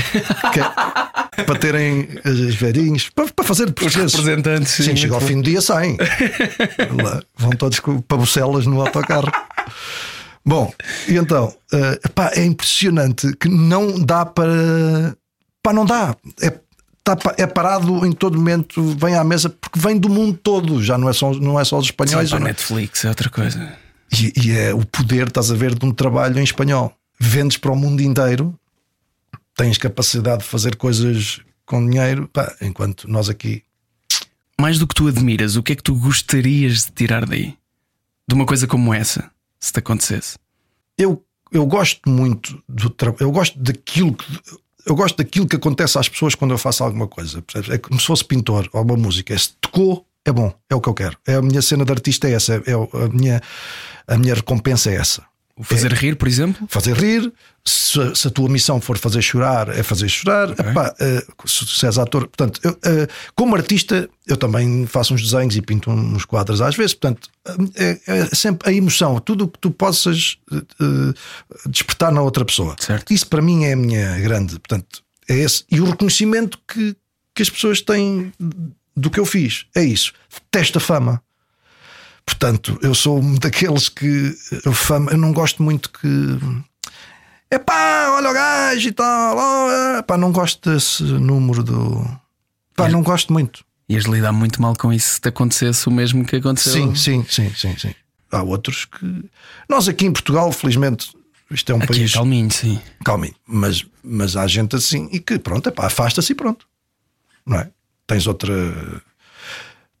é 1.37 1.43
para 1.43 1.57
terem 1.57 2.09
os 2.25 2.55
velhinhos, 2.55 3.09
para, 3.09 3.27
para 3.27 3.45
fazer 3.45 3.65
de 3.65 3.71
Os 3.71 3.75
portugueses. 3.75 4.13
representantes. 4.13 4.71
Sim, 4.73 4.83
sim, 4.83 4.95
chega 4.95 5.15
ao 5.15 5.21
fim 5.21 5.37
do 5.37 5.43
dia, 5.43 5.61
saem. 5.61 5.97
Lá, 7.01 7.21
vão 7.37 7.51
todos 7.51 7.79
para 7.79 8.17
Bucelas 8.17 8.65
no 8.65 8.81
autocarro. 8.81 9.31
Bom, 10.45 10.73
e 11.07 11.15
então, 11.15 11.55
uh, 11.73 12.09
pá, 12.13 12.31
é 12.35 12.45
impressionante 12.45 13.35
que 13.37 13.49
não 13.49 13.99
dá 13.99 14.25
para. 14.25 15.15
Pá, 15.65 15.73
não 15.73 15.83
dá. 15.83 16.15
É, 16.43 16.51
tá 17.03 17.17
é 17.39 17.47
parado 17.47 18.05
em 18.05 18.11
todo 18.11 18.37
momento, 18.37 18.83
vem 18.99 19.15
à 19.15 19.23
mesa, 19.23 19.49
porque 19.49 19.79
vem 19.79 19.97
do 19.97 20.07
mundo 20.07 20.37
todo, 20.37 20.83
já 20.83 20.95
não 20.95 21.09
é 21.09 21.13
só, 21.13 21.33
não 21.33 21.59
é 21.59 21.65
só 21.65 21.79
os 21.79 21.87
Sim, 21.87 21.89
espanhóis. 21.89 22.31
a 22.31 22.39
não 22.39 22.45
é? 22.45 22.49
Netflix 22.49 23.03
é 23.03 23.09
outra 23.09 23.31
coisa. 23.31 23.75
E, 24.13 24.31
e 24.45 24.51
é 24.51 24.75
o 24.75 24.85
poder, 24.85 25.27
estás 25.27 25.49
a 25.49 25.55
ver, 25.55 25.73
de 25.73 25.83
um 25.83 25.91
trabalho 25.91 26.37
em 26.37 26.43
espanhol. 26.43 26.95
Vendes 27.19 27.57
para 27.57 27.71
o 27.71 27.75
mundo 27.75 28.01
inteiro, 28.01 28.53
tens 29.55 29.79
capacidade 29.79 30.43
de 30.43 30.47
fazer 30.47 30.75
coisas 30.75 31.39
com 31.65 31.83
dinheiro, 31.83 32.29
pá, 32.31 32.55
enquanto 32.61 33.09
nós 33.09 33.27
aqui. 33.27 33.63
Mais 34.61 34.77
do 34.77 34.85
que 34.85 34.93
tu 34.93 35.07
admiras, 35.07 35.55
o 35.55 35.63
que 35.63 35.73
é 35.73 35.75
que 35.75 35.81
tu 35.81 35.95
gostarias 35.95 36.85
de 36.85 36.91
tirar 36.91 37.25
daí? 37.25 37.57
De 38.27 38.35
uma 38.35 38.45
coisa 38.45 38.67
como 38.67 38.93
essa, 38.93 39.31
se 39.59 39.73
te 39.73 39.79
acontecesse. 39.79 40.37
Eu, 40.95 41.25
eu 41.51 41.65
gosto 41.65 42.07
muito 42.07 42.63
do 42.69 42.87
trabalho, 42.87 43.23
eu 43.23 43.31
gosto 43.31 43.57
daquilo 43.57 44.13
que. 44.13 44.25
Eu 44.85 44.95
gosto 44.95 45.17
daquilo 45.17 45.47
que 45.47 45.55
acontece 45.55 45.97
às 45.97 46.07
pessoas 46.07 46.35
quando 46.35 46.51
eu 46.51 46.57
faço 46.57 46.83
alguma 46.83 47.07
coisa. 47.07 47.43
É 47.71 47.77
como 47.77 47.99
se 47.99 48.05
fosse 48.05 48.23
pintor 48.23 48.69
ou 48.71 48.83
uma 48.83 48.95
música. 48.95 49.33
É, 49.33 49.37
se 49.37 49.53
tocou, 49.59 50.05
é 50.23 50.31
bom, 50.31 50.53
é 50.69 50.75
o 50.75 50.81
que 50.81 50.89
eu 50.89 50.93
quero. 50.93 51.17
É 51.25 51.35
a 51.35 51.41
minha 51.41 51.61
cena 51.61 51.83
de 51.83 51.91
artista 51.91 52.27
é 52.27 52.33
essa, 52.33 52.55
é, 52.55 52.61
é 52.67 52.73
a, 52.73 53.07
minha, 53.11 53.41
a 54.07 54.17
minha 54.17 54.35
recompensa 54.35 54.91
é 54.91 54.95
essa. 54.95 55.23
O 55.57 55.63
fazer 55.63 55.93
rir, 55.93 56.17
por 56.17 56.27
exemplo? 56.27 56.67
fazer 56.69 56.97
rir. 56.97 57.31
Se, 57.63 58.13
se 58.13 58.27
a 58.27 58.31
tua 58.31 58.49
missão 58.49 58.81
for 58.81 58.97
fazer 58.97 59.21
chorar, 59.21 59.69
é 59.69 59.81
fazer 59.81 60.09
chorar. 60.09 60.51
Epá, 60.51 60.93
eh, 60.99 61.25
se, 61.45 61.65
se 61.65 61.85
és 61.85 61.97
ator, 61.97 62.27
portanto, 62.27 62.59
eu, 62.61 62.77
eh, 62.83 63.07
como 63.33 63.55
artista, 63.55 64.09
eu 64.27 64.35
também 64.35 64.85
faço 64.85 65.13
uns 65.13 65.23
desenhos 65.23 65.55
e 65.55 65.61
pinto 65.61 65.89
uns 65.89 66.25
quadros 66.25 66.61
às 66.61 66.75
vezes. 66.75 66.93
Portanto, 66.93 67.29
eh, 67.75 67.99
é, 68.05 68.17
é 68.19 68.25
sempre 68.27 68.69
a 68.69 68.73
emoção, 68.73 69.17
tudo 69.19 69.45
o 69.45 69.47
que 69.47 69.57
tu 69.57 69.71
possas 69.71 70.37
eh, 70.51 71.13
despertar 71.69 72.11
na 72.11 72.21
outra 72.21 72.43
pessoa. 72.43 72.75
Certo. 72.77 73.13
Isso 73.13 73.27
para 73.27 73.41
mim 73.41 73.63
é 73.63 73.73
a 73.73 73.77
minha 73.77 74.19
grande. 74.19 74.59
Portanto, 74.59 75.01
é 75.27 75.37
esse. 75.37 75.63
E 75.71 75.79
o 75.79 75.85
reconhecimento 75.85 76.59
que, 76.67 76.95
que 77.33 77.41
as 77.41 77.49
pessoas 77.49 77.81
têm 77.81 78.31
do 78.95 79.09
que 79.09 79.19
eu 79.19 79.25
fiz. 79.25 79.65
É 79.73 79.83
isso. 79.83 80.13
Detesto 80.51 80.77
a 80.79 80.81
fama. 80.81 81.21
Portanto, 82.25 82.77
eu 82.81 82.95
sou 82.95 83.19
um 83.19 83.35
daqueles 83.35 83.87
que 83.87 84.35
a 84.65 84.71
fama, 84.71 85.11
eu 85.11 85.17
não 85.17 85.31
gosto 85.31 85.61
muito 85.61 85.89
que. 85.91 86.07
É 87.51 87.59
pá, 87.59 88.09
olha 88.11 88.31
o 88.31 88.33
gajo 88.33 88.87
e 88.89 88.91
tal. 88.91 89.37
oh, 89.37 89.71
é. 89.71 90.01
Pá, 90.01 90.17
não 90.17 90.31
gosto 90.31 90.71
desse 90.71 91.03
número 91.03 91.63
do. 91.63 92.05
Pá, 92.75 92.89
não 92.89 93.03
gosto 93.03 93.31
muito. 93.31 93.63
Ias 93.87 94.05
lidar 94.05 94.31
muito 94.31 94.61
mal 94.61 94.75
com 94.75 94.91
isso 94.91 95.13
se 95.13 95.21
te 95.21 95.29
acontecesse 95.29 95.87
o 95.87 95.91
mesmo 95.91 96.25
que 96.25 96.37
aconteceu. 96.37 96.73
Sim, 96.73 96.95
sim, 96.95 97.25
sim, 97.29 97.53
sim, 97.55 97.77
sim. 97.77 97.95
Há 98.31 98.41
outros 98.41 98.85
que. 98.85 99.29
Nós 99.69 99.87
aqui 99.87 100.07
em 100.07 100.11
Portugal, 100.11 100.51
felizmente, 100.51 101.15
isto 101.51 101.71
é 101.71 101.75
um 101.75 101.77
Aqui 101.77 101.85
é 101.93 101.95
país 101.97 102.13
calminho, 102.13 102.51
sim. 102.51 102.81
calminho, 103.03 103.35
mas, 103.45 103.85
mas 104.03 104.35
há 104.35 104.47
gente 104.47 104.75
assim 104.75 105.07
e 105.11 105.19
que 105.19 105.37
pronto, 105.37 105.69
epá, 105.69 105.85
afasta-se 105.85 106.31
e 106.31 106.35
pronto. 106.35 106.67
Não 107.45 107.59
é? 107.59 107.69
Tens 108.07 108.25
outra. 108.25 108.53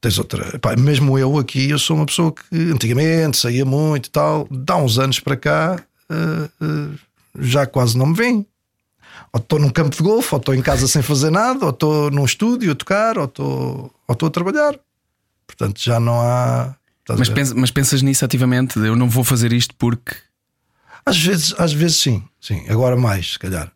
Tens 0.01 0.17
outra. 0.19 0.55
Epá, 0.55 0.75
mesmo 0.75 1.17
eu 1.17 1.37
aqui, 1.39 1.69
eu 1.69 1.79
sou 1.79 1.95
uma 1.97 2.05
pessoa 2.05 2.31
que 2.31 2.55
antigamente 2.71 3.37
saía 3.37 3.65
muito 3.65 4.07
e 4.07 4.09
tal, 4.11 4.47
dá 4.51 4.75
uns 4.77 4.99
anos 4.99 5.19
para 5.19 5.35
cá, 5.35 5.83
eh, 6.09 6.49
eh, 6.61 6.97
já 7.39 7.65
quase 7.65 7.97
não 7.97 8.07
me 8.07 8.15
vem. 8.15 8.45
Ou 9.33 9.39
estou 9.39 9.59
num 9.59 9.69
campo 9.69 9.95
de 9.95 10.03
golfe, 10.03 10.33
ou 10.33 10.39
estou 10.39 10.53
em 10.53 10.61
casa 10.61 10.87
sem 10.87 11.01
fazer 11.01 11.31
nada, 11.31 11.65
ou 11.65 11.71
estou 11.71 12.11
num 12.11 12.23
estúdio 12.25 12.71
a 12.71 12.75
tocar, 12.75 13.17
ou 13.17 13.25
estou, 13.25 13.93
ou 14.07 14.13
estou 14.13 14.27
a 14.27 14.31
trabalhar. 14.31 14.75
Portanto, 15.47 15.79
já 15.81 15.99
não 15.99 16.19
há. 16.21 16.75
Mas, 17.19 17.27
pensa- 17.35 17.53
mas 17.55 17.71
pensas 17.71 18.01
nisso 18.01 18.23
ativamente? 18.25 18.77
Eu 18.79 18.95
não 18.95 19.09
vou 19.09 19.23
fazer 19.23 19.51
isto 19.53 19.73
porque. 19.77 20.15
Às 21.05 21.17
vezes, 21.17 21.53
às 21.57 21.71
vezes 21.73 21.97
sim, 21.97 22.23
sim. 22.41 22.65
Agora 22.69 22.95
mais, 22.95 23.33
se 23.33 23.39
calhar. 23.39 23.71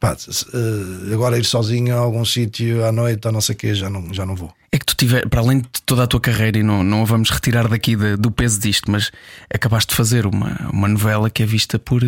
Pá, 0.00 0.16
eh, 0.54 1.12
agora 1.14 1.38
ir 1.38 1.44
sozinho 1.44 1.94
a 1.94 1.98
algum 1.98 2.24
sítio 2.24 2.84
à 2.86 2.92
noite, 2.92 3.26
a 3.26 3.32
não 3.32 3.40
sei 3.40 3.54
o 3.54 3.58
quê, 3.58 3.74
já 3.74 3.90
não, 3.90 4.14
já 4.14 4.24
não 4.24 4.36
vou. 4.36 4.52
É 4.70 4.78
que 4.78 4.86
tu 4.86 4.94
tiver, 4.94 5.28
para 5.28 5.40
além 5.40 5.58
de 5.60 5.68
toda 5.84 6.04
a 6.04 6.06
tua 6.06 6.20
carreira, 6.20 6.58
e 6.58 6.62
não, 6.62 6.84
não 6.84 7.02
a 7.02 7.04
vamos 7.04 7.30
retirar 7.30 7.66
daqui 7.66 7.96
de- 7.96 8.16
do 8.16 8.30
peso 8.30 8.60
disto, 8.60 8.90
mas 8.90 9.10
acabaste 9.52 9.90
de 9.90 9.96
fazer 9.96 10.24
uma, 10.26 10.56
uma 10.72 10.86
novela 10.86 11.28
que 11.28 11.42
é 11.42 11.46
vista 11.46 11.78
por, 11.80 12.02
eh, 12.04 12.06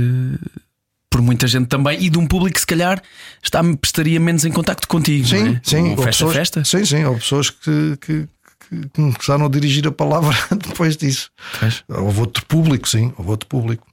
por 1.10 1.20
muita 1.20 1.48
gente 1.48 1.66
também 1.66 2.00
e 2.00 2.08
de 2.08 2.16
um 2.16 2.26
público 2.28 2.54
que 2.54 2.60
se 2.60 2.66
calhar 2.66 3.02
está, 3.42 3.60
estaria 3.84 4.20
menos 4.20 4.44
em 4.44 4.52
contacto 4.52 4.86
contigo. 4.86 5.26
Sim, 5.26 5.56
é? 5.56 5.60
sim. 5.64 5.88
Festa, 5.96 6.04
pessoas, 6.06 6.36
festa. 6.36 6.64
Sim, 6.64 6.84
sim. 6.84 7.04
Ou 7.04 7.16
pessoas 7.16 7.50
que, 7.50 7.96
que, 8.00 8.28
que 8.68 8.88
começaram 8.94 9.46
a 9.46 9.48
dirigir 9.48 9.88
a 9.88 9.92
palavra 9.92 10.36
depois 10.68 10.96
disso. 10.96 11.28
Pois. 11.58 11.82
Houve 11.88 12.20
outro 12.20 12.46
público, 12.46 12.88
sim, 12.88 13.12
houve 13.18 13.30
outro 13.30 13.48
público. 13.48 13.84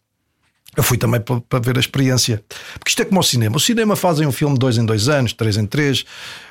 Eu 0.77 0.83
fui 0.83 0.97
também 0.97 1.19
para, 1.19 1.41
para 1.41 1.59
ver 1.59 1.75
a 1.75 1.79
experiência. 1.79 2.41
Porque 2.77 2.89
isto 2.89 3.01
é 3.01 3.05
como 3.05 3.19
o 3.19 3.23
cinema. 3.23 3.57
O 3.57 3.59
cinema 3.59 3.95
fazem 3.95 4.27
um 4.27 4.31
filme 4.31 4.53
de 4.53 4.59
dois 4.59 4.77
em 4.77 4.85
dois 4.85 5.09
anos, 5.09 5.33
três 5.33 5.57
em 5.57 5.65
três. 5.65 6.05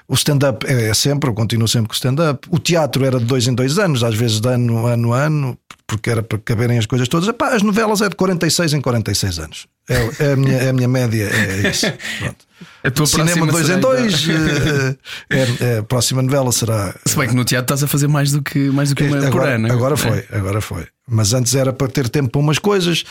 O 0.08 0.14
stand-up 0.14 0.66
é, 0.66 0.88
é 0.88 0.94
sempre, 0.94 1.30
eu 1.30 1.34
continuo 1.34 1.68
sempre 1.68 1.86
com 1.88 1.92
o 1.92 1.96
stand-up. 1.96 2.46
O 2.50 2.58
teatro 2.58 3.04
era 3.04 3.18
de 3.20 3.24
dois 3.24 3.46
em 3.46 3.54
dois 3.54 3.78
anos, 3.78 4.02
às 4.02 4.14
vezes 4.16 4.40
de 4.40 4.48
ano, 4.48 4.84
ano 4.86 5.12
a 5.14 5.20
ano, 5.22 5.56
porque 5.86 6.10
era 6.10 6.22
para 6.24 6.38
caberem 6.38 6.76
as 6.76 6.86
coisas 6.86 7.06
todas. 7.06 7.28
Epá, 7.28 7.54
as 7.54 7.62
novelas 7.62 8.00
é 8.02 8.08
de 8.08 8.16
46 8.16 8.72
em 8.74 8.80
46 8.80 9.38
anos. 9.38 9.66
É, 9.88 10.24
é 10.24 10.32
a, 10.32 10.36
minha, 10.36 10.56
é 10.56 10.68
a 10.70 10.72
minha 10.72 10.88
média, 10.88 11.28
é 11.32 11.70
isso. 11.70 11.86
Pronto. 12.18 12.44
A 12.82 12.90
tua 12.90 13.06
Cinema 13.06 13.46
dois 13.46 13.68
em 13.70 13.78
dois. 13.78 14.22
então- 14.24 14.34
eh, 14.34 14.96
é- 15.30 15.64
é, 15.74 15.78
a 15.78 15.82
próxima 15.84 16.22
novela 16.22 16.50
será. 16.50 16.94
Se 17.06 17.16
bem 17.16 17.28
que 17.28 17.34
no 17.36 17.44
teatro 17.44 17.64
estás 17.74 17.84
a 17.84 17.86
fazer 17.86 18.08
mais 18.08 18.32
do 18.32 18.42
que, 18.42 18.58
mais 18.70 18.88
do 18.90 18.96
que 18.96 19.04
uma 19.04 19.18
por 19.18 19.26
agora, 19.26 19.54
ano. 19.54 19.72
agora 19.72 19.94
É. 19.94 19.96
foi, 19.96 20.24
agora 20.32 20.60
foi. 20.60 20.86
Mas 21.08 21.32
antes 21.32 21.54
era 21.54 21.72
para 21.72 21.86
ter 21.86 22.08
tempo 22.08 22.30
para 22.30 22.40
umas 22.40 22.58
coisas, 22.58 23.04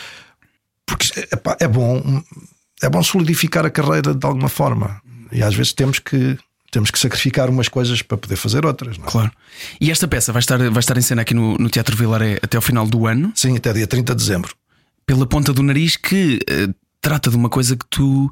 porque 0.86 1.28
epá, 1.32 1.58
é 1.60 1.68
bom, 1.68 2.22
é 2.82 2.90
bom 2.90 3.04
solidificar 3.04 3.66
a 3.66 3.70
carreira 3.70 4.14
de 4.14 4.26
alguma 4.26 4.50
forma. 4.50 5.02
E 5.32 5.42
às 5.44 5.54
vezes 5.56 5.74
temos 5.74 6.00
que 6.00 6.38
temos 6.72 6.92
que 6.92 7.00
sacrificar 7.00 7.50
umas 7.50 7.70
coisas 7.70 8.02
para 8.02 8.18
poder 8.18 8.36
fazer 8.36 8.66
outras. 8.66 8.98
Não 8.98 9.06
é? 9.06 9.10
Claro. 9.10 9.32
E 9.80 9.90
esta 9.92 10.08
peça 10.10 10.34
vai 10.34 10.42
estar, 10.42 10.58
vai 10.58 10.80
estar 10.80 10.98
em 10.98 11.02
cena 11.02 11.22
aqui 11.22 11.34
no, 11.34 11.58
no 11.58 11.70
Teatro 11.70 11.96
Vilaré 11.96 12.38
até 12.42 12.58
ao 12.58 12.62
final 12.62 12.86
do 12.86 13.08
ano, 13.08 13.32
Sim, 13.34 13.56
até 13.56 13.72
dia 13.72 13.88
30 13.88 14.14
de 14.14 14.22
dezembro. 14.22 14.54
pela 15.06 15.26
ponta 15.26 15.54
do 15.54 15.64
nariz, 15.64 15.96
que 15.96 16.40
eh, 16.50 16.68
trata 17.06 17.30
de 17.30 17.36
uma 17.36 17.50
coisa 17.50 17.76
que 17.76 17.86
tu 17.88 18.32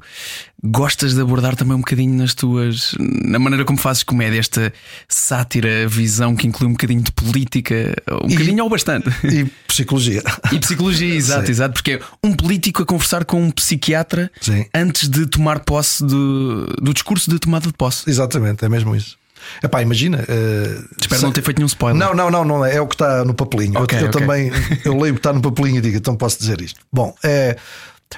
gostas 0.64 1.14
de 1.14 1.20
abordar 1.20 1.54
também 1.54 1.74
um 1.76 1.78
bocadinho 1.78 2.12
nas 2.18 2.34
tuas. 2.34 2.92
na 2.98 3.38
maneira 3.38 3.64
como 3.64 3.78
fazes 3.78 4.02
comédia, 4.02 4.40
esta 4.40 4.72
sátira, 5.08 5.86
visão 5.86 6.34
que 6.34 6.48
inclui 6.48 6.68
um 6.68 6.72
bocadinho 6.72 7.00
de 7.00 7.12
política, 7.12 7.94
um 8.24 8.26
bocadinho 8.26 8.64
ou 8.64 8.68
bastante. 8.68 9.08
E 9.22 9.44
psicologia. 9.68 10.24
E 10.50 10.58
psicologia, 10.58 11.14
exato, 11.14 11.46
Sim. 11.46 11.52
exato, 11.52 11.74
porque 11.74 11.92
é 11.92 12.00
um 12.24 12.34
político 12.34 12.82
a 12.82 12.86
conversar 12.86 13.24
com 13.24 13.40
um 13.40 13.50
psiquiatra 13.52 14.28
Sim. 14.40 14.66
antes 14.74 15.08
de 15.08 15.24
tomar 15.26 15.60
posse 15.60 16.04
do, 16.04 16.66
do 16.82 16.92
discurso 16.92 17.30
de 17.30 17.38
tomada 17.38 17.68
de 17.68 17.74
posse. 17.74 18.10
Exatamente, 18.10 18.64
é 18.64 18.68
mesmo 18.68 18.96
isso. 18.96 19.16
Epá, 19.62 19.82
imagina. 19.82 20.24
eh, 20.26 20.82
Espero 21.00 21.22
não 21.22 21.30
ter 21.30 21.42
feito 21.42 21.58
nenhum 21.58 21.66
spoiler. 21.68 21.96
Não, 21.96 22.12
não, 22.12 22.28
não, 22.28 22.44
não 22.44 22.64
é. 22.64 22.74
É 22.76 22.80
o 22.80 22.88
que 22.88 22.94
está 22.94 23.24
no 23.24 23.34
papelinho. 23.34 23.78
Ok, 23.78 23.96
eu 23.98 24.02
eu 24.02 24.08
ok. 24.08 24.20
também 24.20 24.50
eu 24.84 24.98
leio 24.98 25.12
o 25.12 25.14
que 25.14 25.20
está 25.20 25.32
no 25.32 25.40
papelinho 25.40 25.78
e 25.78 25.80
digo, 25.80 25.96
então 25.96 26.16
posso 26.16 26.38
dizer 26.40 26.60
isto. 26.60 26.80
Bom, 26.92 27.14
é, 27.22 27.56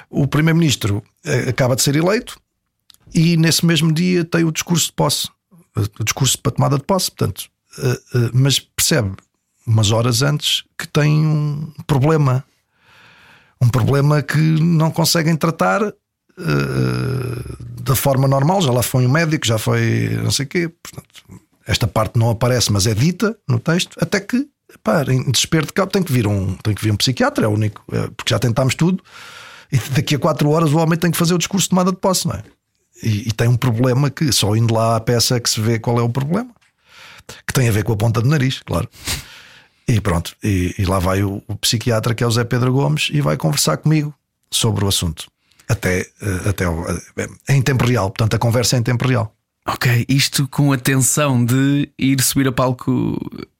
o 0.09 0.27
Primeiro-Ministro 0.27 1.03
eh, 1.25 1.49
acaba 1.49 1.75
de 1.75 1.81
ser 1.81 1.95
eleito 1.95 2.39
e 3.13 3.37
nesse 3.37 3.65
mesmo 3.65 3.91
dia 3.91 4.23
tem 4.23 4.43
o 4.43 4.51
discurso 4.51 4.87
de 4.87 4.93
posse 4.93 5.27
o 5.99 6.03
discurso 6.03 6.39
para 6.39 6.51
tomada 6.51 6.77
de 6.77 6.83
posse, 6.83 7.11
portanto, 7.11 7.49
uh, 7.77 8.17
uh, 8.17 8.31
mas 8.33 8.59
percebe 8.59 9.15
umas 9.65 9.91
horas 9.91 10.21
antes 10.21 10.63
que 10.77 10.87
tem 10.87 11.25
um 11.25 11.71
problema, 11.85 12.43
um 13.61 13.69
problema 13.69 14.21
que 14.21 14.37
não 14.37 14.89
conseguem 14.89 15.35
tratar 15.35 15.81
da 17.81 17.95
forma 17.95 18.27
normal. 18.27 18.61
Já 18.61 18.71
lá 18.71 18.81
foi 18.81 19.05
um 19.05 19.11
médico, 19.11 19.45
já 19.45 19.57
foi 19.57 20.09
não 20.23 20.31
sei 20.31 20.45
o 20.45 20.47
quê. 20.47 20.69
Portanto, 20.69 21.41
esta 21.65 21.85
parte 21.85 22.17
não 22.17 22.29
aparece, 22.29 22.71
mas 22.71 22.87
é 22.87 22.93
dita 22.93 23.37
no 23.45 23.59
texto, 23.59 23.97
até 23.99 24.21
que, 24.21 24.47
pá, 24.81 25.03
em 25.03 25.29
desespero 25.31 25.65
de 25.65 25.73
cabo, 25.73 25.91
tem 25.91 26.01
que 26.01 26.13
vir 26.13 26.27
um, 26.27 26.53
tem 26.63 26.73
que 26.73 26.81
vir 26.81 26.91
um 26.91 26.95
psiquiatra, 26.95 27.43
é 27.43 27.47
o 27.47 27.51
único, 27.51 27.83
porque 28.15 28.29
já 28.29 28.39
tentámos 28.39 28.73
tudo. 28.75 29.03
E 29.71 29.77
daqui 29.91 30.15
a 30.15 30.19
quatro 30.19 30.49
horas 30.49 30.71
o 30.71 30.77
homem 30.77 30.97
tem 30.97 31.11
que 31.11 31.17
fazer 31.17 31.33
o 31.33 31.37
discurso 31.37 31.65
de 31.65 31.69
tomada 31.71 31.91
de 31.91 31.97
posse, 31.97 32.27
não 32.27 32.35
é? 32.35 32.43
E, 33.03 33.29
e, 33.29 33.31
tem 33.31 33.47
um 33.47 33.57
problema 33.57 34.09
que 34.09 34.31
só 34.31 34.55
indo 34.55 34.73
lá 34.73 34.95
à 34.95 34.99
peça 34.99 35.35
é 35.35 35.39
que 35.39 35.49
se 35.49 35.61
vê 35.61 35.77
qual 35.77 35.99
é 35.99 36.01
o 36.01 36.09
problema, 36.09 36.49
que 37.45 37.53
tem 37.53 37.69
a 37.69 37.71
ver 37.71 37.83
com 37.83 37.93
a 37.93 37.97
ponta 37.97 38.21
do 38.21 38.27
nariz, 38.27 38.61
claro. 38.65 38.89
E 39.87 40.01
pronto, 40.01 40.35
e, 40.43 40.73
e 40.77 40.85
lá 40.85 40.99
vai 40.99 41.23
o, 41.23 41.41
o, 41.47 41.55
psiquiatra 41.55 42.15
que 42.15 42.23
é 42.23 42.27
o 42.27 42.31
Zé 42.31 42.43
Pedro 42.43 42.73
Gomes 42.73 43.09
e 43.11 43.21
vai 43.21 43.37
conversar 43.37 43.77
comigo 43.77 44.13
sobre 44.51 44.83
o 44.83 44.87
assunto. 44.87 45.29
Até, 45.69 45.99
eh, 45.99 46.49
até 46.49 46.65
é, 46.67 47.53
em 47.55 47.61
tempo 47.61 47.85
real, 47.85 48.09
portanto 48.09 48.35
a 48.35 48.39
conversa 48.39 48.75
é 48.75 48.79
em 48.79 48.83
tempo 48.83 49.07
real. 49.07 49.33
Ok, 49.65 50.05
isto 50.07 50.47
com 50.47 50.71
a 50.71 50.77
tensão 50.77 51.43
de 51.43 51.89
ir 51.99 52.21
subir 52.21 52.47
a 52.47 52.51
palco 52.51 53.17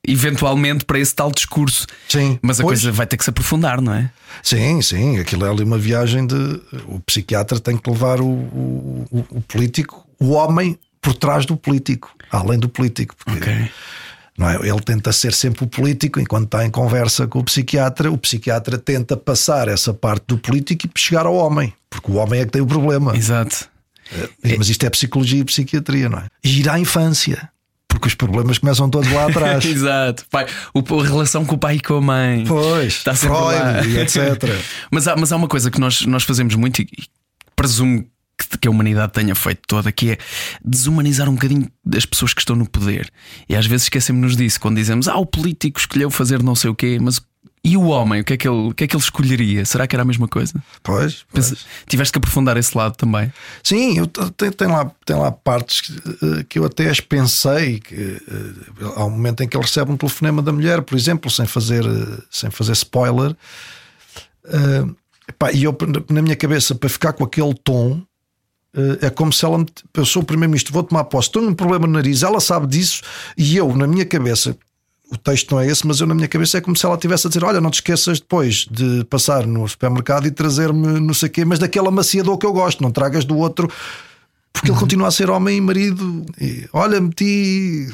eventualmente 0.08 0.86
para 0.86 0.98
esse 0.98 1.14
tal 1.14 1.32
discurso. 1.32 1.86
Sim. 2.08 2.40
Mas 2.42 2.60
a 2.60 2.64
pois. 2.64 2.82
coisa 2.82 2.92
vai 2.92 3.06
ter 3.06 3.18
que 3.18 3.24
se 3.24 3.30
aprofundar, 3.30 3.82
não 3.82 3.94
é? 3.94 4.10
Sim, 4.42 4.82
sim. 4.82 5.20
Aquilo 5.20 5.46
é 5.46 5.50
ali 5.50 5.64
uma 5.64 5.78
viagem 5.78 6.26
de. 6.26 6.36
O 6.88 7.00
psiquiatra 7.06 7.60
tem 7.60 7.78
que 7.78 7.90
levar 7.90 8.22
o, 8.22 8.26
o, 8.26 9.26
o 9.30 9.42
político, 9.42 10.08
o 10.20 10.32
homem, 10.32 10.80
por 11.02 11.14
trás 11.14 11.46
do 11.46 11.58
político, 11.58 12.16
além 12.32 12.58
do 12.58 12.70
político. 12.70 13.16
Porque, 13.24 13.50
ok. 13.50 13.70
Não 14.38 14.48
é? 14.48 14.56
Ele 14.56 14.80
tenta 14.82 15.12
ser 15.12 15.34
sempre 15.34 15.64
o 15.64 15.68
político, 15.68 16.20
enquanto 16.20 16.46
está 16.46 16.64
em 16.64 16.70
conversa 16.70 17.26
com 17.28 17.40
o 17.40 17.44
psiquiatra, 17.44 18.12
o 18.12 18.18
psiquiatra 18.18 18.78
tenta 18.78 19.18
passar 19.18 19.68
essa 19.68 19.94
parte 19.94 20.26
do 20.28 20.38
político 20.38 20.86
e 20.86 21.00
chegar 21.00 21.26
ao 21.26 21.34
homem, 21.34 21.74
porque 21.90 22.12
o 22.12 22.16
homem 22.16 22.42
é 22.42 22.46
que 22.46 22.52
tem 22.52 22.62
o 22.62 22.68
problema. 22.68 23.18
Exato. 23.18 23.68
É, 24.44 24.56
mas 24.56 24.70
isto 24.70 24.86
é 24.86 24.90
psicologia 24.90 25.42
e 25.42 25.44
psiquiatria, 25.44 26.08
não 26.08 26.20
é? 26.20 26.28
E 26.44 26.60
ir 26.60 26.70
à 26.70 26.80
infância. 26.80 27.50
Porque 27.98 28.10
os 28.10 28.14
problemas 28.14 28.60
começam 28.60 28.88
todos 28.92 29.12
lá 29.12 29.26
atrás. 29.26 29.66
Exato. 29.66 30.24
Pai, 30.30 30.46
o, 30.72 31.00
a 31.00 31.04
relação 31.04 31.44
com 31.44 31.56
o 31.56 31.58
pai 31.58 31.78
e 31.78 31.80
com 31.80 31.96
a 31.96 32.02
mãe. 32.02 32.44
Pois, 32.48 32.94
está 32.94 33.16
Freud, 33.16 33.36
lá. 33.36 33.84
e 33.84 33.98
etc. 34.00 34.22
mas, 34.92 35.08
há, 35.08 35.16
mas 35.16 35.32
há 35.32 35.36
uma 35.36 35.48
coisa 35.48 35.72
que 35.72 35.80
nós, 35.80 36.06
nós 36.06 36.24
fazemos 36.24 36.54
muito 36.54 36.84
e, 36.84 36.88
e 36.96 37.06
presumo 37.56 38.06
que, 38.38 38.58
que 38.60 38.68
a 38.68 38.72
humanidade 38.72 39.14
tenha 39.14 39.34
feito 39.34 39.62
toda, 39.68 39.92
que 39.92 40.12
é 40.12 40.18
desumanizar 40.64 41.28
um 41.28 41.34
bocadinho 41.34 41.68
as 41.96 42.06
pessoas 42.06 42.36
que 42.36 42.42
estão 42.42 42.56
no 42.56 42.70
poder. 42.70 43.10
E 43.50 43.56
às 43.56 43.66
vezes 43.66 43.86
esquecemos-nos 43.86 44.38
disso 44.38 44.60
quando 44.60 44.76
dizemos, 44.76 45.08
ah, 45.08 45.18
o 45.18 45.26
político 45.26 45.80
escolheu 45.80 46.12
fazer 46.12 46.44
não 46.44 46.54
sei 46.54 46.70
o 46.70 46.76
quê, 46.76 47.00
mas 47.02 47.20
e 47.68 47.76
o 47.76 47.88
homem, 47.88 48.22
o 48.22 48.24
que, 48.24 48.32
é 48.32 48.38
que 48.38 48.48
ele, 48.48 48.70
o 48.70 48.74
que 48.74 48.86
é 48.86 48.88
que 48.88 48.96
ele 48.96 49.04
escolheria? 49.04 49.66
Será 49.66 49.86
que 49.86 49.94
era 49.94 50.04
a 50.04 50.06
mesma 50.06 50.26
coisa? 50.26 50.54
Pois. 50.82 51.26
pois. 51.30 51.66
tiveste 51.86 52.14
que 52.14 52.18
aprofundar 52.18 52.56
esse 52.56 52.78
lado 52.78 52.96
também? 52.96 53.32
Sim, 53.62 53.98
eu, 53.98 54.08
tem, 54.08 54.50
tem, 54.52 54.68
lá, 54.70 54.90
tem 55.06 55.18
lá 55.18 55.34
partes 55.34 55.82
que, 55.82 55.92
eh, 55.94 56.46
que 56.48 56.60
eu 56.60 56.64
até 56.64 56.90
as 56.90 57.02
pensei 57.02 57.82
que 57.82 57.94
uh, 57.94 58.94
há 58.96 59.04
um 59.04 59.10
momento 59.10 59.44
em 59.44 59.50
que 59.50 59.58
ele 59.58 59.66
recebe 59.66 59.92
um 59.92 59.98
telefonema 59.98 60.42
da 60.42 60.54
mulher, 60.54 60.82
por 60.82 60.98
exemplo, 60.98 61.30
sem 61.30 61.46
fazer, 61.46 61.86
uh, 61.86 62.24
sem 62.32 62.50
fazer 62.50 62.72
spoiler. 62.72 63.36
Uh, 64.46 64.96
e 65.54 65.66
eu, 65.66 65.78
na 66.10 66.22
minha 66.22 66.38
cabeça, 66.38 66.74
para 66.74 66.88
ficar 66.88 67.12
com 67.12 67.26
aquele 67.26 67.54
tom, 67.54 68.02
é 69.02 69.10
como 69.10 69.34
se 69.34 69.44
ela 69.44 69.58
me, 69.58 69.66
eu 69.94 70.06
sou 70.06 70.22
o 70.22 70.26
primeiro-ministro, 70.26 70.72
vou 70.72 70.84
tomar 70.84 71.04
posse, 71.06 71.28
estou 71.28 71.42
num 71.42 71.54
problema 71.54 71.86
no 71.86 71.94
nariz, 71.94 72.24
ela 72.24 72.40
sabe 72.40 72.66
disso, 72.68 73.02
e 73.36 73.58
eu, 73.58 73.76
na 73.76 73.88
minha 73.88 74.06
cabeça, 74.06 74.56
o 75.12 75.18
texto 75.18 75.52
não 75.52 75.62
é 75.62 75.68
esse, 75.68 75.86
mas 75.88 76.00
eu 76.00 76.08
na 76.08 76.14
minha 76.14 76.28
cabeça 76.28 76.58
é 76.58 76.62
como 76.62 76.76
se 76.76 76.86
ela 76.86 76.96
estivesse 76.96 77.28
a 77.28 77.30
dizer: 77.30 77.44
Olha, 77.44 77.62
não 77.62 77.72
te 77.72 77.76
esqueças 77.76 78.20
depois 78.20 78.68
de 78.70 79.04
passar 79.06 79.46
no 79.46 79.68
supermercado 79.68 80.28
e 80.28 80.32
trazer-me 80.32 81.00
não 81.00 81.14
sei 81.14 81.30
o 81.30 81.32
quê, 81.32 81.46
mas 81.46 81.60
daquele 81.60 81.88
amaciador 81.88 82.38
que 82.38 82.46
eu 82.46 82.54
gosto, 82.54 82.84
não 82.84 82.92
tragas 82.92 83.24
do 83.24 83.38
outro, 83.38 83.72
porque 84.52 84.70
uhum. 84.70 84.76
ele 84.76 84.80
continua 84.82 85.08
a 85.08 85.12
ser 85.12 85.30
homem 85.30 85.58
e 85.58 85.62
marido. 85.62 86.26
E, 86.40 86.68
Olha, 86.74 87.00
meti 87.00 87.88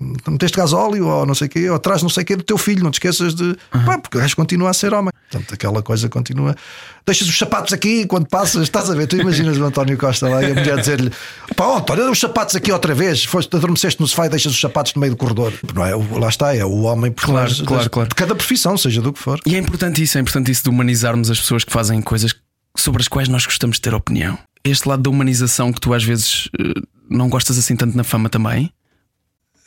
meteste 0.00 0.56
gasóleo 0.56 1.06
ou 1.06 1.24
não 1.24 1.34
sei 1.34 1.46
o 1.46 1.50
quê, 1.50 1.70
ou 1.70 1.76
atrás 1.76 2.02
não 2.02 2.08
sei 2.08 2.24
o 2.24 2.26
quê 2.26 2.36
do 2.36 2.42
teu 2.42 2.58
filho, 2.58 2.82
não 2.82 2.90
te 2.90 2.94
esqueças 2.94 3.34
de. 3.34 3.44
Uhum. 3.44 3.84
Pá, 3.84 3.98
porque 3.98 4.18
o 4.18 4.20
gajo 4.20 4.34
continua 4.34 4.70
a 4.70 4.74
ser 4.74 4.92
homem. 4.92 5.12
Portanto, 5.30 5.54
aquela 5.54 5.82
coisa 5.82 6.08
continua. 6.08 6.56
Deixas 7.06 7.28
os 7.28 7.38
sapatos 7.38 7.72
aqui 7.72 8.06
quando 8.06 8.26
passas, 8.26 8.62
estás 8.62 8.90
a 8.90 8.94
ver? 8.94 9.06
Tu 9.06 9.16
imaginas 9.16 9.56
o 9.56 9.64
António 9.64 9.96
Costa 9.96 10.28
lá 10.28 10.42
e 10.42 10.50
a 10.50 10.54
mulher 10.54 10.78
dizer-lhe: 10.78 11.12
pá, 11.56 11.78
António, 11.78 12.10
os 12.10 12.18
sapatos 12.18 12.56
aqui 12.56 12.72
outra 12.72 12.94
vez, 12.94 13.24
foste, 13.24 13.54
adormeceste 13.54 14.00
no 14.00 14.08
sofá 14.08 14.26
e 14.26 14.28
deixas 14.28 14.52
os 14.52 14.60
sapatos 14.60 14.94
no 14.94 15.00
meio 15.00 15.12
do 15.12 15.16
corredor. 15.16 15.52
Não 15.74 15.86
é? 15.86 15.94
Lá 15.94 16.28
está, 16.28 16.54
é 16.54 16.64
o 16.64 16.82
homem 16.82 17.12
por 17.12 17.24
claro, 17.24 17.52
claro, 17.64 17.90
claro. 17.90 18.08
de 18.08 18.14
cada 18.14 18.34
profissão, 18.34 18.76
seja 18.76 19.00
do 19.00 19.12
que 19.12 19.18
for. 19.18 19.40
E 19.46 19.54
é 19.54 19.58
importante 19.58 20.02
isso, 20.02 20.18
é 20.18 20.20
importante 20.20 20.50
isso 20.50 20.64
de 20.64 20.70
humanizarmos 20.70 21.30
as 21.30 21.38
pessoas 21.38 21.62
que 21.62 21.72
fazem 21.72 22.02
coisas 22.02 22.34
sobre 22.76 23.00
as 23.00 23.08
quais 23.08 23.28
nós 23.28 23.46
gostamos 23.46 23.76
de 23.76 23.82
ter 23.82 23.94
opinião. 23.94 24.36
Este 24.64 24.88
lado 24.88 25.02
da 25.02 25.10
humanização 25.10 25.72
que 25.72 25.80
tu 25.80 25.92
às 25.92 26.02
vezes 26.02 26.48
eh, 26.58 26.80
não 27.08 27.28
gostas 27.28 27.58
assim 27.58 27.76
tanto 27.76 27.96
na 27.96 28.02
fama 28.02 28.28
também. 28.28 28.72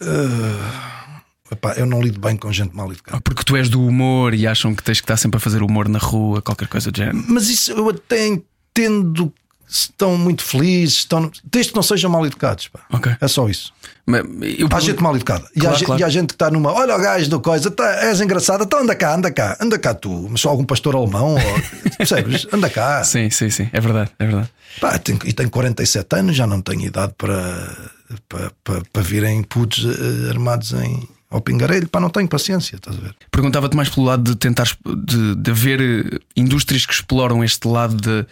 Uh... 0.01 1.17
Epá, 1.49 1.73
eu 1.77 1.85
não 1.85 2.01
lido 2.01 2.19
bem 2.19 2.35
com 2.35 2.51
gente 2.51 2.75
mal 2.75 2.91
educada. 2.91 3.21
Porque 3.21 3.43
tu 3.43 3.55
és 3.55 3.69
do 3.69 3.81
humor 3.81 4.33
e 4.33 4.45
acham 4.45 4.75
que 4.75 4.83
tens 4.83 4.99
que 4.99 5.05
estar 5.05 5.15
sempre 5.15 5.37
a 5.37 5.39
fazer 5.39 5.63
humor 5.63 5.87
na 5.87 5.99
rua, 5.99 6.41
qualquer 6.41 6.67
coisa 6.67 6.91
do 6.91 6.97
género. 6.97 7.23
Mas 7.29 7.47
isso 7.47 7.71
eu 7.71 7.89
até 7.89 8.27
entendo 8.27 9.33
estão 9.68 10.18
muito 10.18 10.43
felizes, 10.43 10.99
estão... 10.99 11.30
desde 11.43 11.72
que 11.72 11.76
não 11.76 11.84
sejam 11.84 12.09
mal 12.09 12.26
educados. 12.26 12.70
Okay. 12.91 13.15
É 13.20 13.28
só 13.28 13.49
isso. 13.49 13.74
Mas, 14.05 14.24
eu... 14.57 14.70
Há 14.72 14.80
gente 14.80 15.03
mal 15.03 15.15
educada. 15.15 15.45
E, 15.53 15.59
claro, 15.59 15.76
há, 15.76 15.86
claro. 15.86 16.01
e 16.01 16.03
há 16.03 16.09
gente 16.09 16.28
que 16.28 16.36
está 16.36 16.49
numa. 16.49 16.72
Olha 16.72 16.95
o 16.95 16.99
gajo 16.99 17.30
do 17.30 17.41
coisa, 17.41 17.70
tá, 17.70 18.05
és 18.05 18.22
engraçado, 18.22 18.63
então 18.63 18.80
anda 18.80 18.95
cá, 18.95 19.15
anda 19.15 19.30
cá, 19.30 19.57
anda 19.59 19.78
cá 19.78 19.93
tu. 19.93 20.28
Mas 20.30 20.41
só 20.41 20.49
algum 20.49 20.63
pastor 20.63 20.95
alemão, 20.95 21.36
ou, 21.36 21.39
percebes? 21.97 22.47
Anda 22.51 22.70
cá. 22.70 23.03
Sim, 23.03 23.30
sim, 23.30 23.49
sim. 23.49 23.70
É 23.74 23.82
verdade, 23.82 24.11
é 24.18 24.26
verdade. 24.26 24.49
Pá, 24.80 24.97
tenho, 24.97 25.20
e 25.26 25.34
tenho 25.34 25.49
47 25.49 26.15
anos, 26.15 26.36
já 26.36 26.47
não 26.47 26.61
tenho 26.61 26.84
idade 26.84 27.13
para, 27.18 27.91
para, 28.30 28.51
para, 28.63 28.82
para 28.93 29.01
virem 29.01 29.43
putos 29.43 29.84
uh, 29.84 30.30
armados 30.30 30.72
em 30.72 31.07
ao 31.30 31.41
pingarelho, 31.41 31.89
pá, 31.89 31.99
não 31.99 32.09
tenho 32.09 32.28
paciência, 32.28 32.78
estás 32.78 32.97
a 32.97 32.99
ver? 33.01 33.15
Perguntava-te 33.30 33.75
mais 33.75 33.89
pelo 33.89 34.05
lado 34.05 34.23
de 34.23 34.36
tentar 34.36 34.65
de, 34.86 35.36
de 35.36 35.51
haver 35.51 35.82
eh, 35.82 36.19
indústrias 36.36 36.86
que 36.86 36.93
exploram 36.93 37.43
este 37.43 37.67
lado 37.67 37.95
de 37.95 38.25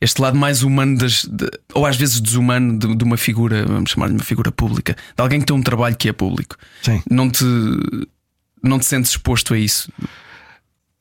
este 0.00 0.20
lado 0.20 0.36
mais 0.36 0.62
humano 0.62 0.98
das, 0.98 1.24
de, 1.24 1.48
ou 1.72 1.86
às 1.86 1.96
vezes 1.96 2.20
desumano 2.20 2.78
de, 2.78 2.94
de 2.94 3.04
uma 3.04 3.16
figura, 3.16 3.64
vamos 3.64 3.92
chamar-lhe 3.92 4.14
uma 4.14 4.24
figura 4.24 4.52
pública, 4.52 4.94
de 4.94 5.22
alguém 5.22 5.40
que 5.40 5.46
tem 5.46 5.56
um 5.56 5.62
trabalho 5.62 5.96
que 5.96 6.08
é 6.08 6.12
público. 6.12 6.56
Sim. 6.82 7.02
Não 7.10 7.30
te 7.30 7.44
não 8.62 8.78
te 8.78 8.84
sentes 8.84 9.12
exposto 9.12 9.54
a 9.54 9.58
isso? 9.58 9.90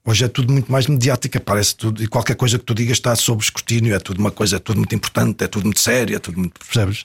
Hoje 0.03 0.25
é 0.25 0.27
tudo 0.27 0.51
muito 0.51 0.71
mais 0.71 0.87
mediática, 0.87 1.39
parece 1.39 1.75
tudo, 1.75 2.01
e 2.01 2.07
qualquer 2.07 2.35
coisa 2.35 2.57
que 2.57 2.65
tu 2.65 2.73
digas 2.73 2.97
está 2.97 3.15
sob 3.15 3.43
escrutínio, 3.43 3.93
é 3.93 3.99
tudo 3.99 4.19
uma 4.19 4.31
coisa, 4.31 4.55
é 4.55 4.59
tudo 4.59 4.77
muito 4.77 4.95
importante, 4.95 5.43
é 5.43 5.47
tudo 5.47 5.65
muito 5.65 5.79
sério, 5.79 6.15
é 6.15 6.19
tudo 6.19 6.39
muito. 6.39 6.59
Percebes? 6.59 7.03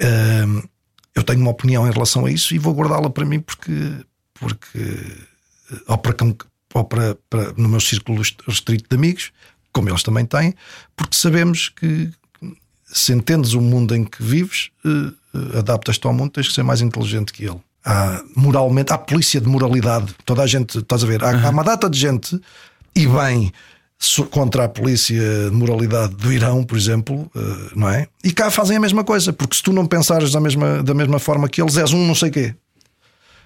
Uh, 0.00 0.66
eu 1.16 1.22
tenho 1.24 1.40
uma 1.40 1.50
opinião 1.50 1.88
em 1.88 1.90
relação 1.90 2.26
a 2.26 2.30
isso 2.30 2.54
e 2.54 2.58
vou 2.58 2.74
guardá-la 2.74 3.08
para 3.08 3.24
mim 3.24 3.40
porque, 3.40 3.72
porque 4.34 4.78
eh, 4.78 5.76
ou 5.88 5.98
para, 5.98 6.14
ou 6.74 6.84
para, 6.84 7.16
para 7.30 7.52
no 7.56 7.68
meu 7.68 7.80
círculo 7.80 8.22
restrito 8.46 8.88
de 8.88 8.96
amigos, 8.96 9.32
como 9.72 9.88
eles 9.88 10.02
também 10.02 10.26
têm, 10.26 10.54
porque 10.94 11.16
sabemos 11.16 11.70
que 11.70 12.10
se 12.84 13.12
entendes 13.12 13.54
o 13.54 13.60
mundo 13.60 13.96
em 13.96 14.04
que 14.04 14.22
vives, 14.22 14.70
uh, 14.84 15.58
adaptas-te 15.58 16.06
ao 16.06 16.12
mundo, 16.12 16.30
tens 16.30 16.48
que 16.48 16.54
ser 16.54 16.62
mais 16.62 16.80
inteligente 16.80 17.32
que 17.32 17.44
ele. 17.44 17.60
Há, 17.84 18.22
moralmente, 18.34 18.92
há 18.92 18.98
polícia 18.98 19.40
de 19.40 19.48
moralidade. 19.48 20.14
Toda 20.24 20.42
a 20.42 20.46
gente, 20.46 20.78
estás 20.78 21.02
a 21.02 21.06
ver, 21.06 21.22
há, 21.24 21.32
uhum. 21.32 21.46
há 21.46 21.50
uma 21.50 21.64
data 21.64 21.90
de 21.90 21.98
gente, 21.98 22.40
e 22.94 23.06
bem, 23.06 23.52
contra 24.30 24.64
a 24.64 24.68
polícia 24.68 25.50
de 25.50 25.56
moralidade 25.56 26.14
do 26.14 26.32
Irão, 26.32 26.62
por 26.62 26.76
exemplo, 26.76 27.30
eh, 27.34 27.70
não 27.74 27.88
é? 27.88 28.06
E 28.22 28.32
cá 28.32 28.50
fazem 28.50 28.76
a 28.76 28.80
mesma 28.80 29.02
coisa, 29.02 29.32
porque 29.32 29.56
se 29.56 29.62
tu 29.62 29.72
não 29.72 29.86
pensares 29.86 30.30
da 30.32 30.40
mesma, 30.40 30.82
da 30.82 30.94
mesma 30.94 31.18
forma 31.18 31.48
que 31.48 31.60
eles, 31.60 31.76
és 31.76 31.92
um 31.92 32.06
não 32.06 32.14
sei 32.14 32.30
quê. 32.30 32.54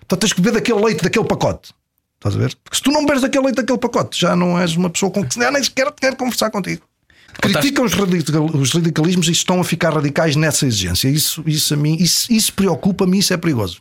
Então 0.05 0.19
tens 0.19 0.33
que 0.33 0.41
beber 0.41 0.55
daquele 0.55 0.85
leite, 0.85 1.03
daquele 1.03 1.25
pacote. 1.25 1.73
Estás 2.17 2.35
a 2.35 2.39
ver? 2.39 2.55
Porque 2.63 2.77
se 2.77 2.83
tu 2.83 2.91
não 2.91 3.07
bebes 3.07 3.23
daquele 3.23 3.45
leite, 3.45 3.57
daquele 3.57 3.79
pacote, 3.79 4.21
já 4.21 4.37
não 4.37 4.59
és 4.59 4.77
uma 4.77 4.91
pessoa 4.91 5.11
com 5.11 5.25
que 5.25 5.39
nem 5.39 5.63
sequer 5.63 5.91
quer 5.93 6.17
conversar 6.17 6.51
contigo. 6.51 6.83
Criticam 7.41 7.85
os, 7.85 7.95
os 7.95 8.73
radicalismos 8.73 9.29
e 9.29 9.33
estão 9.33 9.61
a 9.61 9.65
ficar 9.65 9.95
radicais 9.95 10.37
nessa 10.37 10.67
exigência. 10.67 11.09
Isso, 11.09 11.43
isso 11.47 11.73
a 11.73 11.77
mim, 11.77 11.97
isso, 11.99 12.31
isso 12.31 12.53
preocupa-me, 12.53 13.19
isso 13.19 13.33
é 13.33 13.37
perigoso. 13.37 13.79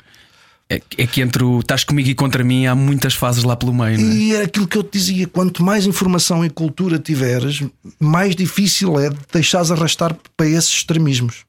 É, 0.71 0.79
é 0.99 1.07
que 1.07 1.21
entre 1.21 1.43
o 1.43 1.59
estás 1.59 1.83
comigo 1.83 2.09
e 2.09 2.13
contra 2.13 2.43
mim 2.43 2.67
há 2.67 2.75
muitas 2.75 3.15
fases 3.15 3.43
lá 3.43 3.55
pelo 3.55 3.73
meio. 3.73 3.97
É? 3.97 4.01
E 4.01 4.35
é 4.35 4.43
aquilo 4.43 4.67
que 4.67 4.77
eu 4.77 4.83
te 4.83 4.99
dizia: 4.99 5.27
quanto 5.27 5.63
mais 5.63 5.87
informação 5.87 6.45
e 6.45 6.49
cultura 6.49 6.99
tiveres, 6.99 7.63
mais 7.99 8.35
difícil 8.35 8.99
é 8.99 9.09
de 9.09 9.17
deixares 9.33 9.71
arrastar 9.71 10.15
para 10.37 10.47
esses 10.47 10.69
extremismos. 10.69 11.43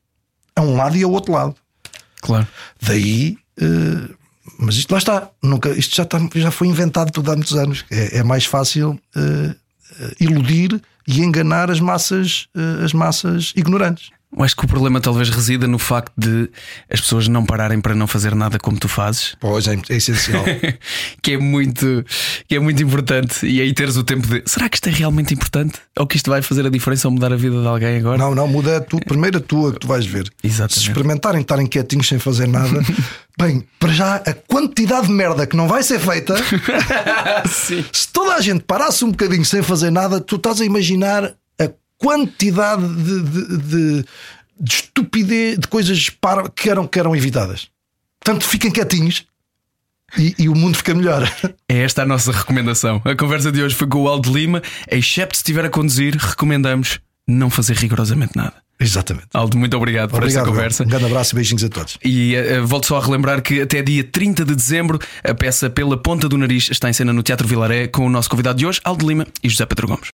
A 0.56 0.62
um 0.62 0.74
lado 0.74 0.96
e 0.96 1.02
ao 1.02 1.10
outro 1.10 1.32
lado. 1.32 1.54
Claro. 2.22 2.48
Daí. 2.80 3.36
Uh, 3.60 4.14
mas 4.58 4.76
isto 4.76 4.90
lá 4.90 4.98
está. 4.98 5.28
Nunca, 5.42 5.68
isto 5.70 5.94
já, 5.94 6.02
está, 6.02 6.18
já 6.34 6.50
foi 6.50 6.68
inventado 6.68 7.12
tudo 7.12 7.30
há 7.30 7.36
muitos 7.36 7.54
anos. 7.54 7.84
É, 7.90 8.18
é 8.18 8.22
mais 8.22 8.46
fácil 8.46 8.98
uh, 9.16 9.56
iludir 10.18 10.80
e 11.06 11.20
enganar 11.20 11.70
as 11.70 11.80
massas, 11.80 12.46
as 12.84 12.92
massas 12.92 13.52
ignorantes. 13.56 14.10
Eu 14.36 14.44
acho 14.44 14.54
que 14.54 14.64
o 14.64 14.68
problema 14.68 15.00
talvez 15.00 15.28
resida 15.28 15.66
no 15.66 15.78
facto 15.78 16.12
de 16.16 16.48
as 16.88 17.00
pessoas 17.00 17.26
não 17.26 17.44
pararem 17.44 17.80
para 17.80 17.96
não 17.96 18.06
fazer 18.06 18.34
nada 18.34 18.58
como 18.58 18.78
tu 18.78 18.88
fazes. 18.88 19.36
Pois 19.40 19.66
é, 19.66 19.76
é 19.88 19.96
essencial. 19.96 20.44
que 21.20 21.32
é 21.32 21.38
muito 21.38 22.04
que 22.46 22.54
é 22.54 22.60
muito 22.60 22.80
importante. 22.80 23.44
E 23.44 23.60
aí 23.60 23.74
teres 23.74 23.96
o 23.96 24.04
tempo 24.04 24.26
de 24.28 24.42
será 24.46 24.68
que 24.68 24.76
isto 24.76 24.88
é 24.88 24.92
realmente 24.92 25.34
importante? 25.34 25.80
Ou 25.98 26.06
que 26.06 26.16
isto 26.16 26.30
vai 26.30 26.42
fazer 26.42 26.64
a 26.64 26.70
diferença 26.70 27.08
ou 27.08 27.12
mudar 27.12 27.32
a 27.32 27.36
vida 27.36 27.60
de 27.60 27.66
alguém 27.66 27.98
agora? 27.98 28.18
Não, 28.18 28.34
não, 28.34 28.46
muda 28.46 28.76
a 28.76 28.80
tua, 28.80 29.00
primeiro 29.00 29.38
a 29.38 29.40
tua 29.40 29.72
que 29.72 29.80
tu 29.80 29.88
vais 29.88 30.06
ver. 30.06 30.32
Exatamente. 30.44 30.74
Se 30.74 30.88
experimentarem 30.88 31.40
estarem 31.40 31.66
quietinhos 31.66 32.06
sem 32.06 32.20
fazer 32.20 32.46
nada, 32.46 32.80
bem, 33.36 33.66
para 33.80 33.92
já 33.92 34.14
a 34.16 34.32
quantidade 34.32 35.08
de 35.08 35.12
merda 35.12 35.44
que 35.44 35.56
não 35.56 35.66
vai 35.66 35.82
ser 35.82 35.98
feita, 35.98 36.36
se 37.50 38.08
toda 38.12 38.34
a 38.34 38.40
gente 38.40 38.62
parasse 38.62 39.04
um 39.04 39.10
bocadinho 39.10 39.44
sem 39.44 39.60
fazer 39.60 39.90
nada, 39.90 40.20
tu 40.20 40.36
estás 40.36 40.60
a 40.60 40.64
imaginar 40.64 41.34
quantidade 42.00 42.82
de, 42.82 43.22
de, 43.22 43.56
de, 43.58 44.04
de 44.58 44.74
estupidez, 44.74 45.58
de 45.58 45.68
coisas 45.68 46.08
para, 46.08 46.48
que, 46.48 46.68
eram, 46.68 46.86
que 46.86 46.98
eram 46.98 47.14
evitadas. 47.14 47.68
Portanto, 48.18 48.44
fiquem 48.44 48.70
quietinhos 48.70 49.26
e, 50.18 50.34
e, 50.38 50.48
o 50.48 50.54
mundo 50.54 50.76
fica 50.76 50.94
melhor. 50.94 51.30
É 51.68 51.82
esta 51.82 52.02
a 52.02 52.06
nossa 52.06 52.32
recomendação. 52.32 53.00
A 53.04 53.14
conversa 53.14 53.52
de 53.52 53.62
hoje 53.62 53.76
foi 53.76 53.86
com 53.86 54.02
o 54.02 54.08
Aldo 54.08 54.32
Lima. 54.32 54.60
Excepto 54.90 55.36
se 55.36 55.42
estiver 55.42 55.64
a 55.64 55.70
conduzir, 55.70 56.16
recomendamos 56.16 56.98
não 57.28 57.48
fazer 57.48 57.76
rigorosamente 57.76 58.32
nada. 58.34 58.54
Exatamente. 58.80 59.28
Aldo, 59.34 59.58
muito 59.58 59.76
obrigado, 59.76 60.10
por 60.10 60.24
esta 60.24 60.42
conversa. 60.42 60.84
Um 60.84 60.88
grande 60.88 61.04
abraço 61.04 61.32
e 61.32 61.36
beijinhos 61.36 61.62
a 61.62 61.68
todos. 61.68 61.98
E 62.02 62.34
uh, 62.34 62.66
volto 62.66 62.86
só 62.86 62.96
a 62.96 63.04
relembrar 63.04 63.42
que 63.42 63.60
até 63.60 63.82
dia 63.82 64.02
30 64.02 64.44
de 64.44 64.54
dezembro 64.54 64.98
a 65.22 65.34
peça 65.34 65.68
Pela 65.68 65.98
Ponta 65.98 66.28
do 66.28 66.38
Nariz 66.38 66.70
está 66.70 66.88
em 66.88 66.92
cena 66.92 67.12
no 67.12 67.22
Teatro 67.22 67.46
Vilaré 67.46 67.86
com 67.86 68.06
o 68.06 68.10
nosso 68.10 68.30
convidado 68.30 68.58
de 68.58 68.66
hoje, 68.66 68.80
Aldo 68.82 69.06
Lima 69.06 69.26
e 69.44 69.50
José 69.50 69.66
Pedro 69.66 69.86
Gomes. 69.86 70.08